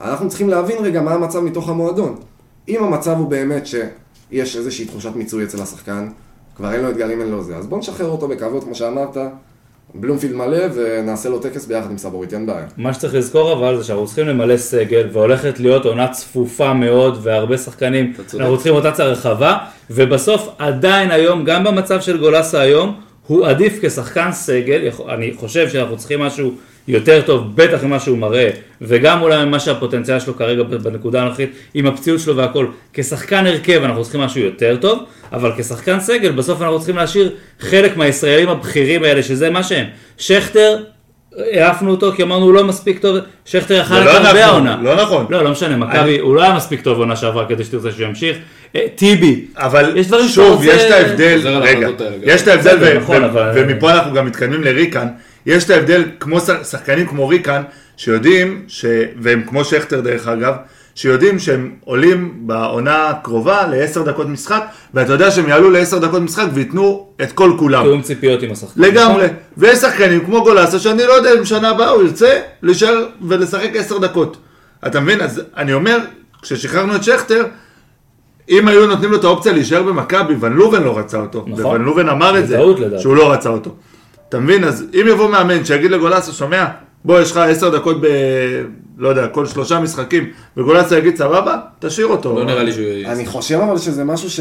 אנחנו 0.00 0.28
צריכים 0.28 0.48
להבין 0.48 0.76
רגע 0.84 1.00
מה 1.00 1.14
המצב 1.14 1.40
מתוך 1.40 1.68
המועדון. 1.68 2.16
אם 2.68 2.84
המצב 2.84 3.16
הוא 3.18 3.28
באמת 3.28 3.66
שיש 3.66 4.56
איזושהי 4.56 4.84
תחושת 4.84 5.16
מיצוי 5.16 5.44
אצל 5.44 5.62
השחקן, 5.62 6.08
כבר 6.56 6.72
אין 6.72 6.82
לו 6.82 6.90
אתגרים, 6.90 7.20
אין 7.20 7.28
לו 7.28 7.42
זה, 7.42 7.56
אז 7.56 7.66
בוא 7.66 7.78
נשחרר 7.78 8.08
אותו 8.08 8.28
בכבוד, 8.28 8.64
כמו 8.64 8.74
שאמרת, 8.74 9.16
בלומפילד 9.94 10.36
מלא, 10.36 10.58
ונעשה 10.74 11.28
לו 11.28 11.38
טקס 11.38 11.66
ביחד 11.66 11.90
עם 11.90 11.98
סבורית, 11.98 12.34
אין 12.34 12.46
בעיה. 12.46 12.66
מה 12.76 12.94
שצריך 12.94 13.14
לזכור 13.14 13.52
אבל 13.52 13.76
זה 13.76 13.84
שאנחנו 13.84 14.06
צריכים 14.06 14.26
למלא 14.26 14.56
סגל 14.56 15.08
והולכת 15.12 15.60
להיות 15.60 15.84
עונה 15.84 16.08
צפופה 16.08 16.74
מאוד 16.74 17.18
והרבה 17.22 17.58
שחקנים. 17.58 18.12
אנחנו 18.34 18.54
צריכים 18.54 18.74
רוטציה 18.74 19.04
רחבה 19.04 19.58
ובסוף 19.90 20.48
עדיין 20.58 21.10
היום, 21.10 21.44
גם 21.44 21.64
במצב 21.64 22.00
של 22.00 22.18
גולסה 22.18 22.60
היום, 22.60 23.00
הוא 23.26 23.46
עדיף 23.46 23.78
כשחקן 23.82 24.32
סגל, 24.32 24.88
אני 25.08 25.32
חושב 25.36 25.68
שאנחנו 25.68 25.96
צריכים 25.96 26.20
משהו 26.20 26.54
יותר 26.88 27.22
טוב, 27.26 27.56
בטח 27.56 27.84
ממה 27.84 28.00
שהוא 28.00 28.18
מראה, 28.18 28.50
וגם 28.80 29.22
אולי 29.22 29.44
ממה 29.44 29.60
שהפוטנציאל 29.60 30.20
שלו 30.20 30.36
כרגע 30.36 30.62
בנקודה 30.62 31.22
הנוכחית, 31.22 31.50
עם 31.74 31.86
הפציעות 31.86 32.20
שלו 32.20 32.36
והכל, 32.36 32.66
כשחקן 32.92 33.46
הרכב 33.46 33.82
אנחנו 33.84 34.02
צריכים 34.02 34.20
משהו 34.20 34.40
יותר 34.40 34.76
טוב, 34.80 35.04
אבל 35.32 35.52
כשחקן 35.58 36.00
סגל 36.00 36.32
בסוף 36.32 36.62
אנחנו 36.62 36.78
צריכים 36.78 36.96
להשאיר 36.96 37.32
חלק 37.60 37.96
מהישראלים 37.96 38.48
הבכירים 38.48 39.04
האלה, 39.04 39.22
שזה 39.22 39.50
מה 39.50 39.62
שהם. 39.62 39.86
שכטר, 40.18 40.76
העפנו 41.36 41.90
אותו 41.90 42.12
כי 42.12 42.22
אמרנו 42.22 42.44
הוא 42.44 42.54
לא 42.54 42.64
מספיק 42.64 42.98
טוב, 42.98 43.16
שכטר 43.44 43.74
יכל 43.74 43.94
את 43.94 44.04
לא 44.04 44.10
הרבה 44.10 44.28
נכון, 44.28 44.36
העונה. 44.36 44.78
לא 44.82 45.02
נכון. 45.02 45.26
לא, 45.30 45.44
לא 45.44 45.50
משנה, 45.50 45.76
מכבי, 45.76 46.18
הוא 46.18 46.34
לא 46.34 46.42
היה 46.42 46.54
מספיק 46.54 46.80
טוב 46.80 46.98
עונה 46.98 47.16
שעברה 47.16 47.46
כדי 47.46 47.64
שתרצה 47.64 47.92
שהוא 47.92 48.06
ימשיך. 48.06 48.36
אה, 48.76 48.86
טיבי, 48.94 49.44
אבל 49.56 49.96
יש 49.96 50.06
דברים 50.06 50.28
שאתה 50.28 50.34
שוב, 50.34 50.52
רוצה- 50.58 50.66
יש 50.72 50.82
את 50.82 50.90
ההבדל, 50.90 51.40
רגע. 51.62 51.88
יש 52.22 52.42
את 52.42 52.48
ההבדל, 52.48 52.76
ו- 52.80 52.98
נכון, 53.00 53.22
ו- 53.22 53.26
אבל- 53.26 53.52
ומפה 53.54 53.90
אנחנו 53.92 54.14
גם 54.14 54.26
מתקדמים 54.26 54.64
לריקן, 54.64 55.06
יש 55.46 55.64
את 55.64 55.70
ההבדל 55.70 56.04
כמו 56.20 56.38
שחקנים 56.70 57.06
כמו 57.06 57.28
ריקן, 57.28 57.62
שיודעים, 57.96 58.62
ש- 58.68 58.84
והם 59.20 59.42
כמו 59.46 59.64
שכטר 59.64 60.00
דרך 60.00 60.28
אגב, 60.28 60.54
שיודעים 60.94 61.38
שהם 61.38 61.70
עולים 61.84 62.32
בעונה 62.40 63.08
הקרובה 63.08 63.66
לעשר 63.66 64.02
דקות 64.02 64.26
משחק, 64.28 64.62
ואתה 64.94 65.12
יודע 65.12 65.30
שהם 65.30 65.48
יעלו 65.48 65.70
לעשר 65.70 65.98
דקות 65.98 66.22
משחק 66.22 66.46
וייתנו 66.54 67.06
את 67.22 67.32
כל 67.32 67.52
כולם. 67.58 67.82
תיאום 67.82 68.02
ציפיות 68.02 68.42
עם 68.42 68.52
השחקן. 68.52 68.80
לגמרי. 68.82 69.26
ויש 69.56 69.78
שחקנים 69.78 70.24
כמו 70.24 70.42
גולסה, 70.44 70.78
שאני 70.78 71.02
לא 71.06 71.12
יודע 71.12 71.32
אם 71.38 71.44
שנה 71.44 71.68
הבאה 71.68 71.88
הוא 71.90 72.02
ירצה 72.02 72.40
להישאר 72.62 73.06
ולשחק 73.28 73.70
עשר 73.74 73.98
דקות. 73.98 74.36
אתה 74.86 75.00
מבין? 75.00 75.20
אז 75.20 75.42
אני 75.56 75.72
אומר, 75.72 75.98
כששחררנו 76.42 76.96
את 76.96 77.04
שכטר, 77.04 77.44
אם 78.48 78.68
היו 78.68 78.86
נותנים 78.86 79.10
לו 79.10 79.16
את 79.16 79.24
האופציה 79.24 79.52
להישאר 79.52 79.82
במכבי, 79.82 80.34
ון 80.40 80.52
לובן 80.52 80.82
לא 80.82 80.98
רצה 80.98 81.18
אותו. 81.20 81.44
נכון. 81.46 81.64
וון 81.64 81.82
לובן 81.82 82.08
אמר 82.08 82.38
את 82.38 82.48
זה. 82.48 82.58
שהוא 82.98 83.16
לא 83.16 83.32
רצה 83.32 83.48
אותו. 83.48 83.74
אתה 84.28 84.38
מבין? 84.40 84.64
אז 84.64 84.86
אם 84.94 85.06
יבוא 85.08 85.30
מאמן 85.30 85.64
שיגיד 85.64 85.90
לגולסה, 85.90 86.32
שומע, 86.32 86.64
בוא, 87.04 87.20
יש 87.20 87.30
לך 87.30 87.36
עשר 87.36 87.68
דקות 87.68 87.96
ב... 88.00 88.06
לא 89.00 89.08
יודע, 89.08 89.26
כל 89.26 89.46
שלושה 89.46 89.80
משחקים, 89.80 90.24
וגולסה 90.56 90.98
יגיד 90.98 91.16
סבבה, 91.16 91.56
תשאיר 91.78 92.06
אותו. 92.06 92.34
לא 92.38 92.44
נראה 92.44 92.62
לי 92.62 92.72
שהוא. 92.72 92.84
אני 93.06 93.26
חושב 93.26 93.58
אבל 93.60 93.78
שזה 93.78 94.04
משהו 94.04 94.30
ש... 94.30 94.40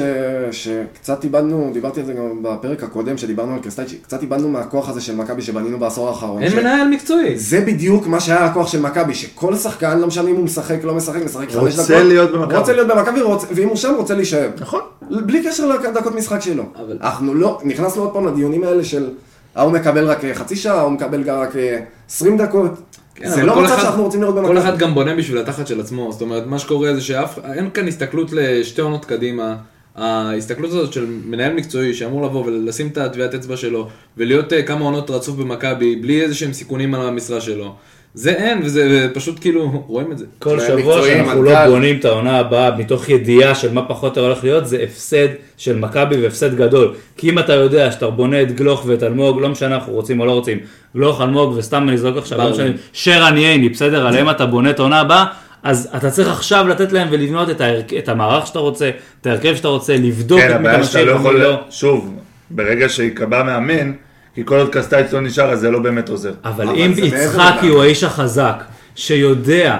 שקצת 0.52 1.24
איבדנו, 1.24 1.70
דיברתי 1.74 2.00
על 2.00 2.06
זה 2.06 2.14
גם 2.14 2.44
בפרק 2.44 2.84
הקודם 2.84 3.18
שדיברנו 3.18 3.54
על 3.54 3.60
קרסטייץ', 3.60 3.94
קצת 4.04 4.22
איבדנו 4.22 4.50
מהכוח 4.50 4.90
הזה 4.90 5.02
של 5.02 5.16
מכבי 5.16 5.42
שבנינו 5.42 5.80
בעשור 5.80 6.08
האחרון. 6.10 6.42
אין 6.42 6.52
ש- 6.52 6.54
מנהל 6.54 6.88
מקצועי. 6.88 7.38
זה 7.40 7.62
בדיוק 7.62 8.08
מה 8.08 8.20
שהיה 8.20 8.46
הכוח 8.46 8.68
של 8.68 8.82
מכבי, 8.82 9.14
שכל 9.14 9.56
שחקן, 9.56 10.00
לא 10.00 10.08
משנה 10.08 10.30
אם 10.30 10.36
הוא 10.36 10.44
משחק, 10.46 10.78
לא 10.84 10.94
משחק, 10.96 11.22
משחק 11.26 11.50
חמש 11.52 11.74
דקות. 11.74 11.80
רוצה 11.80 12.04
להיות 12.04 12.32
במכבי. 12.32 12.56
רוצה 12.58 12.74
להיות 12.74 12.88
במכבי, 12.88 13.22
רוצה- 13.22 13.48
ואם 13.52 13.68
הוא 13.68 13.76
שם, 13.78 13.94
רוצה 13.98 14.14
להישאר. 14.16 14.50
נכון. 14.60 14.82
בלי 15.12 15.44
קשר 15.44 15.66
לדקות 15.68 16.16
משחק 16.16 16.42
שלו. 16.42 16.64
אבל- 16.76 16.98
אנחנו 17.02 17.34
לא, 17.34 17.60
נכנסנו 17.64 18.02
עוד 18.02 18.14
פעם 18.14 18.28
לדיונים 18.28 18.64
האלה 18.64 18.84
של 18.84 19.10
ההוא 19.56 19.72
מקבל 19.72 20.06
רק 20.06 20.26
אה, 20.26 20.34
חצי 20.34 20.56
שעה, 20.56 20.78
ההוא 20.80 20.92
מקבל 20.92 21.30
רק 21.30 21.56
אה, 21.56 21.80
20 22.10 22.38
דקות. 22.38 22.72
כן, 23.20 23.30
זה 23.30 23.44
לא 23.44 23.54
כל 23.54 23.64
מצב 23.64 23.74
אחד- 23.74 23.82
שאנחנו 23.82 24.04
רוצים 24.04 24.22
לראות 24.22 24.36
כל 24.36 24.42
במכבי. 24.42 24.60
אחד 24.60 24.78
גם 24.78 24.94
בונה 24.94 25.16
בשביל 25.16 25.38
התחת 25.38 25.68
של 25.68 25.80
עצמו, 25.80 26.12
זאת 26.12 26.22
אומרת, 26.22 26.48
מה 26.48 26.60
שקורה 26.60 26.94
זה 26.94 27.02
שאף, 27.02 27.40
אין 27.54 27.70
כאן 27.74 27.88
הסתכלות 27.88 28.32
לשתי 28.32 28.82
עונות 28.82 29.06
קדימה. 29.06 29.56
ההסתכלות 29.96 30.70
הזאת 30.70 30.94
של 30.94 31.06
מנהל 31.26 31.54
מקצועי 31.54 31.94
שאמור 31.94 32.26
לבוא 32.26 32.46
ולשים 32.46 32.88
את 32.88 32.98
הטביעת 32.98 33.34
אצבע 33.34 33.58
שלו 33.58 33.88
ולהיות 34.18 34.54
אה, 34.54 34.64
כמה 34.64 34.86
עונות 34.86 35.10
רצוף 35.10 35.36
במכבי 35.36 35.96
בלי 35.96 36.22
איזה 36.22 36.36
שהם 36.36 36.54
סיכונים 36.54 36.96
על 36.96 37.08
המשרה 37.08 37.42
שלו. 37.42 37.76
זה 38.14 38.32
אין, 38.32 38.62
וזה 38.64 39.08
פשוט 39.14 39.40
כאילו, 39.42 39.84
רואים 39.88 40.12
את 40.12 40.18
זה. 40.18 40.26
כל 40.40 40.60
שבוע 40.60 41.02
שאנחנו 41.06 41.42
מנכ"ל. 41.42 41.54
לא 41.54 41.68
בונים 41.68 42.00
את 42.00 42.06
העונה 42.06 42.38
הבאה 42.40 42.78
מתוך 42.78 43.10
ידיעה 43.10 43.56
של 43.56 43.74
מה 43.74 43.86
פחות 43.86 44.18
או 44.18 44.24
הולך 44.24 44.44
להיות, 44.44 44.68
זה 44.68 44.84
הפסד 44.84 45.28
של 45.58 45.76
מכבי 45.76 46.22
והפסד 46.22 46.56
גדול. 46.56 46.94
כי 47.18 47.30
אם 47.30 47.40
אתה 47.40 47.54
יודע 47.54 47.92
שאתה 47.92 48.10
בונה 48.10 48.42
את 48.42 48.52
גלוך 48.56 48.84
ואת 48.86 49.04
אלמוג, 49.04 49.42
לא 49.42 49.50
משנה 49.50 49.76
אנחנו 49.76 49.94
רוצים 49.94 50.20
או 50.20 50.26
לא 50.26 50.32
רוצים, 50.32 50.58
גלוך, 50.96 51.22
אלמוג 51.22 51.54
וסתם 51.58 51.90
אני 51.90 51.98
זורק 51.98 52.18
עכשיו, 52.18 52.38
לא. 52.38 52.50
משנה, 52.50 52.72
שרן 52.94 53.38
ייני, 53.38 53.70
בסדר, 53.70 54.08
עליהם 54.08 54.30
אתה 54.30 54.46
בונה 54.46 54.70
את 54.70 54.80
העונה 54.80 55.00
הבאה. 55.00 55.26
אז 55.64 55.90
אתה 55.98 56.12
צריך 56.12 56.28
עכשיו 56.28 56.68
לתת 56.68 56.92
להם 56.92 57.08
ולבנות 57.12 57.50
את, 57.50 57.62
ההרכ... 57.62 57.94
את 57.94 58.10
המערך 58.10 58.48
שאתה 58.48 58.60
רוצה, 58.60 58.90
את 59.22 59.28
ההרכב 59.28 59.56
שאתה 59.56 59.68
רוצה, 59.68 59.98
לבדוק 59.98 60.40
כן, 60.40 60.46
את 60.46 60.62
מי 60.62 60.68
אתה 60.68 60.70
הבעיה 60.70 60.84
שאתה 60.84 61.00
משאיר 61.00 61.14
לא 61.14 61.20
יכול, 61.20 61.42
לא. 61.42 61.60
שוב, 61.70 62.14
ברגע 62.50 62.90
שיקבע 62.90 63.44
מאמן, 63.44 63.92
כי 64.40 64.46
כל 64.46 64.60
עוד 64.60 64.70
קסטייץ' 64.70 65.12
לא 65.14 65.22
נשאר, 65.22 65.52
אז 65.52 65.60
זה 65.60 65.72
לא 65.72 65.80
באמת 65.80 66.10
עוזר. 66.10 66.34
אבל 66.46 66.70
אבל 66.70 66.76
אם 66.76 66.94
יצחקי. 66.96 67.68
הוא 67.68 67.84
האיש 67.84 68.04
החזק, 68.04 68.64
שיודע, 68.96 69.78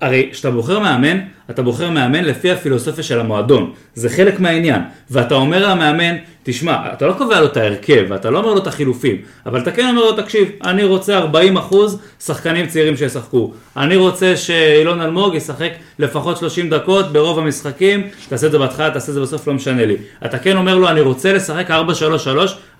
הרי 0.00 0.28
כשאתה 0.32 0.50
בוחר 0.50 0.78
מאמן, 0.78 1.18
אתה 1.50 1.62
בוחר 1.62 1.90
מאמן 1.90 2.24
לפי 2.24 2.50
הפילוסופיה 2.50 3.04
של 3.04 3.20
המועדון, 3.20 3.72
זה 3.94 4.08
חלק 4.08 4.40
מהעניין, 4.40 4.80
ואתה 5.10 5.34
אומר 5.34 5.68
למאמן, 5.68 6.16
תשמע, 6.42 6.76
אתה 6.92 7.06
לא 7.06 7.12
קובע 7.12 7.40
לו 7.40 7.46
את 7.46 7.56
ההרכב, 7.56 8.04
ואתה 8.08 8.30
לא 8.30 8.38
אומר 8.38 8.54
לו 8.54 8.58
את 8.58 8.66
החילופים, 8.66 9.16
אבל 9.46 9.60
אתה 9.60 9.70
כן 9.70 9.88
אומר 9.88 10.00
לו, 10.00 10.12
תקשיב, 10.12 10.48
אני 10.64 10.84
רוצה 10.84 11.18
40 11.18 11.56
אחוז 11.56 11.98
שחקנים 12.20 12.66
צעירים 12.66 12.96
שישחקו, 12.96 13.52
אני 13.76 13.96
רוצה 13.96 14.36
שאילון 14.36 15.00
אלמוג 15.00 15.34
ישחק 15.34 15.70
לפחות 15.98 16.36
30 16.36 16.70
דקות 16.70 17.12
ברוב 17.12 17.38
המשחקים, 17.38 18.08
תעשה 18.28 18.46
את 18.46 18.52
זה 18.52 18.58
בהתחלה, 18.58 18.90
תעשה 18.90 19.08
את 19.08 19.14
זה 19.14 19.20
בסוף, 19.20 19.48
לא 19.48 19.54
משנה 19.54 19.86
לי. 19.86 19.96
אתה 20.24 20.38
כן 20.38 20.56
אומר 20.56 20.76
לו, 20.76 20.88
אני 20.88 21.00
רוצה 21.00 21.32
לשחק 21.32 21.70
4-3-3, 21.70 21.72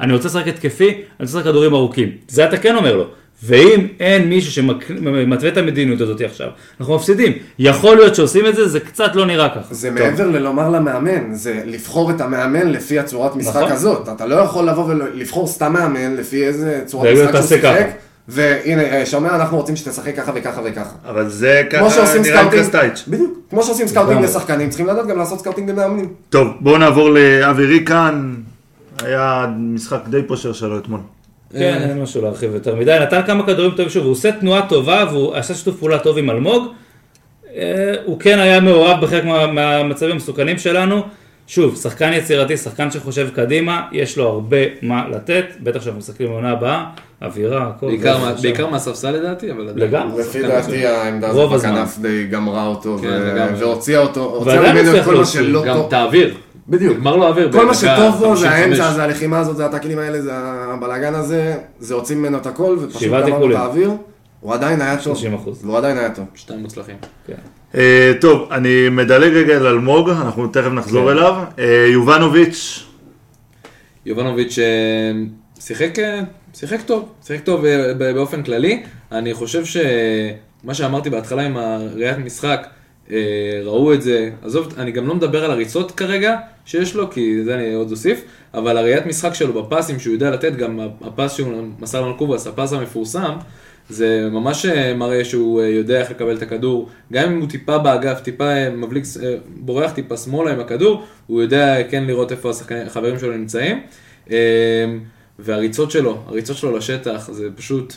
אני 0.00 0.12
רוצה 0.12 0.28
לשחק 0.28 0.48
התקפי, 0.48 0.88
אני 0.88 0.98
רוצה 1.20 1.38
לשחק 1.38 1.44
כדורים 1.44 1.74
ארוכים, 1.74 2.10
זה 2.28 2.44
אתה 2.44 2.56
כן 2.56 2.76
אומר 2.76 2.96
לו. 2.96 3.04
ואם 3.44 3.87
אין 4.00 4.28
מישהו 4.28 4.52
שמתווה 4.52 5.48
את 5.48 5.57
המדיניות 5.57 6.00
הזאת 6.00 6.20
עכשיו, 6.20 6.48
אנחנו 6.81 6.96
מפסידים. 6.96 7.33
יכול 7.59 7.96
להיות 7.96 8.14
שעושים 8.14 8.46
את 8.46 8.55
זה, 8.57 8.68
זה 8.68 8.81
קצת 8.81 9.14
לא 9.14 9.26
נראה 9.26 9.48
ככה. 9.48 9.74
זה 9.74 9.90
מעבר 9.90 10.26
ללומר 10.26 10.68
למאמן, 10.68 11.35
זה 11.35 11.62
לבחור 11.66 12.11
את 12.11 12.20
המאמן 12.20 12.70
לפי 12.70 12.98
הצורת 12.98 13.37
משחק 13.37 13.57
נכון. 13.57 13.72
הזאת. 13.72 14.09
אתה 14.09 14.26
לא 14.26 14.35
יכול 14.35 14.68
לבוא 14.68 14.85
ולבחור 14.85 15.46
סתם 15.46 15.72
מאמן 15.72 16.16
לפי 16.16 16.46
איזה 16.46 16.81
צורת 16.87 17.09
משחק 17.12 17.33
שהוא. 17.33 17.42
שיחק. 17.42 17.87
והנה, 18.28 18.83
אה, 18.83 19.07
שומע, 19.07 19.35
אנחנו 19.35 19.57
רוצים 19.57 19.76
שתשחק 19.76 20.16
ככה 20.16 20.33
וככה 20.35 20.61
וככה. 20.64 20.90
אבל 21.09 21.28
זה 21.28 21.62
ככה 21.70 22.18
נראה 22.22 22.40
עם 22.40 22.48
קרסטאיץ'. 22.50 23.04
בדיוק, 23.09 23.38
כמו 23.50 23.62
שעושים 23.62 23.88
scouting. 23.88 24.25
לשחקנים, 24.25 24.69
צריכים 24.69 24.87
לדעת 24.87 25.06
גם 25.06 25.19
לעשות 25.19 25.40
scouting 25.40 25.70
למאמנים. 25.71 26.08
טוב, 26.31 26.48
בואו 26.60 26.79
נעבור 26.79 27.10
לאבי 27.10 27.66
ריקן. 27.66 28.35
היה 29.02 29.46
משחק 29.58 30.00
די 30.08 30.23
פושר 30.23 30.52
שלו 30.52 30.79
אתמול. 30.79 31.00
כן, 31.59 31.79
אין 31.90 32.03
משהו 32.03 32.23
להרחיב 32.23 32.55
יותר 32.55 32.75
מדי, 32.75 32.96
נתן 33.03 33.21
כמה 33.27 33.46
כדורים 33.46 33.71
טובים, 33.71 33.88
שוב, 33.88 34.05
הוא 34.05 34.13
עושה 34.13 34.33
תנועה 34.33 34.67
טובה 34.69 35.05
והוא 35.11 35.35
עשה 35.35 35.55
שיתוף 35.55 35.77
פעולה 35.79 35.98
טוב 35.98 36.19
עם 36.19 36.31
אלמוג. 36.31 36.67
אה, 37.57 37.63
הוא 38.05 38.21
כן 38.21 38.38
היה 38.38 38.61
מעורב 38.61 39.00
בחלק 39.05 39.25
מה- 39.25 39.46
מהמצבים 39.46 40.11
המסוכנים 40.13 40.59
שלנו. 40.59 41.03
שוב, 41.46 41.77
שחקן 41.77 42.13
יצירתי, 42.13 42.57
שחקן 42.57 42.90
שחושב 42.90 43.29
קדימה, 43.35 43.83
יש 43.92 44.19
לו 44.19 44.29
הרבה 44.29 44.57
מה 44.83 45.09
לתת, 45.11 45.44
בטח 45.61 45.81
כשאנחנו 45.81 45.98
מסתכלים 45.98 46.29
בעונה 46.29 46.50
הבאה, 46.50 46.85
אווירה, 47.23 47.69
הכל. 47.69 47.87
בעיקר 47.87 48.19
מה-. 48.19 48.33
בעיקר 48.42 48.67
מהספסל 48.67 49.11
לדעתי, 49.11 49.50
אבל 49.53 49.69
עדיין. 49.69 49.79
לגמרי. 49.88 50.21
לפי 50.23 50.42
דעתי. 50.42 50.87
העמדה 50.87 51.29
הזאת. 51.29 51.50
בכנף 51.53 51.98
די 51.98 52.27
גמרה 52.31 52.67
אותו, 52.67 52.96
כן, 53.03 53.09
ו-. 53.53 53.59
והוציאה 53.59 54.00
אותו, 54.00 54.21
הוציאה 54.25 54.73
ממנו 54.73 54.96
את 54.98 55.05
כל 55.05 55.17
מה. 55.17 55.25
שלא 55.25 55.65
גם 55.65 55.75
טוב. 55.77 55.87
את 55.88 55.92
האוויר. 55.92 56.35
בדיוק. 56.69 56.96
נגמר 56.96 57.17
לו 57.17 57.25
האוויר. 57.25 57.52
כל 57.52 57.67
מה 57.67 57.75
שטוב 57.75 58.15
בו 58.19 58.37
זה 58.37 58.48
55. 58.48 58.52
האמצע, 58.52 58.92
זה 58.92 59.02
הלחימה 59.02 59.38
הזאת, 59.38 59.56
זה 59.56 59.67
הטאקלים 59.67 59.98
האלה, 59.98 60.23
זה 60.23 60.31
הבלאגן 60.35 61.15
הזה, 61.15 61.56
זה 61.81 61.94
הוציא 61.94 62.17
ממנו 62.17 62.38
את 62.38 62.46
הכל, 62.46 62.77
ופשוט 62.81 63.02
שבעה 63.02 63.21
גמר 63.21 63.38
לו 63.38 63.56
את. 63.56 63.60
האוויר. 63.60 63.90
הוא 64.40 64.54
עדיין 64.54 64.81
היה 64.81 64.96
טוב. 65.02 65.17
30%. 65.17 65.48
והוא 65.63 65.79
עדיין 65.79 65.98
היה 65.98 66.15
טוב. 66.15 66.25
שתיים 66.35 66.60
מוצלחים. 66.60 66.96
אה, 67.75 68.13
טוב, 68.21 68.48
אני 68.52 68.88
מדלג 68.88 69.33
רגע 69.33 69.56
על 69.56 69.67
אלמוג, 69.67 70.10
אנחנו 70.10 70.48
תכף 70.48 70.71
נחזור 70.73 71.10
כן. 71.10 71.17
אליו. 71.17 71.35
אה, 71.58 71.87
יובנוביץ', 71.92 72.85
יובנוביץ' 74.06 74.58
אה, 74.58 74.65
שיחק, 75.60 75.98
שיחק 76.54 76.81
טוב, 76.87 77.08
שיחק 77.27 77.44
טוב 77.44 77.65
באופן 77.98 78.42
כללי. 78.42 78.83
אני 79.13 79.35
חושב 79.35 79.65
שמה 79.65 80.75
שאמרתי 80.75 81.10
בהתחלה 81.10 81.42
עם 81.42 81.56
הראיית 81.56 82.19
משחק, 82.19 82.67
ראו 83.65 83.94
את 83.94 84.03
זה, 84.03 84.31
עזוב, 84.42 84.75
אני 84.79 84.92
גם 84.92 85.07
לא 85.07 85.15
מדבר 85.15 85.44
על 85.44 85.50
הריצות 85.50 85.90
כרגע 85.90 86.37
שיש 86.65 86.94
לו, 86.94 87.11
כי 87.11 87.44
זה 87.44 87.55
אני 87.55 87.75
עוד 87.75 87.90
אוסיף, 87.90 88.25
אבל 88.55 88.77
הראיית 88.77 89.07
משחק 89.07 89.35
שלו 89.35 89.63
בפסים 89.63 89.98
שהוא 89.98 90.13
יודע 90.13 90.31
לתת, 90.31 90.57
גם 90.57 90.81
הפס 91.00 91.37
שהוא 91.37 91.63
מסר 91.79 92.03
לנו 92.03 92.17
קובאס, 92.17 92.46
הפס 92.46 92.73
המפורסם, 92.73 93.33
זה 93.88 94.29
ממש 94.33 94.67
אה, 94.67 94.94
מראה 94.94 95.25
שהוא 95.25 95.61
אה, 95.61 95.67
יודע 95.67 96.00
איך 96.00 96.11
לקבל 96.11 96.37
את 96.37 96.42
הכדור, 96.42 96.88
גם 97.13 97.33
אם 97.33 97.40
הוא 97.40 97.48
טיפה 97.48 97.79
באגף, 97.79 98.21
טיפה 98.21 98.44
אה, 98.44 98.71
מבליק, 98.71 99.05
אה, 99.23 99.35
בורח 99.57 99.92
טיפה 99.92 100.17
שמאלה 100.17 100.53
עם 100.53 100.61
הכדור, 100.61 101.03
הוא 101.27 101.42
יודע 101.42 101.77
כן 101.90 102.05
לראות 102.05 102.33
איפה 102.33 102.50
החברים 102.87 103.19
שלו 103.19 103.37
נמצאים. 103.37 103.81
אה, 104.31 104.37
והריצות 105.38 105.90
שלו, 105.90 106.23
הריצות 106.27 106.57
שלו 106.57 106.77
לשטח, 106.77 107.31
זה 107.33 107.48
פשוט, 107.57 107.96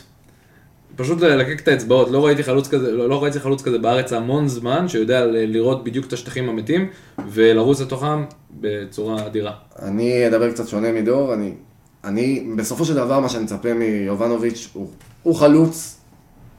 פשוט 0.96 1.20
ללקק 1.20 1.60
את 1.60 1.68
האצבעות, 1.68 2.10
לא 2.10 2.26
ראיתי 2.26 2.42
חלוץ 2.42 2.68
כזה, 2.68 2.92
לא, 2.92 3.08
לא 3.08 3.22
ראיתי 3.22 3.40
חלוץ 3.40 3.62
כזה 3.62 3.78
בארץ 3.78 4.12
המון 4.12 4.48
זמן, 4.48 4.88
שיודע 4.88 5.26
לראות 5.26 5.84
בדיוק 5.84 6.06
את 6.06 6.12
השטחים 6.12 6.48
המתים, 6.48 6.88
ולרוץ 7.28 7.80
לתוכם 7.80 8.24
בצורה 8.50 9.26
אדירה. 9.26 9.52
אני 9.82 10.28
אדבר 10.28 10.50
קצת 10.50 10.68
שונה 10.68 10.92
מדור, 10.92 11.34
אני, 11.34 11.52
אני, 12.04 12.46
בסופו 12.56 12.84
של 12.84 12.94
דבר 12.94 13.20
מה 13.20 13.28
שאני 13.28 13.44
מצפה 13.44 13.74
מיובנוביץ' 13.74 14.68
הוא, 14.72 14.90
הוא 15.22 15.34
חלוץ, 15.34 16.00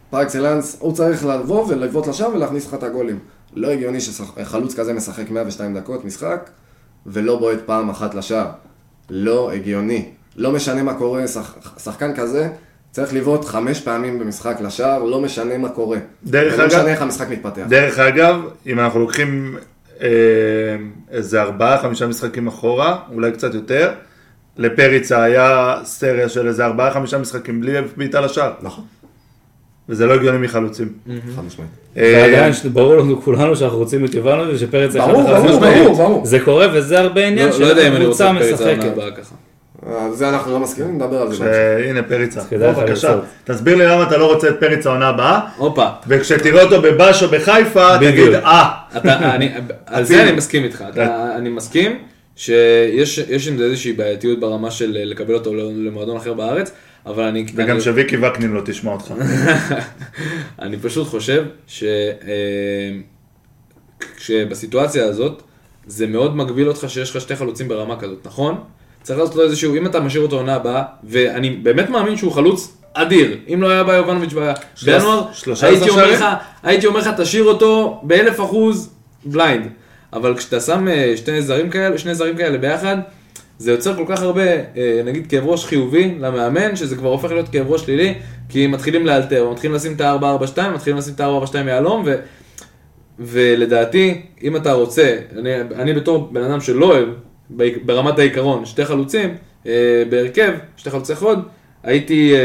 פר 0.10 0.22
אקסלנס, 0.22 0.78
הוא 0.80 0.94
צריך 0.94 1.26
לבוא 1.26 1.66
ולבעוט 1.68 2.08
לשם 2.08 2.32
ולהכניס 2.34 2.68
לך 2.68 2.74
את 2.74 2.84
הגולים. 2.84 3.20
לא 3.54 3.68
הגיוני 3.68 4.02
שחלוץ 4.02 4.76
כזה 4.76 4.94
משחק 4.94 5.30
102 5.30 5.78
דקות 5.78 6.06
משחק, 6.06 6.50
ולא 7.06 7.40
בועט 7.40 7.60
פעם 7.66 7.90
אחת 7.90 8.16
לשער. 8.16 8.48
לא 9.10 9.52
הגיוני. 9.52 10.10
לא 10.36 10.52
משנה 10.52 10.84
מה 10.84 10.94
קורה, 10.94 11.28
שח, 11.28 11.78
שחקן 11.84 12.16
כזה 12.16 12.50
צריך 12.92 13.14
לבעוט 13.14 13.46
חמש 13.46 13.80
פעמים 13.82 14.20
במשחק 14.20 14.58
לשער, 14.62 15.04
לא 15.04 15.22
משנה 15.22 15.58
מה 15.58 15.70
קורה. 15.70 15.98
דרך 16.24 16.54
אגב- 16.54 16.66
משנה 16.68 16.88
איך 16.88 17.02
המשחק 17.02 17.30
מתפתח. 17.30 17.62
דרך 17.70 18.00
אגב, 18.00 18.36
אם 18.68 18.80
אנחנו 18.80 19.00
לוקחים 19.00 19.58
אה, 20.02 20.08
איזה 21.12 21.42
ארבעה, 21.42 21.78
חמישה 21.82 22.08
משחקים 22.08 22.48
אחורה, 22.48 22.98
אולי 23.14 23.32
קצת 23.32 23.54
יותר, 23.54 23.92
לפריצה 24.58 25.24
היה 25.24 25.76
סריה 25.84 26.30
של 26.30 26.48
איזה 26.48 26.66
ארבעה, 26.66 26.92
חמישה 26.92 27.18
משחקים 27.18 27.62
בלי 27.62 27.74
בעיטה 27.98 28.22
לשער, 28.22 28.52
נכון, 28.62 28.84
וזה 29.90 30.06
לא 30.06 30.14
הגיוני 30.14 30.38
מחלוצים. 30.38 30.94
חד 31.36 31.46
משמעית. 31.46 31.70
אה, 31.98 32.24
ועדיין 32.32 32.54
ברור 32.74 32.96
לנו 32.96 33.22
כולנו 33.22 33.56
שאנחנו 33.56 33.78
רוצים 33.78 34.06
את 34.06 34.14
יובנוביץ' 34.14 34.56
ושפרץ 34.56 34.96
אחד 34.96 35.12
ברור, 35.12 35.32
אחד 35.32 35.40
ברור. 35.48 35.60
ברור, 35.60 35.96
ברור. 35.98 36.26
זה 36.26 36.40
קורה 36.40 36.68
וזה 36.74 37.00
הרבה 37.00 37.28
עניין 37.28 37.50
לא, 37.50 37.60
לא 37.60 37.66
יודע 37.66 37.88
אם 37.88 37.94
אני 37.96 38.06
רוצה 38.06 38.30
הקבוצה 38.30 38.50
את 38.50 38.56
פריצה 38.58 38.70
העונה 38.70 39.08
משחקת. 39.08 39.26
על 39.96 40.14
זה 40.14 40.30
אנחנו 40.30 40.52
לא 40.52 40.60
מסכימים, 40.60 40.96
נדבר 40.96 41.22
על 41.22 41.32
זה. 41.32 41.38
שהנה 41.38 42.04
פריצה, 42.04 42.42
בבקשה. 42.52 43.20
תסביר 43.44 43.76
לי 43.76 43.86
למה 43.86 44.04
אתה 44.04 44.18
לא 44.18 44.34
רוצה 44.34 44.50
את 44.50 44.60
פריצה 44.60 44.90
העונה 44.90 45.08
הבאה, 45.08 45.40
הופה, 45.58 45.88
וכשתראה 46.08 46.64
אותו 46.64 46.82
בבאש 46.82 47.24
או 47.24 47.28
בחיפה, 47.28 47.98
תגיד. 47.98 48.34
אה, 48.34 48.70
על 49.86 50.04
זה 50.04 50.24
אני 50.24 50.32
מסכים 50.32 50.64
איתך, 50.64 50.84
אני 51.36 51.50
מסכים 51.50 51.98
שיש 52.36 53.18
יש 53.18 53.48
עם 53.48 53.58
זה 53.58 53.64
איזושהי 53.64 53.94
בעייתיות 53.94 54.40
ברמה 54.40 54.72
של 54.72 54.98
לקבל 55.04 55.34
אותו 55.34 55.54
למועדון 55.54 56.18
אחר 56.18 56.34
בארץ, 56.34 56.72
אבל 57.06 57.24
אני... 57.24 57.46
וגם 57.56 57.82
שוויקי 57.82 58.18
וקנין 58.18 58.52
לא 58.52 58.62
תשמע 58.66 58.92
אותך. 58.92 59.14
אני 60.62 60.78
פשוט 60.78 61.08
חושב. 61.08 61.46
אה, 61.84 61.88
שבסיטואציה 64.18 65.06
הזאת, 65.06 65.44
זה 65.88 66.08
מאוד 66.08 66.36
מגביל 66.36 66.68
אותך 66.68 66.86
שיש 66.88 67.16
לך 67.16 67.22
שתי 67.22 67.36
חלוצים 67.36 67.68
ברמה 67.68 68.00
כזאת, 68.00 68.28
נכון? 68.28 68.64
צריך 69.08 69.20
לעשות 69.20 69.36
לו 69.36 69.44
איזשהו, 69.44 69.76
אם 69.76 69.86
אתה 69.86 70.00
משאיר 70.00 70.24
אותו 70.24 70.36
עונה 70.36 70.56
הבאה, 70.56 70.84
ואני 71.04 71.50
באמת 71.50 71.90
מאמין 71.90 72.18
שהוא 72.18 72.32
חלוץ 72.32 72.78
אדיר, 72.94 73.38
אם 73.54 73.62
לא 73.62 73.70
היה 73.70 73.84
בא 73.84 73.94
יובנוביץ' 73.94 74.34
בינואר, 74.86 75.24
הייתי 75.62 75.90
אומר? 75.90 76.12
לך, 76.12 76.26
הייתי 76.64 76.88
אומר 76.88 77.00
לך, 77.00 77.10
תשאיר 77.18 77.44
אותו 77.44 78.02
באלף 78.04 78.40
אחוז 78.40 78.90
בליינד. 79.26 79.68
אבל 80.14 80.38
כשאתה 80.38 80.60
שם 80.60 80.88
אה, 80.88 81.14
שני 81.18 81.42
זרים 81.42 81.70
כאלה, 81.70 81.98
שני 81.98 82.16
זרים 82.16 82.38
כאלה 82.38 82.58
ביחד, 82.58 82.98
זה 83.58 83.72
יוצר 83.72 83.96
כל 83.96 84.06
כך 84.08 84.22
הרבה, 84.22 84.42
אה, 84.42 85.02
נגיד 85.06 85.28
כאב 85.30 85.48
ראש 85.48 85.66
חיובי 85.66 86.16
למאמן, 86.20 86.76
שזה 86.76 86.96
כבר 86.96 87.10
הופך 87.10 87.32
להיות 87.32 87.50
כאב 87.50 87.72
ראש 87.72 87.82
שלילי, 87.82 88.14
כי 88.50 88.68
מתחילים 88.68 89.06
לאלתר, 89.06 89.50
מתחילים 89.52 89.76
לשים 89.76 89.94
את 89.94 90.02
ה-442, 90.02 90.62
מתחילים 90.74 90.98
לשים 90.98 91.14
את 91.14 91.20
ה-442 91.20 91.58
יהלום, 91.68 92.04
ו... 92.06 92.16
ולדעתי, 93.20 94.22
אם 94.44 94.56
אתה 94.56 94.74
רוצה, 94.74 95.18
אני, 95.38 95.50
אני 95.76 95.94
בתור 95.94 96.30
בן 96.32 96.44
אדם 96.44 96.62
שלא 96.62 96.86
אוהב, 96.86 97.08
ברמת 97.86 98.20
העיקרון, 98.20 98.66
שתי 98.66 98.86
חלוצים 98.86 99.36
אה, 99.68 100.04
בהרכב, 100.10 100.54
שתי 100.78 100.90
חלוצי 100.90 101.16
חוד, 101.16 101.48
הייתי 101.84 102.34
אה, 102.34 102.40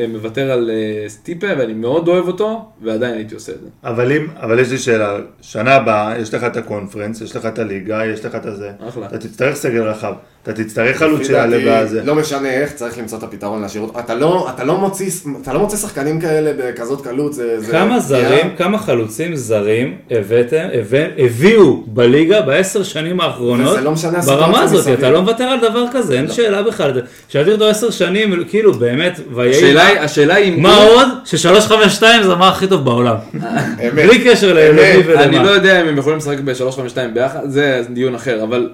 אה, 0.00 0.06
מוותר 0.08 0.50
על 0.50 0.70
סטיפה, 1.08 1.46
ואני 1.58 1.74
מאוד 1.74 2.08
אוהב 2.08 2.26
אותו, 2.26 2.68
ועדיין 2.82 3.14
הייתי 3.14 3.34
עושה 3.34 3.52
את 3.52 3.60
זה. 3.60 3.68
אבל 3.84 4.12
אם, 4.12 4.26
אבל 4.36 4.58
יש 4.58 4.70
לי 4.70 4.78
שאלה, 4.78 5.16
שנה 5.40 5.74
הבאה 5.74 6.18
יש 6.18 6.34
לך 6.34 6.44
את 6.44 6.56
הקונפרנס, 6.56 7.20
יש 7.20 7.36
לך 7.36 7.46
את 7.46 7.58
הליגה, 7.58 8.06
יש 8.06 8.24
לך 8.24 8.34
את 8.34 8.46
הזה, 8.46 8.70
אחלה. 8.88 9.06
אתה 9.06 9.18
תצטרך 9.18 9.54
סגל 9.54 9.82
רחב, 9.82 10.14
אתה 10.44 10.52
תצטרך 10.52 10.96
חלוץ 10.96 11.26
שיעלה 11.26 11.56
בזה. 11.66 12.02
לא 12.04 12.14
משנה 12.14 12.50
איך, 12.50 12.72
צריך 12.72 12.98
למצוא 12.98 13.18
את 13.18 13.22
הפתרון 13.22 13.62
להשאיר 13.62 13.82
אותו. 13.82 13.98
אתה 13.98 14.14
לא, 14.14 14.48
אתה 14.54 14.64
לא 14.64 14.76
מוציא, 14.78 15.10
אתה 15.42 15.52
לא 15.52 15.58
מוצא 15.60 15.76
שחקנים 15.76 16.20
כאלה 16.20 16.52
בכזאת 16.58 17.00
קלות, 17.04 17.32
זה... 17.32 17.60
זה 17.60 17.72
כמה. 17.72 18.00
זרים, 18.00 18.50
כמה 18.58 18.78
חלוצים 18.78 19.36
זרים 19.36 19.94
הבאתם, 20.10 20.66
הבא- 20.72 21.08
הביאו 21.24 21.82
בליגה 21.86 22.40
בעשר 22.40 22.82
שנים 22.82 23.20
האחרונות, 23.20 23.68
וזה 23.72 23.80
לא 23.80 23.90
משנה 23.90 24.18
ברמה 24.20 24.60
הזאת, 24.62 24.78
מסביב. 24.80 24.98
אתה 24.98 25.10
לא 25.10 25.20
מוותר 25.22 25.44
על 25.44 25.58
דבר 25.60 25.84
כזה, 25.92 26.14
אין 26.14 26.32
שאלה 26.32 26.62
בכלל, 26.62 26.92
שאלתי 27.28 27.52
אותו 27.52 27.68
עשר 27.68 27.90
שנים, 27.90 28.44
כאילו 28.48 28.72
באמת, 28.72 29.20
ויהי 29.34 29.50
השאלה 29.50 29.86
היא, 29.86 29.98
השאלה 29.98 30.34
היא 30.34 30.62
מה 30.62 30.76
הוא- 30.76 30.90
עוד? 30.94 31.08
ש-352 31.24 32.02
זה 32.22 32.34
מה 32.34 32.48
הכי 32.48 32.66
טוב 32.66 32.84
בעולם. 32.84 33.16
בלי 33.94 34.24
קשר 34.24 34.52
למי 34.52 34.68
אמת. 34.96 35.06
אני 35.16 35.36
לא 35.36 35.40
ולמה. 35.40 35.50
יודע 35.50 35.80
אם 35.80 35.88
הם 35.88 35.98
יכולים 35.98 36.18
לשחק 36.18 36.38
ב-352 36.44 37.14
ביחד, 37.14 37.40
זה 37.44 37.82
דיון 37.90 38.14
אחר, 38.14 38.42
אבל 38.42 38.68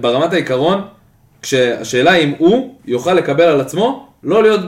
ברמת 0.00 0.32
העיקרון, 0.32 0.80
כשהשאלה 1.44 2.12
היא 2.12 2.24
אם 2.24 2.32
הוא 2.38 2.74
יוכל 2.86 3.14
לקבל 3.14 3.44
על 3.44 3.60
עצמו, 3.60 4.06
לא 4.24 4.42
להיות 4.42 4.60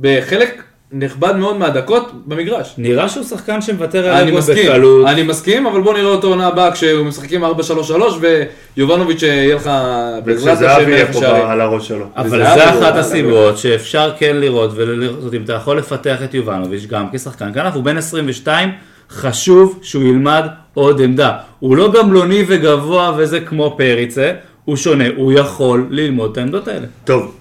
בחלק 0.00 0.62
נכבד 0.92 1.36
מאוד 1.36 1.56
מהדקות 1.56 2.12
במגרש. 2.26 2.74
נראה 2.78 3.08
שהוא 3.08 3.24
שחקן 3.24 3.62
שמוותר 3.62 4.08
על 4.08 4.22
אני 4.22 4.30
אגו 4.30 4.38
מסכים, 4.38 4.66
בקלות. 4.66 5.06
אני 5.06 5.22
מסכים, 5.22 5.66
אבל 5.66 5.80
בוא 5.80 5.94
נראה 5.94 6.10
אותו 6.10 6.28
עונה 6.28 6.46
הבאה 6.46 6.72
כשהוא 6.72 7.06
משחקים 7.06 7.44
4-3-3 7.44 7.48
ויובנוביץ' 8.76 9.22
יהיה 9.22 9.54
לך 9.54 9.70
וכשזהבי 10.24 10.92
יהיה 10.92 11.04
מלך 11.04 11.16
פה. 11.16 11.52
על 11.52 11.60
הראש 11.60 11.88
שלו. 11.88 12.06
אבל 12.16 12.38
זה 12.38 12.70
אחת 12.70 12.96
הסיבות 12.96 13.58
שאפשר 13.58 14.12
כן 14.18 14.36
לראות 14.36 14.70
ולראות 14.74 15.34
אם 15.34 15.42
אתה 15.44 15.52
יכול 15.52 15.78
לפתח 15.78 16.22
את 16.24 16.34
יובנוביץ' 16.34 16.86
גם 16.86 17.06
כשחקן 17.12 17.52
כנף, 17.54 17.74
הוא 17.74 17.84
בן 17.84 17.96
22, 17.96 18.70
חשוב 19.10 19.78
שהוא 19.82 20.02
ילמד 20.02 20.46
עוד 20.74 21.00
עמדה. 21.00 21.32
הוא 21.58 21.76
לא 21.76 21.92
גמלוני 21.92 22.44
וגבוה 22.48 23.12
וזה 23.16 23.40
כמו 23.40 23.74
פריצה, 23.76 24.32
הוא 24.68 24.76
שונה, 24.76 25.04
הוא 25.16 25.32
יכול 25.32 25.86
ללמוד 25.90 26.30
את 26.30 26.36
העמדות 26.38 26.68
האלה. 26.68 26.86
טוב, 27.04 27.34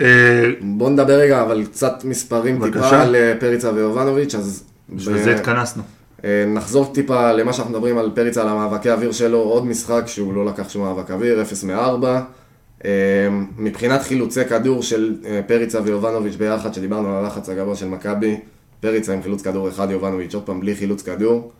אה, 0.00 0.50
בוא 0.60 0.90
נדבר 0.90 1.12
רגע, 1.12 1.42
אבל 1.42 1.64
קצת 1.64 2.04
מספרים 2.04 2.58
בבקשה. 2.58 2.82
טיפה 2.82 3.02
על 3.02 3.16
אה, 3.16 3.34
פריצה 3.40 3.72
ויובנוביץ', 3.74 4.34
אז... 4.34 4.64
בשביל 4.90 5.16
ב- 5.16 5.22
זה 5.22 5.34
התכנסנו. 5.34 5.82
אה, 6.24 6.44
נחזור 6.46 6.92
טיפה 6.94 7.32
למה 7.32 7.52
שאנחנו 7.52 7.72
מדברים 7.72 7.98
על 7.98 8.10
פריצה, 8.14 8.42
על 8.42 8.48
המאבקי 8.48 8.90
אוויר 8.90 9.12
שלו, 9.12 9.38
עוד 9.38 9.66
משחק 9.66 10.02
שהוא 10.06 10.34
לא 10.34 10.46
לקח 10.46 10.68
שום 10.68 10.82
מאבק 10.82 11.10
אוויר, 11.10 11.42
0 11.42 11.64
מ-4. 11.64 12.06
מבחינת 13.58 14.02
חילוצי 14.02 14.44
כדור 14.44 14.82
של 14.82 15.14
פריצה 15.46 15.80
ויובנוביץ' 15.84 16.36
ביחד, 16.36 16.74
שדיברנו 16.74 17.08
על 17.08 17.24
הלחץ 17.24 17.48
הגבוה 17.48 17.76
של 17.76 17.88
מכבי, 17.88 18.40
פריצה 18.80 19.12
עם 19.12 19.22
חילוץ 19.22 19.42
כדור 19.42 19.68
אחד, 19.68 19.90
יובנוביץ' 19.90 20.34
עוד 20.34 20.42
פעם 20.42 20.60
בלי 20.60 20.74
חילוץ 20.74 21.02
כדור. 21.02 21.52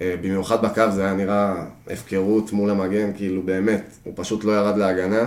אה, 0.00 0.14
במיוחד 0.20 0.62
בקו 0.62 0.82
זה 0.90 1.04
היה 1.04 1.14
נראה 1.14 1.54
הפקרות 1.90 2.52
מול 2.52 2.70
המגן, 2.70 3.10
כאילו 3.16 3.42
באמת, 3.42 3.82
הוא 4.04 4.12
פשוט 4.16 4.44
לא 4.44 4.52
ירד 4.52 4.76
להגנה. 4.76 5.26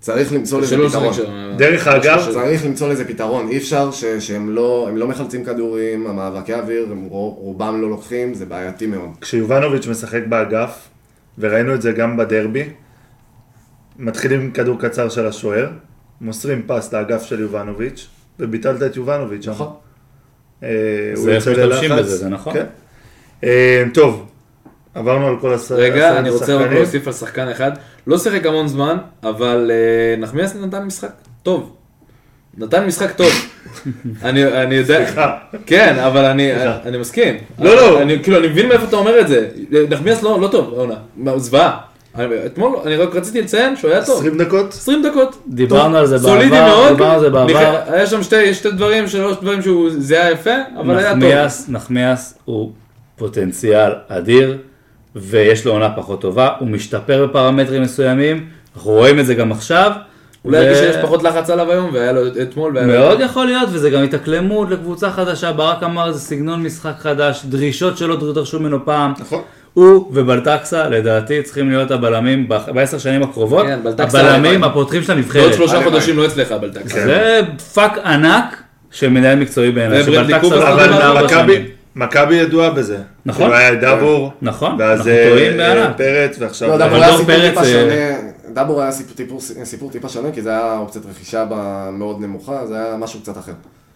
צריך 0.00 0.32
למצוא 0.32 0.60
לזה 0.60 0.76
פתרון. 0.88 1.12
שם. 1.12 1.22
דרך 1.58 1.88
אגב, 1.88 2.28
צריך 2.32 2.64
למצוא 2.64 2.88
לזה 2.88 3.04
פתרון, 3.08 3.48
אי 3.48 3.56
אפשר 3.56 3.90
ש, 3.90 4.04
שהם 4.04 4.50
לא, 4.50 4.86
הם 4.88 4.96
לא 4.96 5.08
מחלצים 5.08 5.44
כדורים, 5.44 6.06
המאבקי 6.06 6.54
אוויר, 6.54 6.86
הם 6.90 7.04
רוב- 7.04 7.36
רובם 7.38 7.80
לא 7.82 7.90
לוקחים, 7.90 8.34
זה 8.34 8.46
בעייתי 8.46 8.86
מאוד. 8.86 9.10
כשיובנוביץ' 9.20 9.86
משחק 9.86 10.20
באגף, 10.28 10.88
וראינו 11.38 11.74
את 11.74 11.82
זה 11.82 11.92
גם 11.92 12.16
בדרבי, 12.16 12.64
מתחילים 13.98 14.40
עם 14.40 14.50
כדור 14.50 14.78
קצר 14.80 15.08
של 15.08 15.26
השוער, 15.26 15.70
מוסרים 16.20 16.62
פס 16.66 16.92
לאגף 16.94 17.22
של 17.22 17.40
יובנוביץ', 17.40 18.08
וביטלת 18.40 18.82
את 18.82 18.96
יובנוביץ'. 18.96 19.44
שם. 19.44 19.50
נכון. 19.50 19.72
אה, 20.62 20.68
זה 21.14 21.32
איך 21.34 21.48
משתמשים. 21.48 21.90
בזה, 21.98 22.16
זה 22.16 22.28
נכון. 22.28 22.52
כן. 22.54 22.64
אה, 23.44 23.82
טוב, 23.94 24.26
עברנו 24.94 25.26
על 25.26 25.36
כל 25.40 25.54
הס... 25.54 25.72
רגע, 25.72 26.18
אני 26.18 26.30
רוצה 26.30 26.54
רק 26.54 26.60
השחקנים. 26.60 26.78
להוסיף 26.78 27.06
על 27.06 27.12
שחקן 27.12 27.48
אחד. 27.48 27.70
לא 28.06 28.18
שיחק 28.18 28.46
המון 28.46 28.68
זמן, 28.68 28.96
אבל 29.22 29.70
אה, 29.74 30.16
נחמיאס 30.20 30.56
נתן 30.56 30.84
משחק 30.84 31.10
טוב. 31.42 31.76
נתן 32.58 32.86
משחק 32.86 33.12
טוב. 33.16 33.30
אני 34.24 34.44
אני 34.44 34.74
יודע, 34.74 35.06
סליחה. 35.06 35.36
כן, 35.66 35.96
אבל 35.98 36.24
אני 36.24 36.50
אני 36.86 36.98
מסכים. 36.98 37.34
לא, 37.58 37.76
לא. 37.76 38.02
אני 38.02 38.22
כאילו, 38.22 38.38
אני 38.38 38.48
מבין 38.48 38.68
מאיפה 38.68 38.84
אתה 38.84 38.96
אומר 38.96 39.20
את 39.20 39.28
זה. 39.28 39.48
נחמיאס 39.90 40.22
לא 40.22 40.40
לא 40.40 40.48
טוב, 40.48 40.74
העונה. 40.74 40.94
מה, 41.16 41.38
זוועה. 41.38 41.78
אתמול, 42.46 42.76
אני 42.86 42.96
רק 42.96 43.16
רציתי 43.16 43.42
לציין 43.42 43.76
שהוא 43.76 43.90
היה 43.90 44.04
טוב. 44.04 44.16
20 44.16 44.38
דקות? 44.38 44.72
20 44.72 45.02
דקות. 45.02 45.42
דיברנו 45.48 45.84
טוב, 45.84 45.94
על 45.94 46.06
זה 46.06 46.18
סולידי 46.18 46.50
בעבר, 46.50 46.66
מאוד. 46.66 46.92
דיברנו 46.92 47.12
על 47.12 47.20
זה 47.20 47.30
בעבר. 47.30 47.76
היה 47.86 48.06
שם 48.06 48.22
שתי 48.22 48.54
שתי 48.54 48.70
דברים, 48.70 49.08
שלוש 49.08 49.36
דברים 49.40 49.62
שהוא 49.62 49.90
זיהה 49.98 50.30
יפה, 50.30 50.50
אבל 50.80 50.98
היה 50.98 51.08
טוב. 51.10 51.18
נחמיאס, 51.18 51.68
נחמיאס 51.68 52.38
הוא 52.44 52.72
פוטנציאל 53.22 53.92
אדיר, 54.08 54.56
ויש 55.16 55.64
לו 55.64 55.72
עונה 55.72 55.90
פחות 55.96 56.20
טובה, 56.20 56.48
הוא 56.58 56.68
משתפר 56.68 57.26
בפרמטרים 57.26 57.82
מסוימים, 57.82 58.46
אנחנו 58.76 58.90
רואים 58.90 59.18
את 59.20 59.26
זה 59.26 59.34
גם 59.34 59.52
עכשיו. 59.52 59.92
אולי 60.44 60.70
ו- 60.70 60.74
שיש 60.74 60.96
פחות 60.96 61.22
לחץ 61.22 61.50
עליו 61.50 61.70
היום, 61.70 61.90
והיה 61.92 62.12
לו 62.12 62.20
אתמול. 62.42 62.72
והיה 62.74 62.86
לו- 62.86 62.92
מאוד 62.92 63.20
יכול 63.20 63.46
להיות, 63.46 63.68
וזה 63.72 63.90
גם 63.90 64.02
התאקלמות 64.02 64.70
לקבוצה 64.70 65.10
חדשה, 65.10 65.52
ברק 65.52 65.82
אמר 65.82 66.12
זה 66.12 66.20
סגנון 66.20 66.62
משחק 66.62 66.92
חדש, 66.98 67.44
דרישות 67.44 67.98
שלא 67.98 68.16
דרשו 68.34 68.60
ממנו 68.60 68.84
פעם. 68.84 69.12
נכון. 69.18 69.42
הוא 69.74 70.10
ובלטקסה 70.12 70.88
לדעתי 70.88 71.42
צריכים 71.42 71.70
להיות 71.70 71.90
הבלמים 71.90 72.48
בעשר 72.74 72.98
שנים 72.98 73.22
הקרובות, 73.22 73.66
כן, 73.66 73.78
בלטקסה 73.82 74.20
הבלמים. 74.20 74.64
הפותחים 74.64 75.02
של 75.02 75.06
בעוד 75.08 75.18
הנבחרת. 75.18 75.54
שלושה 75.54 75.74
הלוואי. 75.76 75.90
חודשים 75.92 76.16
לא 76.16 76.26
אצלך 76.26 76.52
בלטקס. 76.60 76.92
זה 76.92 77.40
פאק 77.74 77.98
ענק 78.04 78.62
של 78.90 79.08
מנהל 79.08 79.38
מקצועי 79.38 79.70
בעיניי, 79.70 80.02
שבלטקסה 80.04 80.56
לא 80.56 80.68
עבד 80.68 81.24
מכבי, 81.24 81.54
שנים. 81.54 81.66
מכבי 81.96 82.34
ידועה 82.34 82.70
בזה. 82.70 82.98
נכון. 83.26 83.42
כאילו 83.42 83.56
היה 83.56 83.72
את 83.72 83.80
דאבור, 83.80 84.32
נכון, 84.42 84.76
ואז 84.78 85.08
אה, 85.08 85.58
אה. 85.60 85.92
פרץ, 85.96 86.36
ועכשיו... 86.38 86.68
לא, 86.68 86.74
אבל 86.74 86.84
דאבור 86.84 87.02
היה 87.02 87.16
סיפור 87.18 87.34
טיפה 87.50 87.60
אה, 87.60 87.64
שונה, 87.66 88.30
דאבור 88.54 88.82
היה 88.82 88.92
סיפור, 88.92 89.14
סיפור, 89.40 89.64
סיפור 89.64 89.90
טיפה 89.90 90.08
שונה, 90.08 90.32
כי 90.32 90.42
זה 90.42 90.50
היה 90.50 90.78
אופציית 90.78 91.04
רכישה 91.06 91.44
ב- 91.50 91.90
מאוד 91.92 92.20
נמוכה, 92.20 92.66
זה 92.66 92.84
היה 92.84 92.96
משהו 92.96 93.20
קצת 93.20 93.38
אחר. 93.38 93.52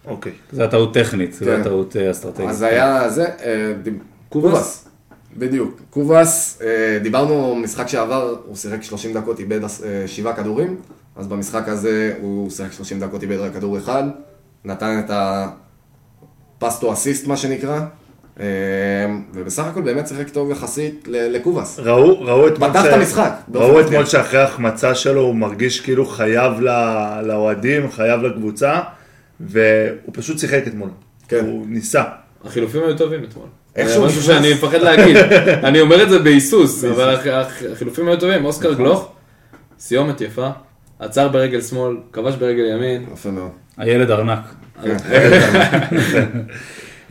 אוקיי. 0.07 0.31
זו 0.51 0.61
הייתה 0.61 0.71
טעות 0.77 0.93
טכנית, 0.93 1.33
זו 1.33 1.45
כן. 1.45 1.51
הייתה 1.51 1.63
טעות 1.69 1.95
אה, 1.97 2.11
אסטרטגית. 2.11 2.49
אז 2.49 2.61
היה 2.61 3.09
זה, 3.09 3.25
אה, 3.25 3.73
דיב- 3.83 3.93
קובאס. 4.29 4.51
קובאס, 4.53 4.87
בדיוק. 5.37 5.81
קובאס, 5.89 6.61
אה, 6.65 6.99
דיברנו, 7.03 7.55
משחק 7.55 7.87
שעבר, 7.87 8.35
הוא 8.45 8.55
שיחק 8.55 8.83
30 8.83 9.13
דקות, 9.13 9.39
איבד 9.39 9.63
אה, 9.63 9.67
שבעה 10.07 10.33
כדורים, 10.33 10.75
אז 11.15 11.27
במשחק 11.27 11.67
הזה 11.67 12.13
הוא 12.21 12.49
שיחק 12.49 12.71
30 12.71 12.99
דקות, 12.99 13.21
איבד 13.23 13.37
רק 13.37 13.53
כדור 13.53 13.77
אחד, 13.77 14.03
נתן 14.65 15.01
את 15.05 15.11
הפסטו 16.57 16.93
אסיסט, 16.93 17.27
מה 17.27 17.37
שנקרא, 17.37 17.79
אה, 18.39 18.45
ובסך 19.33 19.63
הכל 19.63 19.81
באמת 19.81 20.07
שיחק 20.07 20.29
טוב 20.29 20.51
יחסית 20.51 21.03
ל- 21.07 21.35
לקובאס. 21.35 21.79
ראו, 21.79 22.21
ראו 22.21 22.47
אתמול 22.47 22.69
פתח 22.69 22.85
את 22.85 22.93
המשחק, 22.93 23.31
ראו. 23.53 23.81
אתמול 23.81 24.05
שאחרי 24.05 24.39
ההחמצה 24.39 24.95
שלו 24.95 25.21
הוא 25.21 25.35
מרגיש 25.35 25.79
כאילו 25.81 26.05
חייב 26.05 26.61
ל- 26.61 27.21
לאוהדים, 27.23 27.91
חייב 27.91 28.21
לקבוצה, 28.21 28.79
והוא 29.39 29.59
פשוט 30.11 30.39
שיחק 30.39 30.63
אתמול. 30.67 30.89
כן. 31.27 31.45
הוא 31.45 31.65
ניסה. 31.69 32.03
החילופים 32.45 32.83
היו 32.83 32.97
טובים 32.97 33.23
אתמול. 33.23 33.45
איך 33.75 33.87
זה 33.87 33.93
שהוא 33.93 34.05
משהו. 34.05 34.21
שאני 34.21 34.53
מפחד 34.53 34.77
להגיד. 34.81 35.17
אני 35.67 35.81
אומר 35.81 36.03
את 36.03 36.09
זה 36.09 36.19
בהיסוס, 36.19 36.83
אבל 36.83 37.09
הח- 37.15 37.27
הח- 37.27 37.63
החילופים 37.71 38.07
היו 38.07 38.19
טובים. 38.19 38.45
אוסקר 38.45 38.73
גלוך, 38.73 39.11
סיומת 39.79 40.21
יפה, 40.21 40.49
עצר 40.99 41.27
ברגל 41.27 41.61
שמאל, 41.61 41.97
כבש 42.13 42.35
ברגל 42.35 42.65
ימין. 42.75 43.05
יפה 43.13 43.29
מאוד. 43.31 43.51
הילד 43.77 44.11
ארנק. 44.11 44.39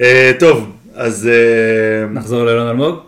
אה, 0.00 0.32
טוב, 0.38 0.72
אז 0.94 1.28
אה, 1.32 2.06
נחזור 2.08 2.44
לאלון 2.44 2.68
אלמוג. 2.68 2.98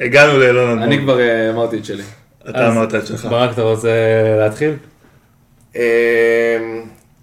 הגענו 0.00 0.38
לאלון 0.38 0.70
אלמוג. 0.70 0.84
אני 0.84 0.98
כבר 0.98 1.20
אה, 1.20 1.50
אמרתי 1.50 1.78
את 1.78 1.84
שלי. 1.84 2.02
אתה 2.50 2.68
אמרת 2.68 2.94
את 2.94 3.06
שלך. 3.06 3.24
ברק, 3.24 3.52
אתה 3.52 3.62
רוצה 3.62 3.90
להתחיל? 4.38 4.74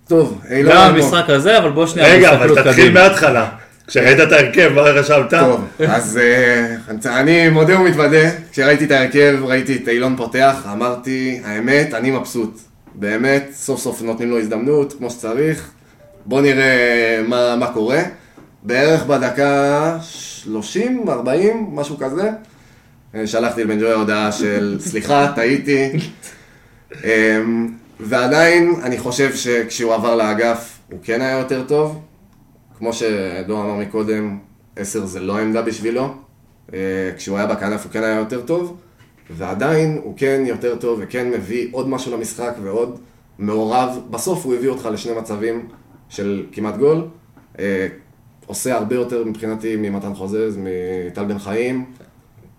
טוב, 0.08 0.42
אילון 0.50 0.76
לא 0.76 0.86
אלמוג. 0.86 1.04
המשחק 1.04 1.30
הזה, 1.30 1.58
אבל 1.58 1.70
בוא 1.72 1.88
שנייה, 1.88 2.14
רגע, 2.14 2.34
אבל 2.34 2.64
תתחיל. 2.64 2.94
מההתחלה. 2.94 3.50
כשראית 3.88 4.20
את 4.20 4.32
ההרכב, 4.32 4.72
מה 4.76 4.82
חשבת? 5.00 5.30
טוב, 5.30 5.68
אז 5.88 6.20
אני 7.06 7.50
מודה 7.50 7.80
ומתוודה, 7.80 8.30
כשראיתי 8.52 8.86
את 8.86 8.92
ההרכב, 8.92 9.38
ראיתי 9.44 9.80
את 9.84 9.88
אילון 9.88 10.16
פותח, 10.18 10.68
אמרתי, 10.72 11.42
האמת, 11.46 11.94
אני 11.94 12.12
מבסוט. 12.12 12.60
באמת, 12.96 13.50
סוף 13.54 13.80
סוף 13.80 14.02
נותנים 14.02 14.30
לו 14.30 14.40
הזדמנות, 14.40 14.94
כמו 14.94 15.10
שצריך. 15.10 15.72
בוא 16.26 16.42
נראה 16.42 17.22
מה, 17.28 17.56
מה 17.56 17.74
קורה. 17.74 18.02
בערך 18.64 19.06
בדקה 19.06 19.98
30, 20.02 21.10
40, 21.10 21.68
משהו 21.72 21.98
כזה. 21.98 22.30
אה, 23.16 23.28
שלחתי 23.28 23.64
לבן 23.64 23.80
ג'וי 23.80 23.94
הודעה 23.94 24.32
של 24.32 24.78
סליחה, 24.90 25.32
טעיתי. 25.36 25.92
אמ, 27.04 27.74
ועדיין, 28.00 28.74
אני 28.84 28.98
חושב 28.98 29.36
שכשהוא 29.36 29.94
עבר 29.94 30.16
לאגף, 30.16 30.80
הוא 30.92 31.00
כן 31.04 31.22
היה 31.22 31.38
יותר 31.38 31.64
טוב. 31.68 32.02
כמו 32.78 32.94
שדור 32.94 33.64
אמר 33.64 33.76
מקודם, 33.76 34.38
10 34.76 35.06
זה 35.06 35.20
לא 35.20 35.38
העמדה 35.38 35.62
בשבילו. 35.62 36.16
אה, 36.74 36.80
כשהוא 37.18 37.38
היה 37.38 37.48
בכנף 37.48 37.84
הוא 37.84 37.92
כן 37.92 38.04
היה 38.04 38.16
יותר 38.16 38.42
טוב, 38.42 38.78
ועדיין 39.30 40.00
הוא 40.04 40.14
כן 40.18 40.44
יותר 40.46 40.76
טוב 40.76 41.00
וכן 41.04 41.30
מביא 41.30 41.68
עוד 41.72 41.90
משהו 41.90 42.18
למשחק 42.18 42.54
ועוד 42.64 43.00
מעורב. 43.40 44.00
בסוף 44.10 44.46
הוא 44.46 44.56
הביא 44.56 44.70
אותך 44.70 44.90
לשני 44.94 45.12
מצבים 45.14 45.66
של 46.10 46.44
כמעט 46.52 46.78
גול. 46.78 47.02
אה, 47.60 47.88
עושה 48.46 48.76
הרבה 48.76 48.96
יותר 48.96 49.24
מבחינתי 49.26 49.76
ממתן 49.76 50.14
חוזז, 50.14 50.58
מטל 50.58 51.24
בן 51.24 51.40
חיים. 51.40 51.86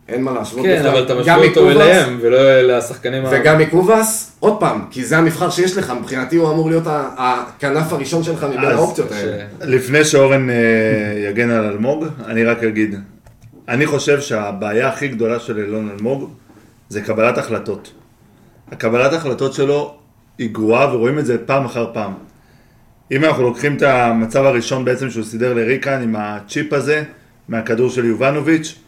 אין 0.08 0.22
מה 0.22 0.32
להשוות 0.32 0.62
כן, 0.66 0.76
בכלל. 0.78 0.90
אבל 0.90 1.02
אתה 1.04 1.14
גם 1.14 1.20
משווה 1.20 1.36
אותו 1.48 1.60
מקובס 1.66 1.76
אליהם, 1.80 2.18
ולא 2.20 2.60
לשחקנים 2.62 3.24
ה... 3.26 3.28
וגם 3.32 3.58
מקובס, 3.58 4.36
עוד 4.40 4.60
פעם, 4.60 4.84
כי 4.90 5.04
זה 5.04 5.18
המבחר 5.18 5.50
שיש 5.50 5.76
לך, 5.76 5.92
מבחינתי 6.00 6.36
הוא 6.36 6.50
אמור 6.50 6.70
להיות 6.70 6.82
הכנף 7.16 7.92
הראשון 7.92 8.22
שלך 8.22 8.44
מבין 8.44 8.58
האופציות 8.64 9.08
ש- 9.08 9.12
האלה. 9.12 9.44
לפני 9.60 10.04
שאורן 10.04 10.50
אה, 10.50 10.54
יגן 11.30 11.50
על 11.50 11.64
אלמוג, 11.66 12.04
אני 12.26 12.44
רק 12.44 12.62
אגיד, 12.64 12.94
אני 13.68 13.86
חושב 13.86 14.20
שהבעיה 14.20 14.88
הכי 14.88 15.08
גדולה 15.08 15.40
של 15.40 15.58
אילון 15.58 15.90
אלמוג 15.96 16.30
זה 16.88 17.00
קבלת 17.00 17.38
החלטות. 17.38 17.92
הקבלת 18.72 19.12
החלטות 19.12 19.52
שלו 19.52 19.96
היא 20.38 20.50
גרועה 20.50 20.94
ורואים 20.94 21.18
את 21.18 21.26
זה 21.26 21.46
פעם 21.46 21.64
אחר 21.64 21.90
פעם. 21.94 22.12
אם 23.10 23.24
אנחנו 23.24 23.42
לוקחים 23.42 23.76
את 23.76 23.82
המצב 23.82 24.44
הראשון 24.44 24.84
בעצם 24.84 25.10
שהוא 25.10 25.24
סידר 25.24 25.54
לריקן 25.54 26.02
עם 26.02 26.16
הצ'יפ 26.16 26.72
הזה 26.72 27.04
מהכדור 27.48 27.90
של 27.90 28.04
יובנוביץ', 28.04 28.78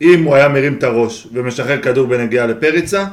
אם 0.00 0.24
הוא 0.24 0.34
היה 0.34 0.48
מרים 0.48 0.74
את 0.74 0.82
הראש 0.82 1.28
ומשחרר 1.32 1.82
כדור 1.82 2.06
בנגיעה 2.06 2.46
לפריצה, 2.46 3.04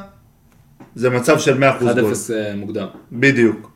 זה 0.94 1.10
מצב 1.10 1.38
של 1.38 1.58
100% 1.58 1.62
1-0 1.62 1.82
גול. 2.00 2.12
אה, 2.34 2.56
מוקדם. 2.56 2.86
בדיוק. 3.12 3.73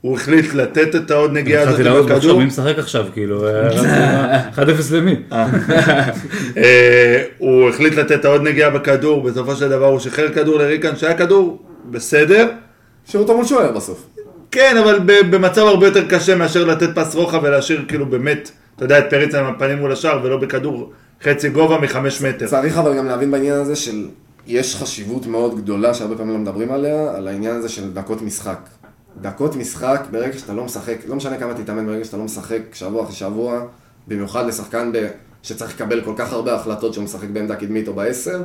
הוא 0.00 0.16
החליט 0.16 0.54
לתת 0.54 0.94
את 0.94 1.10
העוד 1.10 1.32
נגיעה 1.32 1.62
הזאת 1.62 1.74
התחלתי 1.74 1.90
לעלות 1.90 2.06
בכדור. 2.10 2.38
מי 2.38 2.44
משחק 2.44 2.78
עכשיו, 2.78 3.06
כאילו, 3.12 3.48
אה, 3.48 4.50
1-0 4.54 4.60
למי? 4.92 5.16
אה, 6.56 7.22
הוא 7.38 7.68
החליט 7.68 7.94
לתת 7.94 8.12
את 8.12 8.24
העוד 8.24 8.42
נגיעה 8.42 8.70
בכדור, 8.70 9.22
בסופו 9.22 9.56
של 9.56 9.68
דבר 9.68 9.86
הוא 9.86 9.98
שחרר 9.98 10.32
כדור 10.32 10.58
לריקן 10.58 10.96
שהיה 10.96 11.14
כדור 11.14 11.62
בסדר, 11.90 12.48
שירות 13.06 13.30
מול 13.30 13.44
שוער 13.44 13.72
בסוף. 13.72 14.06
כן, 14.50 14.76
אבל 14.82 15.00
במצב 15.30 15.62
הרבה 15.62 15.86
יותר 15.86 16.08
קשה 16.08 16.36
מאשר 16.36 16.64
לתת 16.64 16.88
פס 16.94 17.14
רוחב 17.14 17.40
ולהשאיר 17.42 17.84
כאילו 17.88 18.06
באמת, 18.06 18.50
אתה 18.76 18.84
יודע, 18.84 18.98
את 18.98 19.04
פריץ 19.10 19.34
עם 19.34 19.46
הפנים 19.46 19.78
מול 19.78 19.92
השער 19.92 20.20
ולא 20.22 20.36
בכדור 20.36 20.92
חצי 21.22 21.48
גובה 21.48 21.78
מחמש 21.78 22.22
מטר. 22.22 22.46
צריך 22.46 22.78
אבל 22.78 22.96
גם 22.96 23.06
להבין 23.06 23.30
בעניין 23.30 23.54
הזה 23.54 23.76
של, 23.76 24.06
יש 24.46 24.76
חשיבות 24.76 25.26
מאוד 25.26 25.56
גדולה 25.56 25.94
שהרבה 25.94 26.16
פעמים 26.16 26.32
לא 26.32 26.38
מדברים 26.38 26.72
עליה, 26.72 27.16
על 27.16 27.28
העניין 27.28 27.56
הזה 27.56 27.68
של 27.68 27.92
דקות 27.92 28.22
משחק. 28.22 28.58
דקות 29.20 29.56
משחק, 29.56 30.06
ברגע 30.10 30.38
שאתה 30.38 30.52
לא 30.52 30.64
משחק, 30.64 30.96
לא 31.06 31.16
משנה 31.16 31.36
כמה 31.38 31.54
תתאמן, 31.54 31.86
ברגע 31.86 32.04
שאתה 32.04 32.16
לא 32.16 32.24
משחק 32.24 32.60
שבוע 32.72 33.02
אחרי 33.02 33.14
שבוע, 33.14 33.60
במיוחד 34.08 34.46
לשחקן 34.46 34.90
ב, 34.92 35.06
שצריך 35.42 35.74
לקבל 35.74 36.00
כל 36.04 36.12
כך 36.16 36.32
הרבה 36.32 36.54
החלטות 36.54 36.94
שהוא 36.94 37.04
משחק 37.04 37.28
בעמדה 37.28 37.56
קדמית 37.56 37.88
או 37.88 37.94
בעשר, 37.94 38.42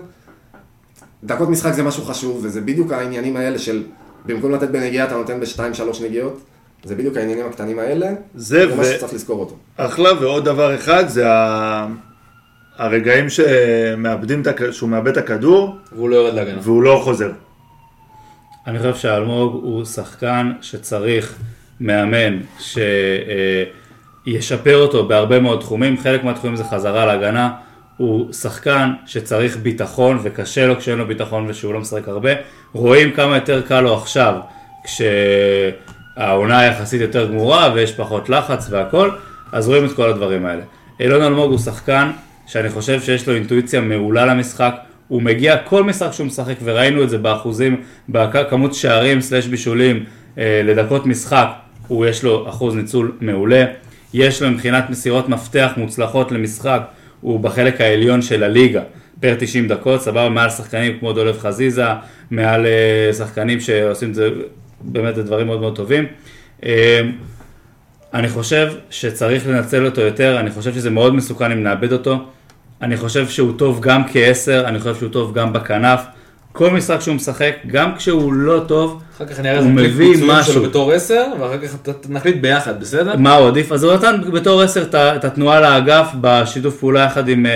דקות 1.24 1.50
משחק 1.50 1.72
זה 1.72 1.84
משהו 1.84 2.04
חשוב, 2.04 2.40
וזה 2.44 2.62
בדיוק 2.62 2.92
העניינים 2.92 3.38
האלה 3.38 3.60
של, 3.60 3.84
במקום 4.26 4.52
לתת 4.52 4.70
בנגיעה 4.70 5.08
אתה 5.08 5.16
נותן 5.16 5.40
בשתיים 5.40 5.74
שלוש 5.74 6.02
נגיעות, 6.02 6.40
זה 6.84 6.96
בדיוק 6.96 7.18
העניינים 7.18 7.46
הקטנים 7.46 7.80
האלה, 7.80 8.14
זה 8.36 8.74
ו- 8.74 8.78
מה 8.78 8.84
שצריך 8.84 9.14
לזכור 9.14 9.40
אותו. 9.40 9.56
אחלה, 9.78 10.10
ועוד 10.22 10.46
דבר 10.46 10.76
אחד 10.76 11.08
זה 11.08 11.32
ה... 11.32 11.88
הרגעים 12.78 13.30
שמאבדים 13.30 14.42
את 14.42 14.48
הכ... 14.48 14.62
שהוא 14.72 14.90
מאבד 14.90 15.12
את 15.12 15.18
הכדור 15.18 15.76
והוא 15.96 16.10
לא 16.10 16.16
יורד 16.16 16.34
להגנה. 16.34 16.60
והוא 16.62 16.84
לא 16.84 17.02
חוזר. 17.04 17.32
אני 18.68 18.78
חושב 18.78 18.96
שאלמוג 18.96 19.60
הוא 19.64 19.86
שחקן 19.86 20.52
שצריך 20.62 21.36
מאמן 21.80 22.40
שישפר 24.26 24.78
אותו 24.78 25.08
בהרבה 25.08 25.40
מאוד 25.40 25.60
תחומים, 25.60 25.98
חלק 25.98 26.24
מהתחומים 26.24 26.56
זה 26.56 26.64
חזרה 26.64 27.06
להגנה, 27.06 27.52
הוא 27.98 28.34
שחקן 28.34 28.94
שצריך 29.06 29.58
ביטחון 29.58 30.20
וקשה 30.24 30.68
לו 30.68 30.78
כשאין 30.78 30.98
לו 30.98 31.08
ביטחון 31.08 31.46
ושהוא 31.50 31.74
לא 31.74 31.80
משחק 31.80 32.08
הרבה, 32.08 32.30
רואים 32.74 33.12
כמה 33.12 33.36
יותר 33.36 33.62
קל 33.62 33.82
לו 33.82 33.94
עכשיו 33.98 34.36
כשהעונה 34.84 36.66
יחסית 36.66 37.02
יותר 37.02 37.28
גמורה 37.28 37.72
ויש 37.74 37.92
פחות 37.92 38.30
לחץ 38.30 38.68
והכל, 38.70 39.10
אז 39.52 39.68
רואים 39.68 39.86
את 39.86 39.94
כל 39.94 40.10
הדברים 40.10 40.46
האלה. 40.46 40.64
אילון 41.00 41.22
אלמוג 41.22 41.52
הוא 41.52 41.60
שחקן 41.60 42.12
שאני 42.48 42.70
חושב 42.70 43.02
שיש 43.02 43.28
לו 43.28 43.36
אינטואיציה 43.36 43.82
מעולה 43.82 44.26
למשחק, 44.26 44.76
הוא 45.14 45.22
מגיע 45.22 45.58
כל 45.58 45.84
משחק 45.84 46.12
שהוא 46.12 46.28
משחק 46.28 46.56
וראינו 46.64 47.04
את 47.04 47.10
זה 47.10 47.18
באחוזים, 47.18 47.82
בכמות 48.10 48.74
שערים 48.74 49.22
סלש 49.22 49.48
בישולים 49.48 50.04
אה, 50.38 50.62
לדקות 50.64 51.06
משחק, 51.06 51.48
הוא 51.88 52.06
יש 52.06 52.24
לו 52.24 52.50
אחוז 52.50 52.76
ניצול 52.76 53.12
מעולה, 53.22 53.66
יש 54.14 54.42
לו 54.42 54.52
מבחינת 54.52 54.90
מסירות 54.90 55.30
מפתח 55.30 55.72
מוצלחות 55.78 56.32
למשחק, 56.32 56.82
הוא 57.22 57.40
בחלק 57.40 57.82
העליון 57.82 58.22
של 58.22 58.44
הליגה, 58.44 58.82
פר 59.20 59.36
90 59.40 59.68
דקות, 59.68 60.02
סבבה, 60.02 60.30
מעל 60.30 60.50
שחקנים 60.50 61.00
כמו 61.00 61.14
דולב 61.14 61.40
חזיזה, 61.40 61.86
מעל 62.32 62.66
אה, 62.66 63.14
שחקנים 63.14 63.60
שעושים 63.60 64.10
את 64.10 64.16
זה 64.16 64.30
באמת 64.82 65.18
דברים 65.18 65.48
מאוד 65.48 65.62
מאוד 65.62 65.76
טובים. 65.76 66.06
אה, 66.66 67.02
אני 68.14 68.30
חושב 68.30 68.74
שצריך 68.90 69.48
לנצל 69.48 69.86
אותו 69.86 70.02
יותר, 70.02 70.40
אני 70.40 70.52
חושב 70.52 70.74
שזה 70.74 70.90
מאוד 70.90 71.16
מסוכן 71.16 71.52
אם 71.52 71.64
נאבד 71.64 71.94
אותו. 71.94 72.26
אני 72.84 72.98
חושב 72.98 73.28
שהוא 73.28 73.58
טוב 73.58 73.80
גם 73.82 74.02
כעשר, 74.12 74.64
אני 74.68 74.80
חושב 74.80 74.96
שהוא 74.96 75.10
טוב 75.10 75.34
גם 75.34 75.54
בכנף. 75.54 76.02
כל 76.52 76.70
משחק 76.70 77.02
שהוא 77.02 77.16
משחק, 77.16 77.56
גם 77.68 77.96
כשהוא 77.96 78.34
לא 78.34 78.60
טוב, 78.68 79.02
אחר 79.18 79.26
כך 79.26 79.40
נראה 79.40 79.60
הוא 79.60 79.80
איזה 79.80 80.00
קליפ. 80.04 80.46
שלו 80.46 80.64
בתור 80.64 80.92
10, 80.92 81.22
ואחר 81.40 81.58
כך 81.58 81.76
נחליט 82.10 82.36
ביחד, 82.42 82.80
בסדר? 82.82 83.14
מה 83.18 83.34
הוא 83.36 83.48
עדיף? 83.48 83.72
אז 83.72 83.84
הוא 83.84 83.94
נתן 83.94 84.16
בתור 84.34 84.62
עשר 84.62 84.82
את 84.82 84.96
ה- 84.96 85.16
את 85.16 85.26
התנועה 85.26 85.60
לאגף 85.62 86.08
בשיתוף 86.22 86.78
פעולה 86.80 87.00
יחד 87.04 87.28
עם, 87.30 87.46
אה, 87.46 87.52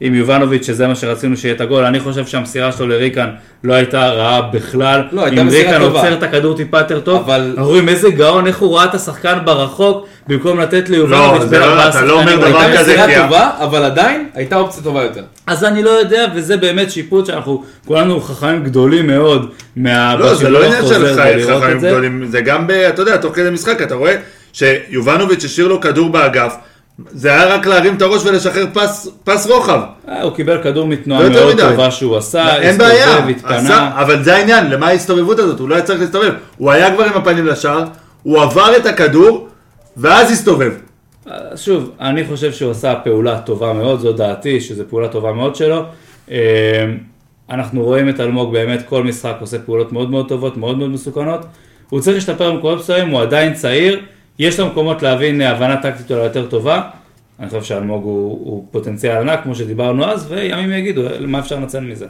עם 0.00 0.14
יובנוביץ', 0.14 0.66
שזה 0.66 0.86
מה 0.86 0.94
שרצינו 0.94 1.36
שיהיה 1.36 1.54
את 1.54 1.60
הגול. 1.60 1.84
אני 1.84 2.00
חושב 2.00 2.26
שהמסירה 2.26 2.72
שלו 2.72 2.88
לריקן 2.88 3.28
לא 3.64 3.74
הייתה 3.74 4.08
רעה 4.08 4.42
בכלל. 4.42 5.02
לא, 5.12 5.24
הייתה 5.24 5.40
אם 5.40 5.46
מסירה 5.46 5.70
ריקן 5.72 5.84
טובה. 5.84 5.98
עוצר 6.00 6.12
את 6.14 6.22
הכדור 6.22 6.56
טיפה 6.56 6.78
יותר 6.78 7.00
טוב, 7.00 7.22
אבל- 7.24 7.52
אנחנו 7.56 7.70
רואים 7.70 7.88
איזה 7.88 8.10
גאון, 8.10 8.46
איך 8.46 8.58
הוא 8.58 8.76
ראה 8.76 8.84
את 8.84 8.94
השחקן 8.94 9.38
ברחוק, 9.44 10.06
במקום 10.28 10.60
לתת 10.60 10.88
ליובנוביץ' 10.88 11.42
זה 11.42 11.46
בין 11.48 11.60
לא- 11.60 11.64
ארבעה 11.66 11.88
אתה 11.88 12.00
לא 12.04 12.12
אומר 12.20 12.32
שחקנים. 12.32 12.48
דבר 12.50 12.58
הייתה 12.58 12.78
כזה, 12.78 12.92
מסירה 12.92 13.06
כי 13.06 13.14
ה- 13.14 13.22
טובה, 13.24 13.50
אבל 13.58 13.84
עדיין 13.84 14.26
הייתה 14.34 14.56
אופציה 14.56 14.82
טובה 14.82 15.02
יותר. 15.02 15.22
אז 15.46 15.64
אני 15.64 15.82
לא 15.82 15.90
יודע, 15.90 16.24
וזה 16.34 16.56
באמת 16.56 16.90
שיפוט 16.90 17.26
שאנחנו 17.26 17.62
כולנו 17.86 18.20
חכמים 18.20 18.64
גדולים 18.64 19.06
מאוד 19.06 19.46
מה... 19.76 20.16
לא, 20.16 20.34
זה 20.34 20.50
לא 20.50 20.64
עניין 20.64 20.81
החוזר 20.84 21.14
של 21.14 21.20
ולראות 21.34 21.62
חכמים 21.62 21.76
את 21.76 21.80
זה. 21.80 21.88
גדולים, 21.88 22.26
זה 22.26 22.40
גם, 22.40 22.66
ב- 22.66 22.70
אתה 22.70 23.02
יודע, 23.02 23.16
תוך 23.16 23.34
כדי 23.36 23.50
משחק, 23.50 23.82
אתה 23.82 23.94
רואה 23.94 24.14
שיובנוביץ' 24.52 25.44
השאיר 25.44 25.68
לו 25.68 25.80
כדור 25.80 26.10
באגף, 26.10 26.54
זה 27.10 27.28
היה 27.28 27.46
רק 27.54 27.66
להרים 27.66 27.96
את 27.96 28.02
הראש 28.02 28.22
ולשחרר 28.26 28.66
פס- 28.74 29.08
פס 29.24 29.46
רוחב. 29.46 29.80
אה, 30.08 30.22
הוא 30.22 30.32
קיבל 30.32 30.62
כדור 30.62 30.86
מתנועה 30.86 31.22
לא 31.22 31.28
מאוד 31.30 31.54
מדי. 31.54 31.62
טובה 31.62 31.90
שהוא 31.90 32.16
עשה, 32.16 32.56
אין 32.56 32.78
בעיה, 32.78 33.06
הסתובב, 33.10 33.28
התפנה. 33.28 33.56
עשה- 33.58 33.90
אבל 33.94 34.22
זה 34.24 34.36
העניין, 34.36 34.70
למה 34.70 34.86
ההסתובבות 34.88 35.38
הזאת? 35.38 35.60
הוא 35.60 35.68
לא 35.68 35.74
היה 35.74 35.84
צריך 35.84 36.00
להסתובב. 36.00 36.32
הוא 36.56 36.70
היה 36.70 36.94
כבר 36.94 37.04
עם 37.04 37.12
הפנים 37.12 37.46
לשער, 37.46 37.84
הוא 38.22 38.42
עבר 38.42 38.76
את 38.76 38.86
הכדור, 38.86 39.48
ואז 39.96 40.30
הסתובב. 40.30 40.72
אז 41.26 41.60
שוב, 41.60 41.90
אני 42.00 42.24
חושב 42.24 42.52
שהוא 42.52 42.70
עשה 42.70 42.94
פעולה 42.94 43.38
טובה 43.40 43.72
מאוד, 43.72 44.00
זו 44.00 44.12
דעתי, 44.12 44.60
שזו 44.60 44.84
פעולה 44.90 45.08
טובה 45.08 45.32
מאוד 45.32 45.56
שלו. 45.56 45.82
אנחנו 47.52 47.84
רואים 47.84 48.08
את 48.08 48.20
אלמוג 48.20 48.52
באמת 48.52 48.88
כל 48.88 49.04
משחק 49.04 49.36
עושה 49.40 49.58
פעולות 49.58 49.92
מאוד 49.92 50.10
מאוד 50.10 50.28
טובות, 50.28 50.56
מאוד 50.56 50.78
מאוד 50.78 50.90
מסוכנות. 50.90 51.46
הוא 51.88 52.00
צריך 52.00 52.14
להשתפר 52.14 52.52
במקומות 52.52 52.78
מסוימים, 52.78 53.14
הוא 53.14 53.20
עדיין 53.20 53.54
צעיר, 53.54 54.00
יש 54.38 54.60
לו 54.60 54.66
מקומות 54.66 55.02
להבין 55.02 55.40
אה, 55.40 55.50
הבנה 55.50 55.82
טקטית 55.82 56.10
אולי 56.10 56.22
יותר 56.24 56.46
טובה. 56.46 56.82
אני 57.40 57.48
חושב 57.48 57.62
שאלמוג 57.62 58.04
הוא, 58.04 58.30
הוא 58.30 58.66
פוטנציאל 58.70 59.16
ענק, 59.16 59.42
כמו 59.42 59.54
שדיברנו 59.54 60.04
אז, 60.04 60.32
וימים 60.32 60.72
יגידו 60.72 61.02
מה 61.20 61.38
אפשר 61.38 61.56
לנצל 61.56 61.80
מזה. 61.80 62.06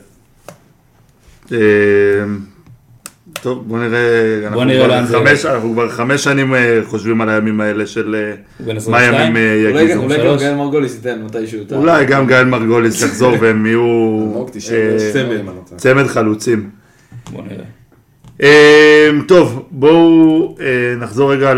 טוב, 3.33 3.69
בוא 3.69 3.79
נראה, 3.79 4.01
אנחנו 4.45 4.65
נראה 4.65 4.79
כבר 4.87 4.95
לאן 4.95 5.05
זה 5.07 5.17
חמש- 5.19 5.45
אנחנו 5.47 5.73
כבר 5.73 5.89
חמש 5.89 6.25
שנים 6.25 6.55
אה, 6.55 6.81
חושבים 6.85 7.21
על 7.21 7.29
הימים 7.29 7.61
האלה 7.61 7.87
של 7.87 8.15
אה, 8.15 8.35
מה 8.67 8.73
22? 8.73 9.15
ימים 9.15 9.37
אה, 9.37 9.71
אולי 9.71 9.83
יגידו. 9.83 10.03
אולי 10.03 10.17
גם. 10.19 10.37
גאל 10.39 10.55
מרגוליס 10.55 10.95
ייתן 10.95 11.23
מתישהו. 11.23 11.61
אולי 11.73 12.07
גם 12.07 12.27
גאל 12.27 12.45
מרגוליס 12.45 13.03
יחזור 13.03 13.35
והם 13.41 13.67
יהיו 13.67 13.81
אלמוג 13.81 14.51
96, 14.53 15.13
צמד. 15.77 16.03
לא 16.03 16.09
חלוצים. 16.09 16.71
בוא 17.31 17.43
נראה. 17.43 17.65
אה, 18.43 19.09
טוב, 19.29 19.69
בואו 19.71 20.57
נחזור 20.99 21.33
רגע 21.33 21.55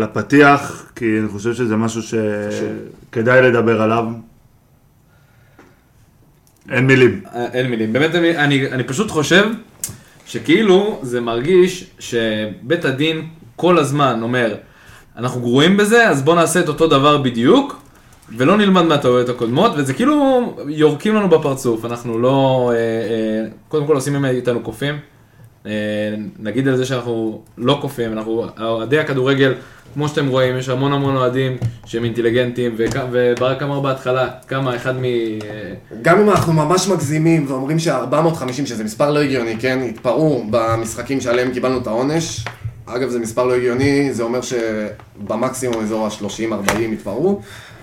לפתיח, 0.00 0.92
כי 0.96 1.18
אני 1.20 1.28
חושב 1.28 1.54
שזה 1.54 1.76
משהו 1.76 2.00
שכדאי 2.02 3.42
לדבר 3.42 3.82
עליו. 3.82 4.04
אין 6.70 6.86
מילים. 6.86 7.20
אין 7.52 7.70
מילים. 7.70 7.92
באמת, 7.92 8.14
אני, 8.14 8.66
אני 8.72 8.82
פשוט 8.84 9.10
חושב 9.10 9.44
שכאילו 10.30 10.98
זה 11.02 11.20
מרגיש 11.20 11.90
שבית 11.98 12.84
הדין 12.84 13.28
כל 13.56 13.78
הזמן 13.78 14.22
אומר, 14.22 14.54
אנחנו 15.16 15.40
גרועים 15.40 15.76
בזה, 15.76 16.08
אז 16.08 16.22
בואו 16.22 16.36
נעשה 16.36 16.60
את 16.60 16.68
אותו 16.68 16.86
דבר 16.86 17.18
בדיוק, 17.18 17.82
ולא 18.36 18.56
נלמד 18.56 18.82
מהטעויות 18.82 19.28
הקודמות, 19.28 19.72
וזה 19.76 19.94
כאילו 19.94 20.54
יורקים 20.68 21.14
לנו 21.14 21.28
בפרצוף, 21.28 21.84
אנחנו 21.84 22.18
לא, 22.18 22.70
אה, 22.74 22.76
אה, 22.76 23.48
קודם 23.68 23.86
כל 23.86 23.94
עושים 23.94 24.12
מאיתנו 24.12 24.60
קופים. 24.60 24.98
אה, 25.66 25.70
נגיד 26.38 26.68
על 26.68 26.76
זה 26.76 26.84
שאנחנו 26.86 27.42
לא 27.58 27.78
קופים, 27.80 28.12
אנחנו, 28.12 28.46
אוהדי 28.60 28.98
הכדורגל, 28.98 29.54
כמו 29.94 30.08
שאתם 30.08 30.28
רואים, 30.28 30.56
יש 30.56 30.68
המון 30.68 30.92
המון 30.92 31.16
אוהדים 31.16 31.56
שהם 31.86 32.04
אינטליגנטים, 32.04 32.76
וברק 33.12 33.62
אמר 33.62 33.80
בהתחלה, 33.80 34.28
כמה 34.48 34.76
אחד 34.76 34.94
מ... 34.96 35.04
גם 36.02 36.20
אם 36.20 36.30
אנחנו 36.30 36.52
ממש 36.52 36.88
מגזימים 36.88 37.44
ואומרים 37.48 37.78
שה-450, 37.78 38.66
שזה 38.66 38.84
מספר 38.84 39.10
לא 39.10 39.22
הגיוני, 39.22 39.56
כן, 39.58 39.78
התפרעו 39.88 40.44
במשחקים 40.50 41.20
שעליהם 41.20 41.52
קיבלנו 41.52 41.78
את 41.78 41.86
העונש. 41.86 42.44
אגב, 42.86 43.08
זה 43.08 43.18
מספר 43.18 43.44
לא 43.44 43.54
הגיוני, 43.54 44.14
זה 44.14 44.22
אומר 44.22 44.40
שבמקסימום 44.42 45.82
אזור 45.82 46.06
ה-30-40 46.06 46.78
התפרעו, 46.92 47.40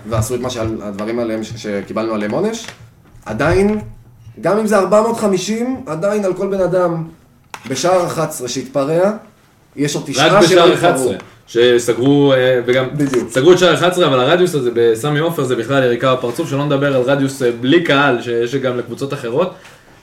ועשו 0.08 0.34
את 0.34 0.40
מה 0.40 0.50
שהדברים 0.50 1.18
עליהם, 1.18 1.44
שקיבלנו 1.44 2.14
עליהם 2.14 2.30
עונש. 2.30 2.66
עדיין, 3.26 3.78
גם 4.40 4.58
אם 4.58 4.66
זה 4.66 4.78
450, 4.78 5.82
עדיין 5.86 6.24
על 6.24 6.34
כל 6.34 6.46
בן 6.46 6.60
אדם 6.60 7.04
בשער 7.68 8.06
11 8.06 8.48
שהתפרע, 8.48 9.12
יש 9.76 9.94
עוד 9.94 10.04
רק 10.04 10.10
תשעה 10.10 10.28
שלא 10.28 10.40
בשער 10.40 10.72
התפרעו. 10.72 10.94
11, 10.94 11.14
שסגרו, 11.46 12.32
אה, 12.32 12.60
וגם 12.66 12.84
בדיוק. 12.96 13.30
סגרו 13.30 13.52
את 13.52 13.58
שער 13.58 13.74
11, 13.74 14.06
אבל 14.06 14.20
הרדיוס 14.20 14.54
הזה 14.54 14.70
בסמי 14.74 15.18
עופר 15.18 15.44
זה 15.44 15.56
בכלל 15.56 15.82
יריקה 15.82 16.14
בפרצוף, 16.14 16.50
שלא 16.50 16.64
נדבר 16.64 16.96
על 16.96 17.02
רדיוס 17.02 17.42
אה, 17.42 17.50
בלי 17.60 17.84
קהל, 17.84 18.22
שיש 18.22 18.54
גם 18.54 18.78
לקבוצות 18.78 19.12
אחרות, 19.12 19.54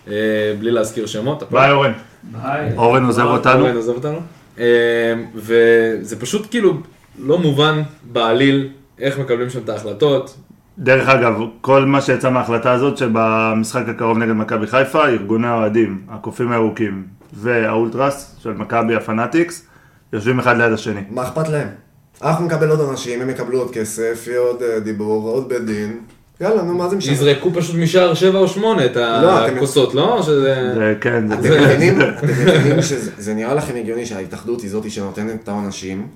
אה, 0.08 0.14
בלי 0.60 0.72
להזכיר 0.72 1.06
שמות. 1.06 1.44
ביי 1.52 1.72
אורן. 1.72 1.92
אורן 2.78 3.06
עוזב 3.06 3.26
אותנו. 3.26 3.62
אורן 3.62 3.76
עוזב 3.76 3.94
אותנו. 3.94 4.20
וזה 5.36 6.20
פשוט 6.20 6.48
כאילו 6.52 6.74
לא 7.20 7.38
מובן 7.38 7.82
בעליל 8.04 8.70
איך 9.00 9.20
מקבלים 9.20 9.50
שם 9.50 9.60
את 9.64 9.70
ההחלטות. 9.70 10.36
דרך 10.78 11.10
אגב, 11.10 11.40
כל 11.62 11.86
מה 11.86 12.02
שיצא 12.02 12.30
מההחלטה 12.30 12.72
הזאת 12.72 12.98
שבמשחק 12.98 13.90
הקרוב 13.90 14.18
נגד 14.18 14.32
מכבי 14.32 14.68
חיפה, 14.68 15.08
ארגוני 15.08 15.48
האוהדים, 15.48 16.02
הקופים 16.10 16.52
הירוקים 16.52 17.04
והאולטרס 17.36 18.36
של 18.40 18.52
מכבי 18.54 18.96
הפנאטיקס, 18.96 19.64
יושבים 20.14 20.40
אחד 20.40 20.58
ליד 20.58 20.74
השני. 20.74 21.02
מה 21.10 21.24
אכפת 21.24 21.50
להם? 21.50 21.68
אנחנו 22.24 22.46
נקבל 22.46 22.70
עוד 22.70 22.90
אנשים, 22.90 23.22
הם 23.22 23.30
יקבלו 23.30 23.60
עוד 23.60 23.72
כסף, 23.74 24.24
יהיה 24.28 24.40
עוד 24.40 24.62
אה, 24.62 24.80
דיבור, 24.80 25.30
עוד 25.30 25.50
בית 25.50 25.66
דין. 25.66 26.00
יאללה, 26.42 26.62
נו, 26.64 26.74
מה 26.78 26.90
זה 26.90 26.96
משנה? 26.96 27.14
יזרקו 27.14 27.52
פשוט 27.54 27.76
משער 27.76 28.14
7 28.14 28.40
או 28.40 28.48
8 28.48 28.86
את 28.86 28.96
לא, 28.96 29.48
אתם- 29.48 29.56
הכוסות, 29.56 29.94
לא? 29.94 30.22
שזה... 30.22 30.72
זה 30.76 30.94
כן, 31.02 31.28
זה... 31.28 31.34
אתם 31.34 31.64
מבינים, 31.64 32.02
שזה 32.82 33.12
זה 33.18 33.34
נראה 33.34 33.54
לכם 33.54 33.76
הגיוני 33.76 34.06
שההתאחדות 34.06 34.62
היא 34.62 34.70
זאתי 34.70 34.90
שנותנת 34.90 35.44
את 35.44 35.48
העונשים. 35.48 36.08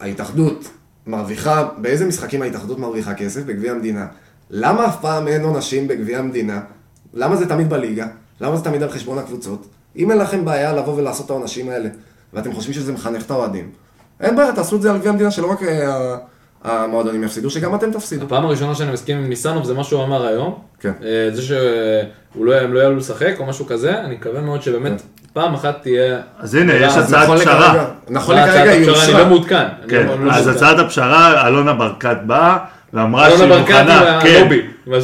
ההתאחדות 0.00 0.68
מרוויחה, 1.06 1.68
באיזה 1.78 2.06
משחקים 2.06 2.42
ההתאחדות 2.42 2.78
מרוויחה 2.78 3.14
כסף? 3.14 3.42
בגביע 3.42 3.72
המדינה. 3.72 4.06
למה 4.50 4.86
אף 4.86 5.00
פעם 5.00 5.28
אין 5.28 5.42
עונשים 5.44 5.88
בגביע 5.88 6.18
המדינה? 6.18 6.60
למה 7.14 7.36
זה 7.36 7.48
תמיד 7.48 7.70
בליגה? 7.70 8.06
למה 8.40 8.56
זה 8.56 8.64
תמיד 8.64 8.82
על 8.82 8.90
חשבון 8.90 9.18
הקבוצות? 9.18 9.66
אם 9.96 10.10
אין 10.10 10.18
לכם 10.18 10.44
בעיה 10.44 10.72
לבוא 10.72 10.94
ולעשות 10.96 11.26
את 11.26 11.30
העונשים 11.30 11.68
האלה, 11.68 11.88
ואתם 12.34 12.52
חושבים 12.52 12.74
שזה 12.74 12.92
מחנך 12.92 13.22
את 13.26 13.30
האוהדים, 13.30 13.70
אין 14.20 14.36
בעיה, 14.36 14.52
תעשו 14.52 14.76
את 14.76 14.82
זה 14.82 14.90
על 14.90 14.98
גביע 14.98 15.10
המדינה, 15.10 15.30
שלא 15.30 15.50
רק 15.50 15.62
אה, 15.62 16.16
המועדונים 16.64 17.24
יפסידו, 17.24 17.50
שגם 17.50 17.74
אתם 17.74 17.90
תפסידו. 17.92 18.26
הפעם 18.26 18.44
הראשונה 18.44 18.74
שאני 18.74 18.92
מסכים 18.92 19.16
עם 19.16 19.28
ניסנוב 19.28 19.64
זה 19.64 19.74
מה 19.74 19.84
שהוא 19.84 20.04
אמר 20.04 20.26
היום. 20.26 20.58
כן. 20.80 20.92
אה, 21.04 21.28
זה 21.32 21.42
שהוא 21.42 22.46
לא, 22.46 22.54
הם 22.60 22.74
לא 22.74 22.80
יעלו 22.80 22.96
לשחק 22.96 23.34
או 23.38 23.46
משהו 23.46 23.66
כזה, 23.66 24.00
אני 24.00 24.14
מקווה 24.14 24.40
מאוד 24.40 24.62
שבאמת 24.62 25.02
פעם 25.32 25.54
אחת 25.54 25.82
תהיה... 25.82 26.20
אז 26.38 26.54
הנה, 26.54 26.74
יש 26.74 26.96
אז 26.96 27.04
הצעת 27.08 27.22
נכון 27.24 27.38
פשרה. 27.38 27.68
לכרגע- 27.74 27.84
נכון 28.08 28.36
לכרגע 28.36 28.70
היא 28.70 28.80
הפשרה, 28.80 28.94
אני 28.94 29.02
אושרה. 29.04 29.18
לא 29.20 29.26
מעודכן. 29.26 29.56
אני 29.82 29.88
כן, 29.90 30.06
לא- 30.06 30.24
לא 30.24 30.32
אז 30.32 30.46
מעודכן. 30.46 30.50
הצעת 30.64 30.78
הפשרה, 30.78 31.46
אלונה 31.48 31.72
ברקת 31.72 32.16
באה 32.26 32.56
ואמרה 32.92 33.26
אלונה 33.26 33.38
שהיא 33.38 33.48
ברקת 33.50 33.70
מוכנה, 33.70 34.18
היא 34.20 34.44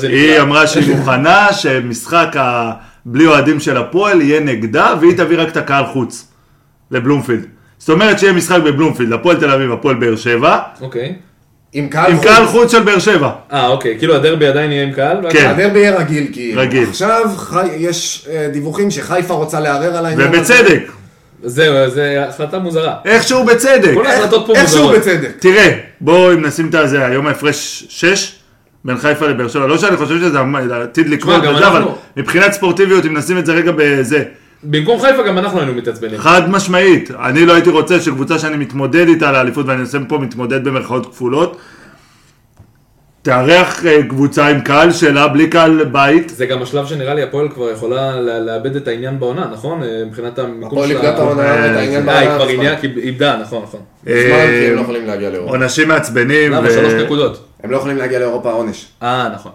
כן. 0.01 0.09
היא 0.09 0.41
אמרה 0.41 0.67
שהיא 0.67 0.95
מוכנה 0.97 1.53
שמשחק 1.53 2.37
ה- 2.39 2.73
בלי 3.05 3.27
אוהדים 3.27 3.61
של 3.61 3.77
הפועל 3.77 4.23
יהיה 4.23 4.41
נגדה 4.41 4.95
והיא 5.01 5.17
תביא 5.17 5.39
רק 5.39 5.49
את 5.49 5.57
הקהל 5.57 5.85
חוץ. 5.87 6.33
לבלומפילד. 6.93 7.47
זאת 7.79 7.91
אומרת 7.91 8.19
שיהיה 8.19 8.33
משחק 8.33 8.61
בבלומפילד, 8.65 9.13
הפועל 9.13 9.37
תל 9.37 9.51
אביב, 9.51 9.73
הפועל 9.73 9.95
באר 9.95 10.17
שבע, 10.17 10.59
אוקיי. 10.81 11.15
עם 11.73 11.89
קהל 11.89 12.11
עם 12.11 12.17
חוץ. 12.17 12.27
קהל 12.27 12.47
חוץ 12.47 12.73
של 12.73 12.83
באר 12.83 12.99
שבע. 12.99 13.31
אה, 13.53 13.69
אוקיי, 13.69 13.99
כאילו 13.99 14.15
הדרבי 14.15 14.47
עדיין 14.47 14.73
יהיה 14.73 14.83
עם 14.83 14.93
קהל? 14.93 15.31
כן. 15.31 15.47
הדרבי 15.49 15.79
יהיה 15.79 15.97
רגיל, 15.97 16.27
כאילו. 16.33 16.61
רגיל. 16.63 16.89
עכשיו 16.89 17.31
חי... 17.37 17.69
יש 17.77 18.29
אה, 18.31 18.49
דיווחים 18.53 18.91
שחיפה 18.91 19.35
רוצה 19.35 19.61
לערער 19.61 19.97
על 19.97 20.07
העניין 20.07 20.35
הזה. 20.35 20.39
ובצדק, 20.39 20.93
זהו, 21.43 21.91
זו 21.91 22.01
החלטה 22.01 22.59
מוזרה. 22.59 22.97
איכשהו 23.05 23.45
בצדק. 23.45 23.95
כל 23.95 24.07
ההחלטות 24.07 24.47
פה 24.47 24.53
איכשהו 24.55 24.79
מוזרות. 24.79 24.97
בצדק. 24.99 25.31
תראה, 25.39 25.79
בואו 26.01 26.33
אם 26.33 26.47
נשים 26.47 26.69
את 26.69 26.75
הזה, 26.75 27.07
היום 27.07 27.27
ההפרש 27.27 27.87
6 27.89 28.35
בין 28.85 28.97
חיפה 28.97 29.27
לבאר 29.27 29.49
שבע, 29.49 29.67
לא 29.67 29.79
שאני 29.79 29.97
חושב 29.97 30.19
שזה 30.19 30.39
עתיד 30.83 31.09
לקרות, 31.09 31.45
אבל 31.45 31.65
אנחנו- 31.65 31.95
מבחינת 32.17 32.53
ספורטיביות, 32.53 33.07
אם 33.07 33.17
נשים 33.17 33.39
את 33.39 33.47
זה 33.47 33.53
רגע 33.53 33.73
בזה, 33.77 34.23
במקום 34.65 35.01
חיפה 35.01 35.23
גם 35.23 35.39
אנחנו 35.39 35.59
היינו 35.59 35.75
מתעצבנים. 35.75 36.19
חד 36.21 36.51
משמעית, 36.51 37.11
אני 37.25 37.47
לא 37.47 37.53
הייתי 37.53 37.71
רוצה 37.71 38.01
שקבוצה 38.01 38.39
שאני 38.39 38.57
מתמודד 38.57 39.09
איתה 39.09 39.29
על 39.29 39.35
האליפות, 39.35 39.67
ואני 39.67 39.81
עושה 39.81 39.99
פה 40.09 40.19
מתמודד 40.19 40.65
במרכאות 40.65 41.07
כפולות, 41.07 41.57
תארח 43.23 43.87
אה, 43.87 44.03
קבוצה 44.09 44.47
עם 44.49 44.61
קהל 44.61 44.93
שלה, 44.93 45.29
בלי 45.29 45.47
קהל 45.49 45.85
בית, 45.85 46.29
זה 46.29 46.47
גם 46.47 46.63
השלב 46.63 46.87
שנראה 46.87 47.15
לי 47.15 47.23
הפועל 47.23 47.49
כבר 47.49 47.71
יכולה 47.71 48.21
לה- 48.21 48.41
לאבד 48.41 48.77
את 48.77 48.89
העניין 48.89 49.21
בעונה, 49.21 49.49
נכון? 49.53 49.83
אה, 49.83 50.03
מבחינת 50.07 50.39
המיקום 50.39 50.65
הפועל 50.67 50.89
של 50.89 50.95
איבדה 50.97 51.15
את 51.15 51.19
העונה, 51.19 51.43
אה, 51.43 51.71
את 51.73 51.77
העניין 51.77 52.09
אה, 52.09 52.19
היא 52.19 52.29
בעונה. 52.29 52.77
כבר 52.77 52.77
כי 52.81 53.01
איבדה, 53.01 53.37
נכון, 53.43 53.63
נכון. 53.63 53.81
לא. 55.33 55.39
עונשים 55.39 55.89
מעצבנים, 55.89 56.53
למה? 56.53 56.71
שלוש 56.71 56.93
נקודות. 56.93 57.45
הם 57.63 57.71
לא 57.71 57.77
יכולים 57.77 57.97
להגיע 57.97 58.19
לאירופה 58.19 58.53
עונש. 58.53 58.89
אה, 59.03 59.29
נכון. 59.35 59.53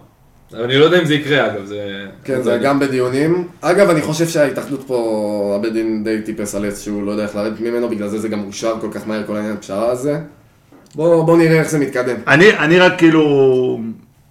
אני 0.53 0.77
לא 0.77 0.85
יודע 0.85 0.99
אם 0.99 1.05
זה 1.05 1.15
יקרה 1.15 1.45
אגב, 1.45 1.65
זה... 1.65 2.05
כן, 2.23 2.41
זה 2.41 2.57
גם 2.63 2.79
בדיונים. 2.79 3.47
אגב, 3.61 3.89
אני 3.89 4.01
חושב 4.01 4.27
שההתאחדות 4.27 4.83
פה, 4.87 5.53
הבית 5.59 5.73
דין 5.73 6.03
די 6.03 6.21
טיפס 6.21 6.55
על 6.55 6.65
עץ 6.65 6.81
שהוא 6.83 7.03
לא 7.03 7.11
יודע 7.11 7.23
איך 7.23 7.35
לרדת 7.35 7.59
ממנו, 7.59 7.89
בגלל 7.89 8.07
זה 8.07 8.19
זה 8.19 8.27
גם 8.29 8.43
אושר 8.43 8.75
כל 8.81 8.87
כך 8.91 9.07
מהר, 9.07 9.23
כל 9.27 9.35
העניין 9.35 9.53
הפשרה 9.53 9.91
הזה. 9.91 10.19
בואו 10.95 11.25
בוא 11.25 11.37
נראה 11.37 11.59
איך 11.59 11.69
זה 11.69 11.79
מתקדם. 11.79 12.15
אני, 12.27 12.57
אני 12.57 12.79
רק 12.79 12.97
כאילו, 12.97 13.79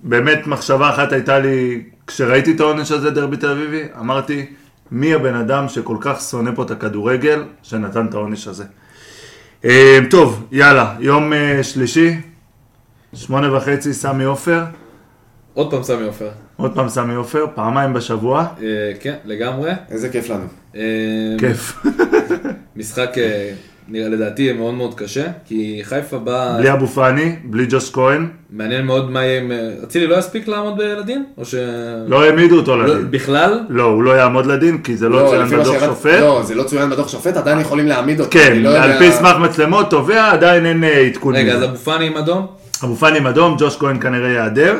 באמת 0.02 0.46
מחשבה 0.46 0.90
אחת 0.90 1.12
הייתה 1.12 1.38
לי, 1.38 1.82
כשראיתי 2.06 2.52
את 2.52 2.60
העונש 2.60 2.92
הזה 2.92 3.10
דרבי 3.10 3.36
תל 3.36 3.50
אביבי, 3.50 3.82
אמרתי, 4.00 4.46
מי 4.90 5.14
הבן 5.14 5.34
אדם 5.34 5.68
שכל 5.68 5.96
כך 6.00 6.20
שונא 6.20 6.50
פה 6.54 6.62
את 6.62 6.70
הכדורגל, 6.70 7.44
שנתן 7.62 8.06
את 8.06 8.14
העונש 8.14 8.48
הזה. 8.48 8.64
אה, 9.64 9.98
טוב, 10.10 10.46
יאללה, 10.52 10.94
יום 11.00 11.32
אה, 11.32 11.62
שלישי, 11.62 12.14
שמונה 13.14 13.54
וחצי, 13.56 13.92
סמי 13.94 14.24
עופר, 14.24 14.62
עוד 15.54 15.70
פעם 15.70 15.82
סמי 15.82 16.06
עופר. 16.06 16.28
עוד 16.56 16.74
פעם 16.74 16.88
סמי 16.88 17.14
עופר, 17.14 17.46
פעמיים 17.54 17.92
בשבוע, 17.92 18.40
אה, 18.62 18.66
כן, 19.00 19.14
לגמרי. 19.24 19.70
איזה 19.90 20.08
כיף 20.08 20.30
לנו. 20.30 20.44
אה, 20.76 20.80
כיף. 21.38 21.82
משחק, 22.76 23.18
אה, 23.18 23.50
נראה 23.88 24.08
לדעתי, 24.08 24.42
יהיה 24.42 24.52
מאוד 24.54 24.74
מאוד 24.74 24.94
קשה, 24.94 25.26
כי 25.46 25.80
חיפה 25.84 26.18
באה... 26.18 26.58
בלי 26.58 26.72
אבו 26.72 26.86
פאני, 26.86 27.36
בלי 27.44 27.66
ג'וש 27.70 27.90
כהן, 27.90 28.28
מעניין 28.50 28.86
מאוד 28.86 29.10
מה 29.10 29.24
יהיה 29.24 29.40
עם... 29.40 29.52
אה, 29.52 29.70
אצילי 29.84 30.06
לא 30.06 30.16
יספיק 30.16 30.48
לעמוד 30.48 30.80
לדין? 30.82 31.24
או 31.38 31.44
ש... 31.44 31.54
לא 32.06 32.24
העמידו 32.24 32.56
אותו 32.56 32.76
לא, 32.76 32.86
לדין. 32.86 33.10
בכלל? 33.10 33.60
לא, 33.68 33.82
הוא 33.82 34.02
לא 34.02 34.10
יעמוד 34.10 34.46
לדין, 34.46 34.78
כי 34.82 34.96
זה 34.96 35.08
לא 35.08 35.22
לא, 35.22 35.28
צוין 35.28 35.60
בדוח 35.60 35.80
שופט. 35.84 36.20
לא, 36.20 36.42
זה 36.44 36.54
לא 36.54 36.62
צוין 36.62 36.90
בדוח 36.90 37.08
שופט, 37.08 37.36
עדיין 37.36 37.60
יכולים 37.60 37.86
להעמיד 37.86 38.20
אותו. 38.20 38.30
כן, 38.32 38.56
לא 38.62 38.68
על 38.82 38.90
יודע- 38.90 38.98
פי 38.98 39.12
סמך 39.12 39.36
מצלמות, 39.40 39.90
תובע, 39.90 40.30
עדיין 40.32 40.66
אין 40.66 40.84
אה, 40.84 41.00
עדכון. 41.00 41.36
רגע, 41.36 41.54
אז. 41.54 41.64
אבו 41.64 41.76
פאני 41.76 42.06
עם 42.06 42.16
אדום? 42.16 42.46
אבו 42.84 42.96
פאני 42.96 43.18
עם 43.18 43.26
אדום, 43.26 43.56
ג'וש 43.58 43.76
כהן 43.76 44.00
כנראה 44.00 44.28
ייעדר. 44.28 44.72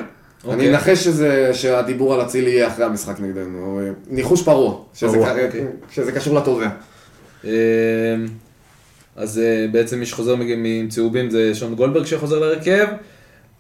אני 0.45 0.53
אוקיי. 0.55 0.71
אנחש 0.71 1.05
שזה- 1.05 1.51
שהדיבור 1.55 2.15
על 2.15 2.23
אצילי 2.23 2.51
יהיה 2.51 2.69
אחרי 2.69 2.85
המשחק 2.85 3.21
נגדנו. 3.21 3.81
אה, 3.83 3.91
ניחוש 4.11 4.43
פרוע. 4.43 4.79
שזה 4.95 5.13
פרוע, 5.13 5.31
אוקיי. 5.31 5.65
שזה 5.91 6.13
קשור 6.13 6.35
לתובע. 6.35 6.69
אה, 7.45 7.51
אז 9.17 9.39
אה, 9.39 9.67
בעצם 9.73 9.99
מי 9.99 10.07
שחוזר 10.07 10.37
מג- 10.37 10.51
עם 10.51 10.89
צהובים 10.89 11.31
זה 11.31 11.55
שון 11.55 11.75
גולדברג 11.75 12.07
שחוזר 12.07 12.39
להרכב. 12.39 12.87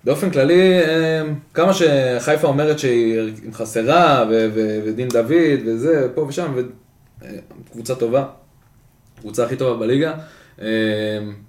באופן 0.04 0.30
כללי, 0.30 0.78
אה, 0.78 1.22
כמה 1.54 1.72
שחיפה 1.74 2.46
אומרת 2.48 2.78
שהיא 2.78 3.20
חסרה, 3.52 4.24
ו- 4.30 4.48
ו- 4.54 4.80
ודין 4.86 5.08
דוד 5.08 5.32
וזה, 5.66 6.08
פה 6.14 6.20
ושם, 6.28 6.52
וקבוצה 7.70 7.94
טובה, 7.94 8.24
קבוצה 9.20 9.44
הכי 9.44 9.56
טובה 9.56 9.80
בליגה, 9.80 10.12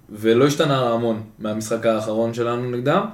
ולא 0.09 0.47
השתנה 0.47 0.89
המון 0.89 1.21
מהמשחק 1.39 1.85
האחרון 1.85 2.33
שלנו 2.33 2.71
נגדם. 2.71 3.05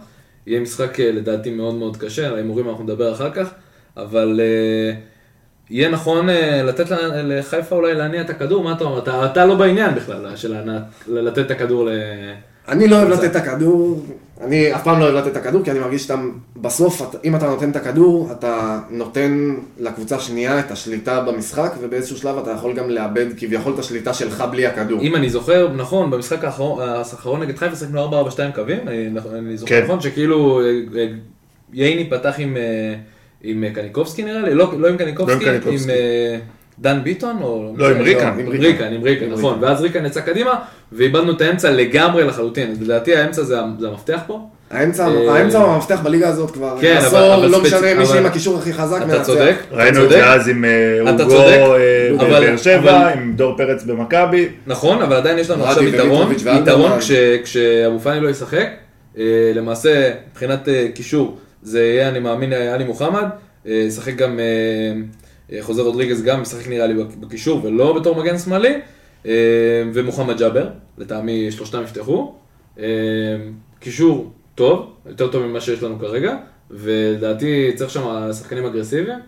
יהיה 0.47 0.59
משחק 0.59 0.99
אה, 0.99 1.11
לדעתי 1.11 1.51
מאוד 1.51 1.75
מאוד 1.75 1.97
קשה, 1.97 2.27
על 2.27 2.33
ההימורים 2.33 2.69
אנחנו 2.69 2.83
נדבר 2.83 3.13
אחר 3.13 3.31
כך, 3.31 3.49
אבל 3.97 4.39
אה, 4.43 4.95
יהיה 5.69 5.89
נכון 5.89 6.29
אה, 6.29 6.63
לתת 6.63 6.85
לחיפה 7.23 7.75
אולי 7.75 7.93
להניע 7.93 8.21
את 8.21 8.29
הכדור, 8.29 8.63
מה 8.63 8.73
אתה 8.73 8.83
אומר? 8.83 8.99
אתה, 8.99 9.25
אתה 9.25 9.45
לא 9.45 9.55
בעניין 9.55 9.95
בכלל 9.95 10.35
של 10.35 10.55
לתת 11.07 11.45
את 11.45 11.51
הכדור 11.51 11.85
ל... 11.85 11.89
אני 12.67 12.87
לא 12.87 12.95
אוהב 12.95 13.09
לתת 13.09 13.31
את 13.31 13.35
הכדור, 13.35 14.05
אני 14.41 14.75
אף 14.75 14.83
פעם 14.83 14.99
לא 14.99 15.05
אוהב 15.05 15.15
לתת 15.15 15.27
את 15.27 15.37
הכדור, 15.37 15.63
כי 15.63 15.71
אני 15.71 15.79
מרגיש 15.79 16.03
שאתה, 16.03 16.15
בסוף, 16.55 17.15
אם 17.23 17.35
אתה 17.35 17.47
נותן 17.47 17.71
את 17.71 17.75
הכדור, 17.75 18.29
אתה 18.31 18.79
נותן 18.89 19.55
לקבוצה 19.79 20.15
השנייה 20.15 20.59
את 20.59 20.71
השליטה 20.71 21.21
במשחק, 21.21 21.73
ובאיזשהו 21.81 22.17
שלב 22.17 22.37
אתה 22.37 22.51
יכול 22.51 22.73
גם 22.73 22.89
לאבד 22.89 23.25
כביכול 23.37 23.73
את 23.73 23.79
השליטה 23.79 24.13
שלך 24.13 24.43
בלי 24.51 24.67
הכדור. 24.67 25.01
אם 25.01 25.15
אני 25.15 25.29
זוכר 25.29 25.73
נכון, 25.75 26.11
במשחק 26.11 26.43
האחרון, 26.43 27.41
נגד 27.41 27.57
חיפה 27.57 27.75
שיחקנו 27.75 28.27
4-4-2 28.29 28.35
קווים, 28.55 28.87
אני, 28.87 29.09
אני 29.39 29.57
זוכר 29.57 29.75
כן. 29.75 29.83
נכון 29.83 30.01
שכאילו 30.01 30.61
אה, 30.61 30.65
אה, 30.95 31.07
ייני 31.73 32.09
פתח 32.09 32.35
עם, 32.37 32.57
אה, 32.57 32.95
עם 33.43 33.63
אה, 33.63 33.71
קניקובסקי 33.73 34.23
נראה 34.23 34.41
לי, 34.41 34.53
לא, 34.53 34.79
לא 34.79 34.87
עם 34.87 34.97
קניקובסקי, 34.97 35.45
לא 35.45 35.51
עם 35.51 35.59
קניקובסקי. 35.59 35.91
עם 35.91 35.97
אה, 35.97 36.37
דן 36.79 36.99
ביטון, 37.03 37.37
או... 37.41 37.73
לא, 37.77 37.89
עם 37.91 38.01
ריקן. 38.01 38.33
עם 38.39 38.47
ריקן, 38.47 38.93
עם 38.93 39.03
ריקן, 39.03 39.29
נכון, 39.29 39.57
ואז 39.61 39.81
ריקן 39.81 40.05
יצא 40.05 40.21
קדימה, 40.21 40.55
ואיבדנו 40.91 41.31
את 41.31 41.41
האמצע 41.41 41.71
לגמרי 41.71 42.23
לחלוטין, 42.23 42.75
לדעתי 42.81 43.15
האמצע 43.15 43.43
זה, 43.43 43.59
המפתח 43.59 44.19
פה. 44.27 44.39
האמצע, 44.71 45.07
אה, 45.07 45.35
האמצע 45.37 45.59
הוא 45.59 45.73
המפתח 45.73 45.99
בליגה 46.03 46.27
הזאת 46.29 46.51
כבר 46.51 46.77
כן, 46.81 46.97
אבל- 46.97 47.05
עשור, 47.07 47.35
אבל 47.35 47.47
לא 47.47 47.61
משנה 47.61 47.93
מי 47.93 48.05
שעם 48.05 48.25
הקישור 48.25 48.57
הכי 48.57 48.73
חזק 48.73 49.01
אתה. 49.07 49.23
צודק, 49.23 49.55
אתה 49.67 49.75
ראינו 49.75 50.03
את. 50.05 50.09
זה 50.09 50.25
אז 50.33 50.47
עם 50.47 50.65
אה, 50.65 50.99
אוגו 51.11 51.33
אה, 51.41 52.09
אבל- 52.19 52.25
בבאר 52.27 52.57
שבע, 52.57 53.07
עם 53.13 53.33
דור 53.35 53.57
פרץ 53.57 53.83
במכבי. 53.83 54.47
נכון, 54.67 55.01
אבל 55.01 55.15
עדיין 55.15 55.37
יש 55.39 55.49
לנו 55.49 55.63
עכשיו 55.65 55.83
יתרון. 55.83 56.31
יתרון 56.61 56.99
כש- 56.99 57.11
כשאבו 57.43 57.99
פאני 57.99 58.19
לא 58.19 58.29
ישחק. 58.29 58.67
אה, 59.17 59.23
למעשה, 59.55 60.11
מבחינת 60.31 60.69
אה, 60.69 60.87
קישור, 60.93 61.37
זה 61.63 61.83
יהיה, 61.83 62.09
אני 62.09 62.19
מאמין, 62.19 62.53
אה, 62.53 62.73
עלי 62.73 62.83
מוחמד. 62.83 63.25
אה, 63.67 63.73
ישחק 63.87 64.15
גם, 64.15 64.39
אה, 64.39 64.43
אה, 64.45 65.01
חוזר 65.61 65.81
רודריגז 65.81 66.23
גם 66.23 66.41
ישחק 66.41 66.67
נראה 66.67 66.87
לי 66.87 66.93
בק- 67.03 67.15
בקישור 67.19 67.59
ולא 67.63 67.93
בתור 67.99 68.15
מגן 68.21 68.37
שמאלי. 68.37 68.73
אה, 69.25 69.31
ומוחמד 69.93 70.37
ג'אבר, 70.37 70.67
לטעמי 70.97 71.51
שלושתם 71.51 71.81
יפתחו. 71.83 72.33
אה, 72.79 72.85
קישור 73.79 74.31
טוב, 74.55 74.93
יותר 75.05 75.27
טוב 75.27 75.45
ממה 75.45 75.61
שיש 75.61 75.83
לנו 75.83 75.99
כרגע. 75.99 76.35
ולדעתי 76.71 77.71
צריך 77.75 77.89
שם 77.91 78.31
שחקנים 78.39 78.65
אגרסיביים. 78.65 79.19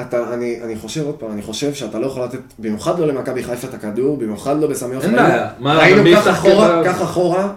אתה, 0.00 0.34
אני, 0.34 0.60
אני 0.64 0.76
חושב 0.76 1.06
עוד 1.06 1.14
פעם, 1.14 1.32
אני 1.32 1.42
חושב 1.42 1.74
שאתה 1.74 1.98
לא 1.98 2.06
יכול 2.06 2.24
לתת, 2.24 2.38
במיוחד 2.58 2.98
לא 2.98 3.06
למכבי 3.06 3.42
חיפה 3.42 3.68
את 3.68 3.74
הכדור, 3.74 4.16
במיוחד 4.16 4.60
לא 4.60 4.66
בסמי 4.66 4.94
עופר. 4.94 5.06
אין 5.08 5.16
בעיה. 5.16 5.48
מה, 5.58 5.78
ראינו 5.78 6.06
יפתח 6.08 6.30
אחורה? 6.30 6.82
ככה 6.84 7.04
אחורה. 7.04 7.52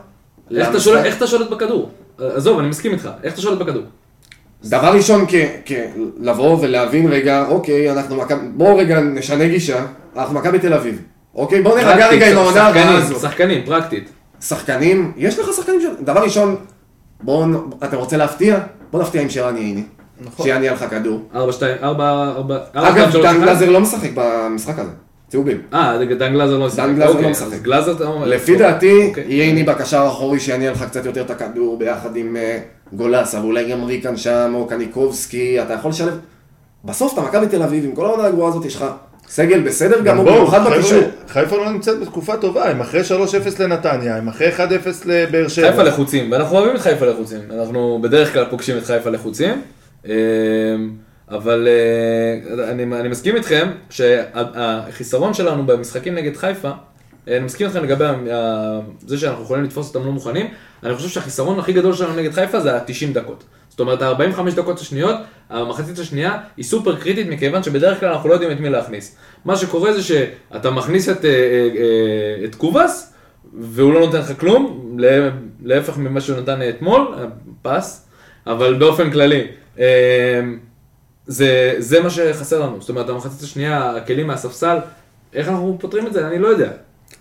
איך 1.06 1.18
אתה 1.18 1.28
שולט 1.28 1.50
בכדור? 1.50 1.90
עזוב, 2.18 2.60
אני 2.60 2.70
מסכים 2.70 2.92
איתך. 2.92 3.10
איך 3.24 3.34
אתה 3.34 3.42
שולט 3.42 3.58
בכדור? 3.60 3.84
דבר 4.66 4.96
ראשון, 4.96 5.26
כ, 5.28 5.36
כ, 5.66 5.72
לבוא 6.20 6.58
ולהבין 6.62 7.08
רגע, 7.08 7.46
אוקיי, 7.50 7.92
אנחנו 7.92 8.16
מכבי, 8.16 8.48
בואו 8.54 8.78
רגע 8.78 9.00
נשנה 9.00 9.48
גישה, 9.48 9.86
אנחנו 10.18 10.36
מכבי 10.36 10.60
תל 10.60 10.74
אביב. 10.74 11.02
אוקיי, 11.36 11.62
בואו 11.62 11.76
פרקטית, 11.76 12.06
רגע 12.10 12.32
עם 12.32 12.38
העונה 12.38 12.68
הרעה 12.68 12.98
הזאת. 12.98 13.22
שחקנים, 13.22 13.66
פרקטית. 13.66 14.10
שחקנים, 14.42 15.12
יש 15.18 15.40
לך 15.40 15.48
שחקנים 15.56 15.82
של... 15.82 16.04
דבר 16.04 16.24
ראשון, 16.24 16.56
בואו, 17.22 17.46
אתה 17.84 17.98
רוצה 17.98 18.18
להפתיע? 18.18 18.60
בוא 18.92 19.02
נפתיע 19.02 19.22
עם 19.22 19.30
שרן 19.30 19.58
ייני. 19.58 19.84
נכון. 20.22 20.46
שיעניין 20.46 20.74
לך 20.74 20.86
כדור. 20.90 21.22
ארבע, 21.36 21.52
שתיים, 21.52 21.78
ארבע, 21.84 22.34
ארבע, 22.36 22.58
אגב, 22.74 22.98
ארבע, 22.98 23.12
שלוש, 23.12 23.26
דן? 23.26 23.42
גלזר 23.42 23.70
לא 23.70 23.80
משחק 23.80 24.10
במשחק 24.14 24.80
הזה. 24.80 24.92
צהובים. 25.28 25.62
אה, 25.74 25.98
דן 26.18 26.34
גלאזר 26.34 26.58
לא 26.58 26.66
משחק. 26.66 26.80
דן 26.80 26.96
גלאזר 26.96 27.10
אוקיי, 27.10 27.24
לא 27.24 27.30
משחק. 27.30 27.54
אז 27.54 27.62
גלאזר 27.62 27.92
אתה 27.92 28.06
אומר... 28.06 28.28
לפי 28.28 28.56
דעתי, 28.56 29.08
אוקיי. 29.08 29.24
ייני 29.28 29.64
בקשר 29.64 30.02
האחורי 30.02 30.40
שיעניין 30.40 30.74
לך 30.74 30.84
קצת 30.84 31.06
יותר 31.06 31.22
את 31.22 31.30
הכדור 31.30 31.78
ביחד 31.78 32.16
עם 32.16 32.38
אה, 32.94 32.98
גולסה, 32.98 33.40
ואולי 33.40 33.72
גם 33.72 33.84
ריקן 33.84 34.18
שם, 34.18 34.52
או 34.56 34.68
קניקובסקי, 34.68 35.62
אתה 35.62 35.74
יכול 35.74 35.92
לשלב... 35.92 36.20
בסוף 36.86 37.14
אתה 37.14 37.22
מכבי 37.22 37.48
תל 37.48 37.64
אביב, 37.64 37.86
עם 37.86 37.92
כל 37.92 38.06
העונה 38.06 38.26
הגרועה 38.26 38.50
הזאת, 38.50 38.66
יש 38.66 38.76
לך 38.76 38.86
סגל 39.28 39.60
בסדר 39.62 40.02
גמור, 40.02 40.26
במיוחד 40.26 40.72
בקישור. 40.72 41.02
חיפה 41.28 41.58
לא 41.58 41.72
נמצאת 41.72 42.00
בתקופה 42.00 42.38
טובה, 42.38 42.70
הם 42.70 42.82
אחרי 42.82 43.02
3-0 43.02 43.64
לנתניה, 43.64 44.18
הם 44.18 44.28
אחרי 44.28 44.50
1-0 44.58 44.60
לבאר 45.06 45.48
שבע. 45.48 45.72
חיפה 45.72 45.84
לחוצים, 45.84 46.32
ואנחנו 46.32 46.58
אוהבים 46.58 46.76
את 46.76 46.82
חיפה 46.82 47.06
לחוצים. 47.06 47.40
אנחנו 47.52 48.00
בדרך 48.04 48.34
כלל 48.34 48.46
פוגשים 48.50 48.78
את 48.78 48.86
חיפה 48.86 49.10
לחוצים. 49.10 49.62
אמ, 50.06 50.12
אבל 51.30 51.68
אה, 51.68 52.70
אני, 52.72 52.84
אני 52.84 53.10
מסכים 53.10 53.36
איתכם 53.36 53.68
שהחיסרון 53.90 55.34
שלנו 55.34 55.66
במשחקים 55.66 56.16
נגד 56.16 56.36
חיפה, 56.36 56.72
אני 57.28 57.40
מסכים 57.40 57.68
איתכם 57.68 57.84
לגבי 57.84 58.06
זה 59.08 59.18
שאנחנו 59.18 59.44
יכולים 59.44 59.64
לתפוס 59.64 59.96
אותם 59.96 60.06
לא 60.06 60.12
מוכנים, 60.12 60.48
אני 60.84 60.96
חושב 60.96 61.10
שהחיסרון 61.10 61.60
הכי 61.60 61.74
גדול 61.74 61.94
שלנו 61.94 62.14
נגד 62.16 62.32
חיפה 62.34 62.60
זה 62.60 62.76
ה-90 62.76 63.14
דקות. 63.14 63.44
זאת 63.70 63.80
אומרת, 63.80 64.02
ה-45 64.02 64.56
דקות 64.56 64.80
השניות, 64.80 65.16
המחצית 65.50 66.00
השנייה 66.00 66.38
היא 66.58 66.66
סופר 66.66 66.96
קריטית, 66.96 67.28
מכיוון 67.30 67.64
שבדרך 67.64 68.00
כלל 68.00 68.10
אנחנו 68.10 68.30
לא 68.30 68.34
יודעים 68.34 68.52
את 68.52 68.60
מי 68.60 68.70
להכניס. 68.70 69.16
מה 69.46 69.58
שקורה 69.58 69.94
זה 69.94 70.04
שאתה 70.04 70.72
מכניס 70.72 71.10
את, 71.10 71.26
אה, 71.26 71.30
אה, 71.30 71.36
אה, 71.80 72.46
את 72.46 72.56
קובאס, 72.56 73.14
והוא 73.60 73.94
לא 73.94 74.00
נותן 74.00 74.20
לך 74.20 74.40
כלום, 74.40 74.94
לה- 74.98 75.30
להפך 75.64 75.98
ממה 75.98 76.22
שהוא 76.22 76.38
נתן 76.40 76.60
אתמול, 76.70 77.16
פס, 77.62 78.08
אבל 78.48 78.74
באופן 78.74 79.12
כללי. 79.12 79.48
אה, 79.80 80.42
זה, 81.28 81.76
זה 81.78 82.02
מה 82.02 82.10
שחסר 82.10 82.60
לנו, 82.62 82.78
זאת 82.80 82.90
אומרת, 82.90 83.10
המחצית 83.10 83.42
השנייה, 83.42 83.92
הכלים 83.96 84.28
מהספסל, 84.28 84.78
איך 85.34 85.48
אנחנו 85.48 85.78
פותרים 85.82 86.08
את 86.08 86.14
זה? 86.14 86.28
אני 86.28 86.40
לא 86.40 86.48
יודע. 86.48 86.72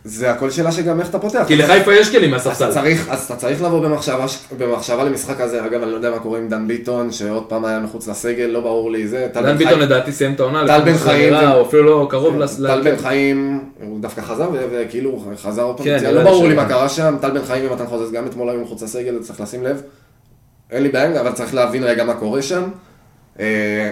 זה 0.04 0.30
הכל 0.30 0.50
שאלה 0.50 0.72
שגם 0.72 1.00
איך 1.00 1.10
אתה 1.10 1.18
פותח. 1.18 1.44
כי 1.46 1.56
לחיפה 1.56 1.94
יש 1.94 2.10
כלים 2.10 2.30
מהספסל. 2.30 2.70
אז 3.10 3.24
אתה 3.24 3.36
צריך 3.36 3.62
לבוא 3.62 3.80
במחשבה, 3.80 4.26
במחשבה 4.58 5.04
למשחק 5.04 5.40
הזה, 5.40 5.64
אגב, 5.66 5.82
אני 5.82 5.90
לא 5.90 5.96
יודע 5.96 6.10
מה 6.10 6.18
קורה 6.18 6.38
עם 6.38 6.48
דן 6.48 6.68
ביטון, 6.68 7.12
שעוד 7.12 7.44
פעם 7.48 7.64
היה 7.64 7.80
מחוץ 7.80 8.08
לסגל, 8.08 8.44
לא 8.44 8.60
ברור 8.60 8.90
לי 8.90 9.08
זה. 9.08 9.28
דן 9.34 9.58
ביטון 9.58 9.78
לדעתי 9.78 10.12
סיים 10.12 10.32
את 10.32 10.40
העונה, 10.40 10.66
טל 10.66 10.80
בן 10.84 10.94
חיים 10.98 11.34
נראה, 11.34 11.50
ו- 11.50 11.54
הוא 11.58 11.66
אפילו 11.66 11.84
לא 11.84 12.06
קרוב 12.10 12.38
לס... 12.38 12.56
טל 12.56 12.76
ל- 12.76 12.82
בן 12.82 12.96
חיים, 12.96 13.64
הוא 13.82 14.00
דווקא 14.00 14.20
חזר, 14.20 14.48
וכאילו 14.70 15.24
חזר 15.42 15.62
עוד 15.62 15.76
פעם, 15.76 15.84
כן, 15.86 16.14
לא 16.14 16.22
ברור 16.22 16.48
לי 16.48 16.54
מה 16.54 16.68
קרה 16.68 16.88
שם, 16.88 17.16
טל 17.20 17.30
בן 17.30 17.44
חיים 17.44 17.70
ומתן 17.70 17.86
חוזז 17.86 18.12
גם 18.12 18.26
אתמול 18.26 18.48
היו 18.50 18.60
מחוץ 18.60 18.82
לסגל, 18.82 19.18
צריך 19.22 19.40
לשים 19.40 19.64
לב. 19.64 19.82
אין 20.70 20.82
לי 20.82 20.88
בעיה, 20.88 21.20
אבל 21.20 21.32
צריך 21.32 21.54
להבין 21.54 21.84
רגע 21.84 22.04
מה 22.04 22.14
קורה 22.14 22.42
שם. 22.42 22.62
אה, 23.40 23.90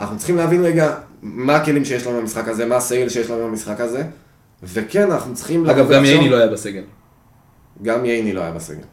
אנחנו 0.00 0.16
צריכים 0.18 0.36
להבין 0.36 0.64
רגע 0.64 0.94
מה 1.22 1.56
הכלים 1.56 1.84
שיש 1.84 2.06
לנו 2.06 2.20
במשחק 2.20 2.48
הזה, 2.48 2.66
מה 2.66 2.76
הסגל 2.76 3.08
שיש 3.08 3.30
לנו 3.30 3.48
במשחק 3.48 3.80
הזה. 3.80 4.02
וכן, 4.62 5.10
אנחנו 5.10 5.34
צריכים... 5.34 5.66
אגב, 5.66 5.92
גם 5.92 6.04
ייני 6.04 6.28
לא 6.28 6.36
היה 6.36 6.46
בסגל. 6.46 6.82
גם 7.82 8.04
ייני 8.04 8.32
לא 8.32 8.40
היה 8.40 8.50
בסגל. 8.50 8.84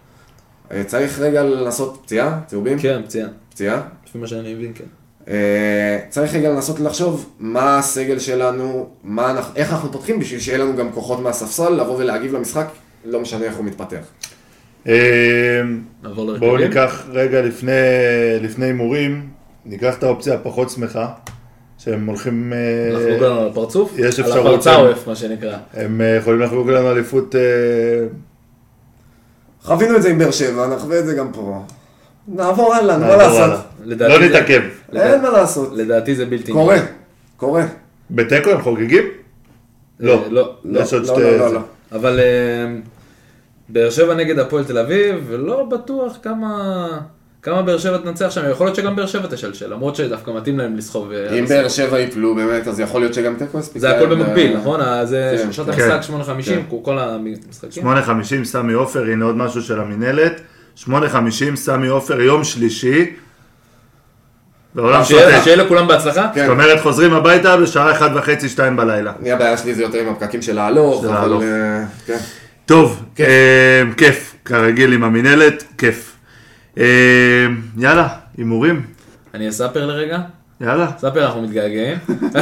אה, 0.72 0.84
צריך 0.84 1.20
רגע 1.20 1.44
לעשות 1.44 2.00
פציעה, 2.04 2.40
צהובים? 2.48 2.80
כן, 2.80 3.02
פציעה. 3.06 3.30
פציעה. 3.50 3.82
לפי 4.08 4.18
מה 4.18 4.28
שאני 4.28 4.54
מבין, 4.54 4.72
כן. 4.76 4.84
אה, 5.28 6.00
צריך 6.10 6.36
רגע 6.36 6.50
לנסות 6.50 6.80
לחשוב 6.80 7.30
מה 7.40 7.78
הסגל 7.78 8.20
שלנו, 8.20 8.90
מה 9.04 9.32
אנחנו, 9.32 9.56
איך 9.56 9.72
אנחנו 9.72 9.92
פותחים 9.92 10.20
בשביל 10.20 10.40
שיהיה 10.40 10.58
לנו 10.58 10.76
גם 10.76 10.92
כוחות 10.92 11.20
מהספסל 11.20 11.70
לבוא 11.70 11.98
ולהגיב 11.98 12.36
למשחק, 12.36 12.68
לא 13.06 13.22
משנה 13.22 13.46
איך 13.46 13.56
הוא 13.56 13.66
מתפתח. 13.66 14.04
אה. 14.88 15.62
בואו 16.40 16.58
ניקח 16.58 17.06
רגע 17.12 17.42
לפני 17.42 17.72
לפני 18.42 18.66
הימורים, 18.66 19.30
ניקח 19.66 19.98
את 19.98 20.04
האופציה 20.04 20.34
הפחות 20.34 20.70
שמחה, 20.70 21.08
שהם 21.80 22.06
הולכים... 22.06 22.54
אה, 22.54 22.90
לחלוק 22.94 23.22
לנו 23.22 23.40
על 23.42 23.48
הפרצוף? 23.48 23.94
יש 23.98 24.20
על 24.20 24.26
אפשרות 24.26 24.46
הפרצאווף, 24.46 25.08
מה 25.08 25.16
שנקרא. 25.16 25.58
הם 25.74 26.02
אה, 26.02 26.16
יכולים 26.16 26.40
לחלוק 26.40 26.68
לנו 26.68 26.92
אליפות... 26.92 27.36
אה, 27.36 27.42
חווינו 29.64 29.96
את 29.96 30.02
זה 30.02 30.10
עם 30.10 30.18
באר 30.18 30.32
שבע, 30.32 30.68
נחווה 30.68 31.00
את 31.00 31.06
זה 31.06 31.16
גם 31.16 31.32
פה. 31.32 31.64
נעבור 32.28 32.74
הלאה, 32.74 32.98
נו, 32.98 33.06
מה 33.06 33.16
לעשות? 33.16 33.60
לא 33.86 34.20
נתעכב. 34.20 34.62
אין 34.96 35.22
מה 35.22 35.30
לעשות. 35.30 35.72
לדעתי 35.76 36.16
זה 36.16 36.26
בלתי... 36.26 36.52
קורה, 36.52 36.78
קורה. 37.38 37.66
בתיקו 38.12 38.50
הם 38.50 38.62
חוגגים? 38.62 39.04
לא. 40.00 40.24
לא, 40.30 40.54
לא. 40.64 40.82
לא. 40.82 40.82
לא, 41.18 41.38
לא, 41.38 41.54
לא. 41.54 41.62
אבל 41.92 42.20
באר 43.70 43.90
שבע 43.90 44.16
נגד 44.16 44.40
הפועל 44.40 44.64
תל 44.64 44.78
אביב, 44.78 45.26
ולא 45.28 45.64
בטוח 45.64 46.18
כמה... 46.22 46.88
כמה 47.44 47.62
באר 47.62 47.78
שבע 47.78 47.98
תנצח 47.98 48.30
שם, 48.30 48.42
יכול 48.52 48.68
להיות 48.68 48.76
שגם 48.76 48.96
באר 48.96 49.06
שבע 49.06 49.28
תשלשל, 49.28 49.74
למרות 49.74 49.96
שדווקא 49.96 50.32
מתאים 50.32 50.58
להם 50.58 50.78
לסחוב. 50.78 51.12
אה, 51.12 51.40
אם. 51.40 51.46
באר 51.46 51.70
שבע 51.70 52.00
יפלו 52.00 52.36
באמת, 52.36 52.68
אז 52.68 52.80
יכול 52.80 53.02
להיות 53.02 53.14
שגם 53.14 53.36
תיקו 53.36 53.60
יספיק. 53.60 53.82
זה 53.82 53.90
הכל 53.90 54.06
להם, 54.06 54.20
במקביל, 54.20 54.52
אה, 54.52 54.58
נכון? 54.58 54.82
אה, 54.82 55.06
זה 55.06 55.38
כן, 55.44 55.52
שעות 55.52 55.70
כן. 55.70 55.74
המשחק 55.74 56.14
כן. 56.14 56.32
8.50, 56.42 56.46
כן. 56.46 56.78
כל 56.84 57.00
המשחקים. 57.00 57.88
8.50 57.88 58.44
סמי 58.44 58.74
עופר, 58.74 59.04
הנה 59.04 59.26
עוד 59.26 59.38
משהו 59.38 59.62
של 59.62 59.80
המינהלת. 59.80 60.42
8.50 60.86 61.56
סמי 61.56 61.88
עופר, 61.88 62.22
יום 62.22 62.44
שלישי. 62.44 63.14
בעולם 64.76 65.04
שיהיה 65.04 65.32
שוטף. 65.32 65.44
שיהיה 65.44 65.58
לכולם 65.58 65.88
בהצלחה. 65.88 66.30
כן. 66.34 66.46
זאת 66.46 66.52
אומרת, 66.52 66.82
חוזרים 66.82 67.14
הביתה 67.14 67.58
בשעה 67.58 67.92
1 67.92 68.12
וחצי, 68.16 68.50
2 68.50 68.76
בלילה. 68.76 69.14
אני 69.22 69.32
הבעיה 69.32 69.58
שלי 69.58 69.76
זה 69.76 69.82
יותר 69.82 70.00
עם 70.00 70.10
הפקקים 70.10 70.42
של 70.42 70.58
ההלוך, 70.58 71.06
אבל... 71.06 71.34
אה, 71.34 71.84
כן. 72.06 72.18
טוב, 72.66 73.04
אה, 73.20 73.84
כיף, 73.98 74.36
כרגיל 74.46 74.94
עם 74.94 75.04
המינהלת, 75.04 75.64
כיף. 75.78 76.19
אה, 76.80 77.48
יאללה, 77.78 78.08
הימורים, 78.38 78.86
אני 79.34 79.50
אספר 79.50 79.86
לרגע. 79.86 80.20
יאללה. 80.62 80.92
ספר, 80.98 81.26
אנחנו 81.26 81.42
מתגעגעים. 81.42 81.98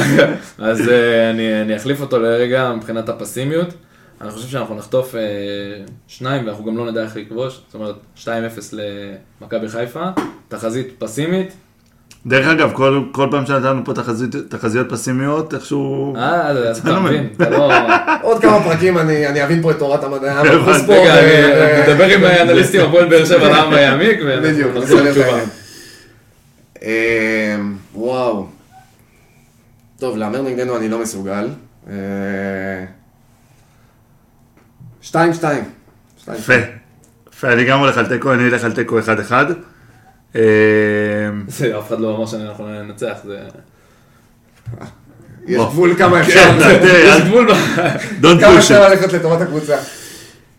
אז 0.58 0.88
אה, 0.88 1.30
אני, 1.30 1.60
אני 1.62 1.76
אחליף 1.76 2.00
אותו 2.00 2.18
לרגע 2.18 2.72
מבחינת 2.76 3.08
הפסימיות. 3.08 3.74
אני 4.20 4.30
חושב 4.30 4.48
שאנחנו 4.48 4.74
נחטוף 4.74 5.14
אה, 5.14 5.20
שניים 6.06 6.46
ואנחנו 6.46 6.64
גם 6.64 6.76
לא 6.76 6.90
נדע 6.90 7.02
איך 7.02 7.16
לכבוש. 7.16 7.60
זאת 7.66 7.74
אומרת, 7.74 7.94
2-0 8.16 8.28
למכבי 9.40 9.68
חיפה, 9.68 10.08
תחזית 10.48 10.94
פסימית. 10.98 11.52
דרך 12.28 12.46
אגב, 12.46 12.70
כל, 12.72 13.02
כל 13.12 13.28
פעם 13.30 13.46
שנתנו 13.46 13.84
פה 13.84 13.94
תחזית, 13.94 14.36
תחזיות 14.48 14.86
פסימיות, 14.90 15.54
איכשהו... 15.54 16.16
אה, 16.16 16.72
אתה. 16.72 17.00
מבין, 17.00 17.28
אתה 17.36 17.50
לא... 17.50 17.72
עוד 18.22 18.42
כמה 18.42 18.62
פרקים 18.62 18.98
אני 18.98 19.26
אני 19.26 19.44
אבין 19.44 19.62
פה 19.62 19.70
את 19.70 19.78
תורת 19.78 20.04
המדע. 20.04 20.32
הבנתי. 20.32 20.54
המחוס 20.54 20.86
פה, 20.86 20.92
רגע, 20.92 21.18
אני 21.18 21.92
מדבר 21.92 22.04
עם 22.04 22.24
אנליסטים 22.24 22.80
הפועל 22.80 23.08
באר 23.08 23.24
שבע 23.24 23.48
למה 23.48 23.80
יעמיק, 23.80 24.18
בדיוק, 24.42 24.76
ונחזור. 24.76 25.00
לתשובה. 25.00 25.38
אה, 26.82 27.56
וואו. 27.94 28.46
טוב, 29.98 30.16
להמר 30.16 30.42
נגדנו 30.42 30.76
אני 30.76 30.88
לא 30.88 30.98
מסוגל. 30.98 31.48
אה, 31.90 31.94
שתיים, 35.00 35.34
שתיים. 35.34 35.64
יפה. 36.34 36.54
יפה, 37.32 37.52
אני 37.52 37.64
גם 37.64 37.78
הולך 37.78 37.98
על 37.98 38.06
תיקו, 38.06 38.32
אני 38.32 38.48
אלך 38.48 38.64
על 38.64 38.72
תיקו 38.72 38.98
1-1. 38.98 39.32
אה, 40.38 40.42
זה, 41.48 41.78
אף 41.78 41.88
אחד 41.88 42.00
לא 42.00 42.16
אמר 42.16 42.26
שאנחנו 42.26 42.66
ננצח, 42.68 43.16
זה... 43.24 43.38
יש. 45.46 45.56
גבול 45.56 45.94
כמה 45.98 46.24
כן, 46.24 46.58
אפשר. 46.58 46.84
יש 46.84 47.22
גבול 47.22 47.48
כמה 48.40 48.58
אפשר. 48.58 48.88
ללכת 48.88 49.12
לטובת 49.12 49.40
הקבוצה. 49.40 49.76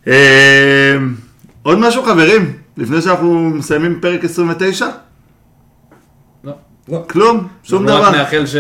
אה, 0.07 0.97
עוד 1.63 1.77
משהו 1.80 2.03
חברים, 2.03 2.53
לפני 2.77 3.01
שאנחנו 3.01 3.39
מסיימים 3.49 3.99
פרק 4.01 4.23
29? 4.23 4.86
לא. 6.43 6.53
כלום, 7.09 7.47
שום 7.63 7.89
אנחנו 7.89 8.03
רק 8.03 8.09
דבר. 8.09 8.17
נאחל 8.17 8.45
ש... 8.45 8.55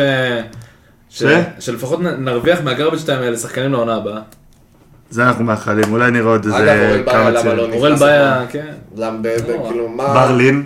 ש... 1.09 1.23
שלפחות 1.59 1.99
נרוויח 2.01 2.61
מהגרבג' 2.61 2.99
טיים 3.05 3.19
האלה 3.19 3.37
שחקנים 3.37 3.71
לעונה 3.71 3.95
הבאה. 3.95 4.21
זה 5.09 5.23
אנחנו 5.27 5.43
מאחלים, 5.43 5.91
אולי 5.91 6.11
נראה 6.11 6.31
עוד 6.31 6.47
אגב, 6.47 6.55
איזה 6.55 6.89
אורל 6.89 7.03
כמה 7.05 7.31
באיה, 7.31 7.43
למה. 7.43 7.53
לא 7.53 7.67
נכנס? 7.67 7.77
אורל 7.77 7.95
באיה? 7.95 8.45
כן. 8.49 8.73
למה, 8.95 9.17
לא. 9.47 9.67
כאילו, 9.69 9.89
מה... 9.89 10.13
ברלין. 10.13 10.63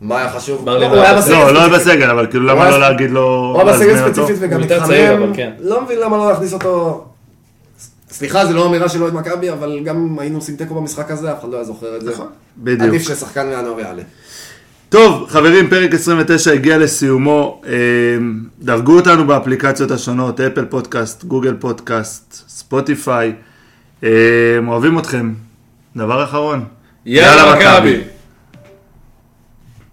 מה 0.00 0.18
היה 0.18 0.30
חשוב? 0.30 0.64
ברלין 0.64 0.90
לא, 0.90 0.96
הוא 0.96 1.04
היה 1.04 1.16
בסגל 1.16 1.34
לא, 1.34 1.52
לא 1.52 1.58
היה. 1.58 1.68
בסגל, 1.68 2.10
אבל 2.10 2.26
כאילו 2.26 2.46
למה 2.46 2.70
לא 2.70 2.80
להגיד 2.80 3.10
לו... 3.10 3.52
הוא 3.54 3.62
היה 3.62 3.72
בסגל? 3.72 3.96
ספציפית 3.96 4.36
וגם 4.40 4.60
מתחמם. 4.60 5.34
כן. 5.34 5.50
לא 5.60 5.82
מבין 5.84 5.98
למה 6.00 6.16
לא 6.16 6.30
להכניס 6.30 6.52
אותו... 6.52 7.04
סליחה, 8.10 8.46
זה 8.46 8.54
לא 8.54 8.66
אמירה 8.66 8.88
של 8.88 9.02
אוהד 9.02 9.14
מכבי, 9.14 9.50
אבל 9.50 9.80
גם 9.84 9.96
אם 9.96 10.18
היינו 10.18 10.38
עושים 10.38 10.56
תיקו 10.56 10.74
במשחק 10.74 11.10
הזה, 11.10 11.32
אף 11.32 11.40
אחד 11.40 11.48
לא 11.48 11.56
היה 11.56 11.64
זוכר 11.64 11.96
את 11.96 12.02
זה. 12.02 12.12
בדיוק. 12.58 12.88
עדיף 12.88 13.02
ששחקן 13.02 13.46
מהנוער 13.46 13.80
יעלה. 13.80 14.02
טוב, 14.88 15.26
חברים, 15.28 15.70
פרק 15.70 15.94
29 15.94 16.52
הגיע 16.52 16.78
לסיומו. 16.78 17.62
אה, 17.66 17.72
דרגו 18.60 18.96
אותנו 18.96 19.26
באפליקציות 19.26 19.90
השונות, 19.90 20.40
אפל 20.40 20.64
פודקאסט, 20.64 21.24
גוגל 21.24 21.54
פודקאסט, 21.60 22.34
ספוטיפיי. 22.48 23.32
אה, 24.04 24.08
אוהבים 24.66 24.98
אתכם. 24.98 25.32
דבר 25.96 26.24
אחרון. 26.24 26.64
יאללה 27.06 27.56
מכבי! 27.56 28.15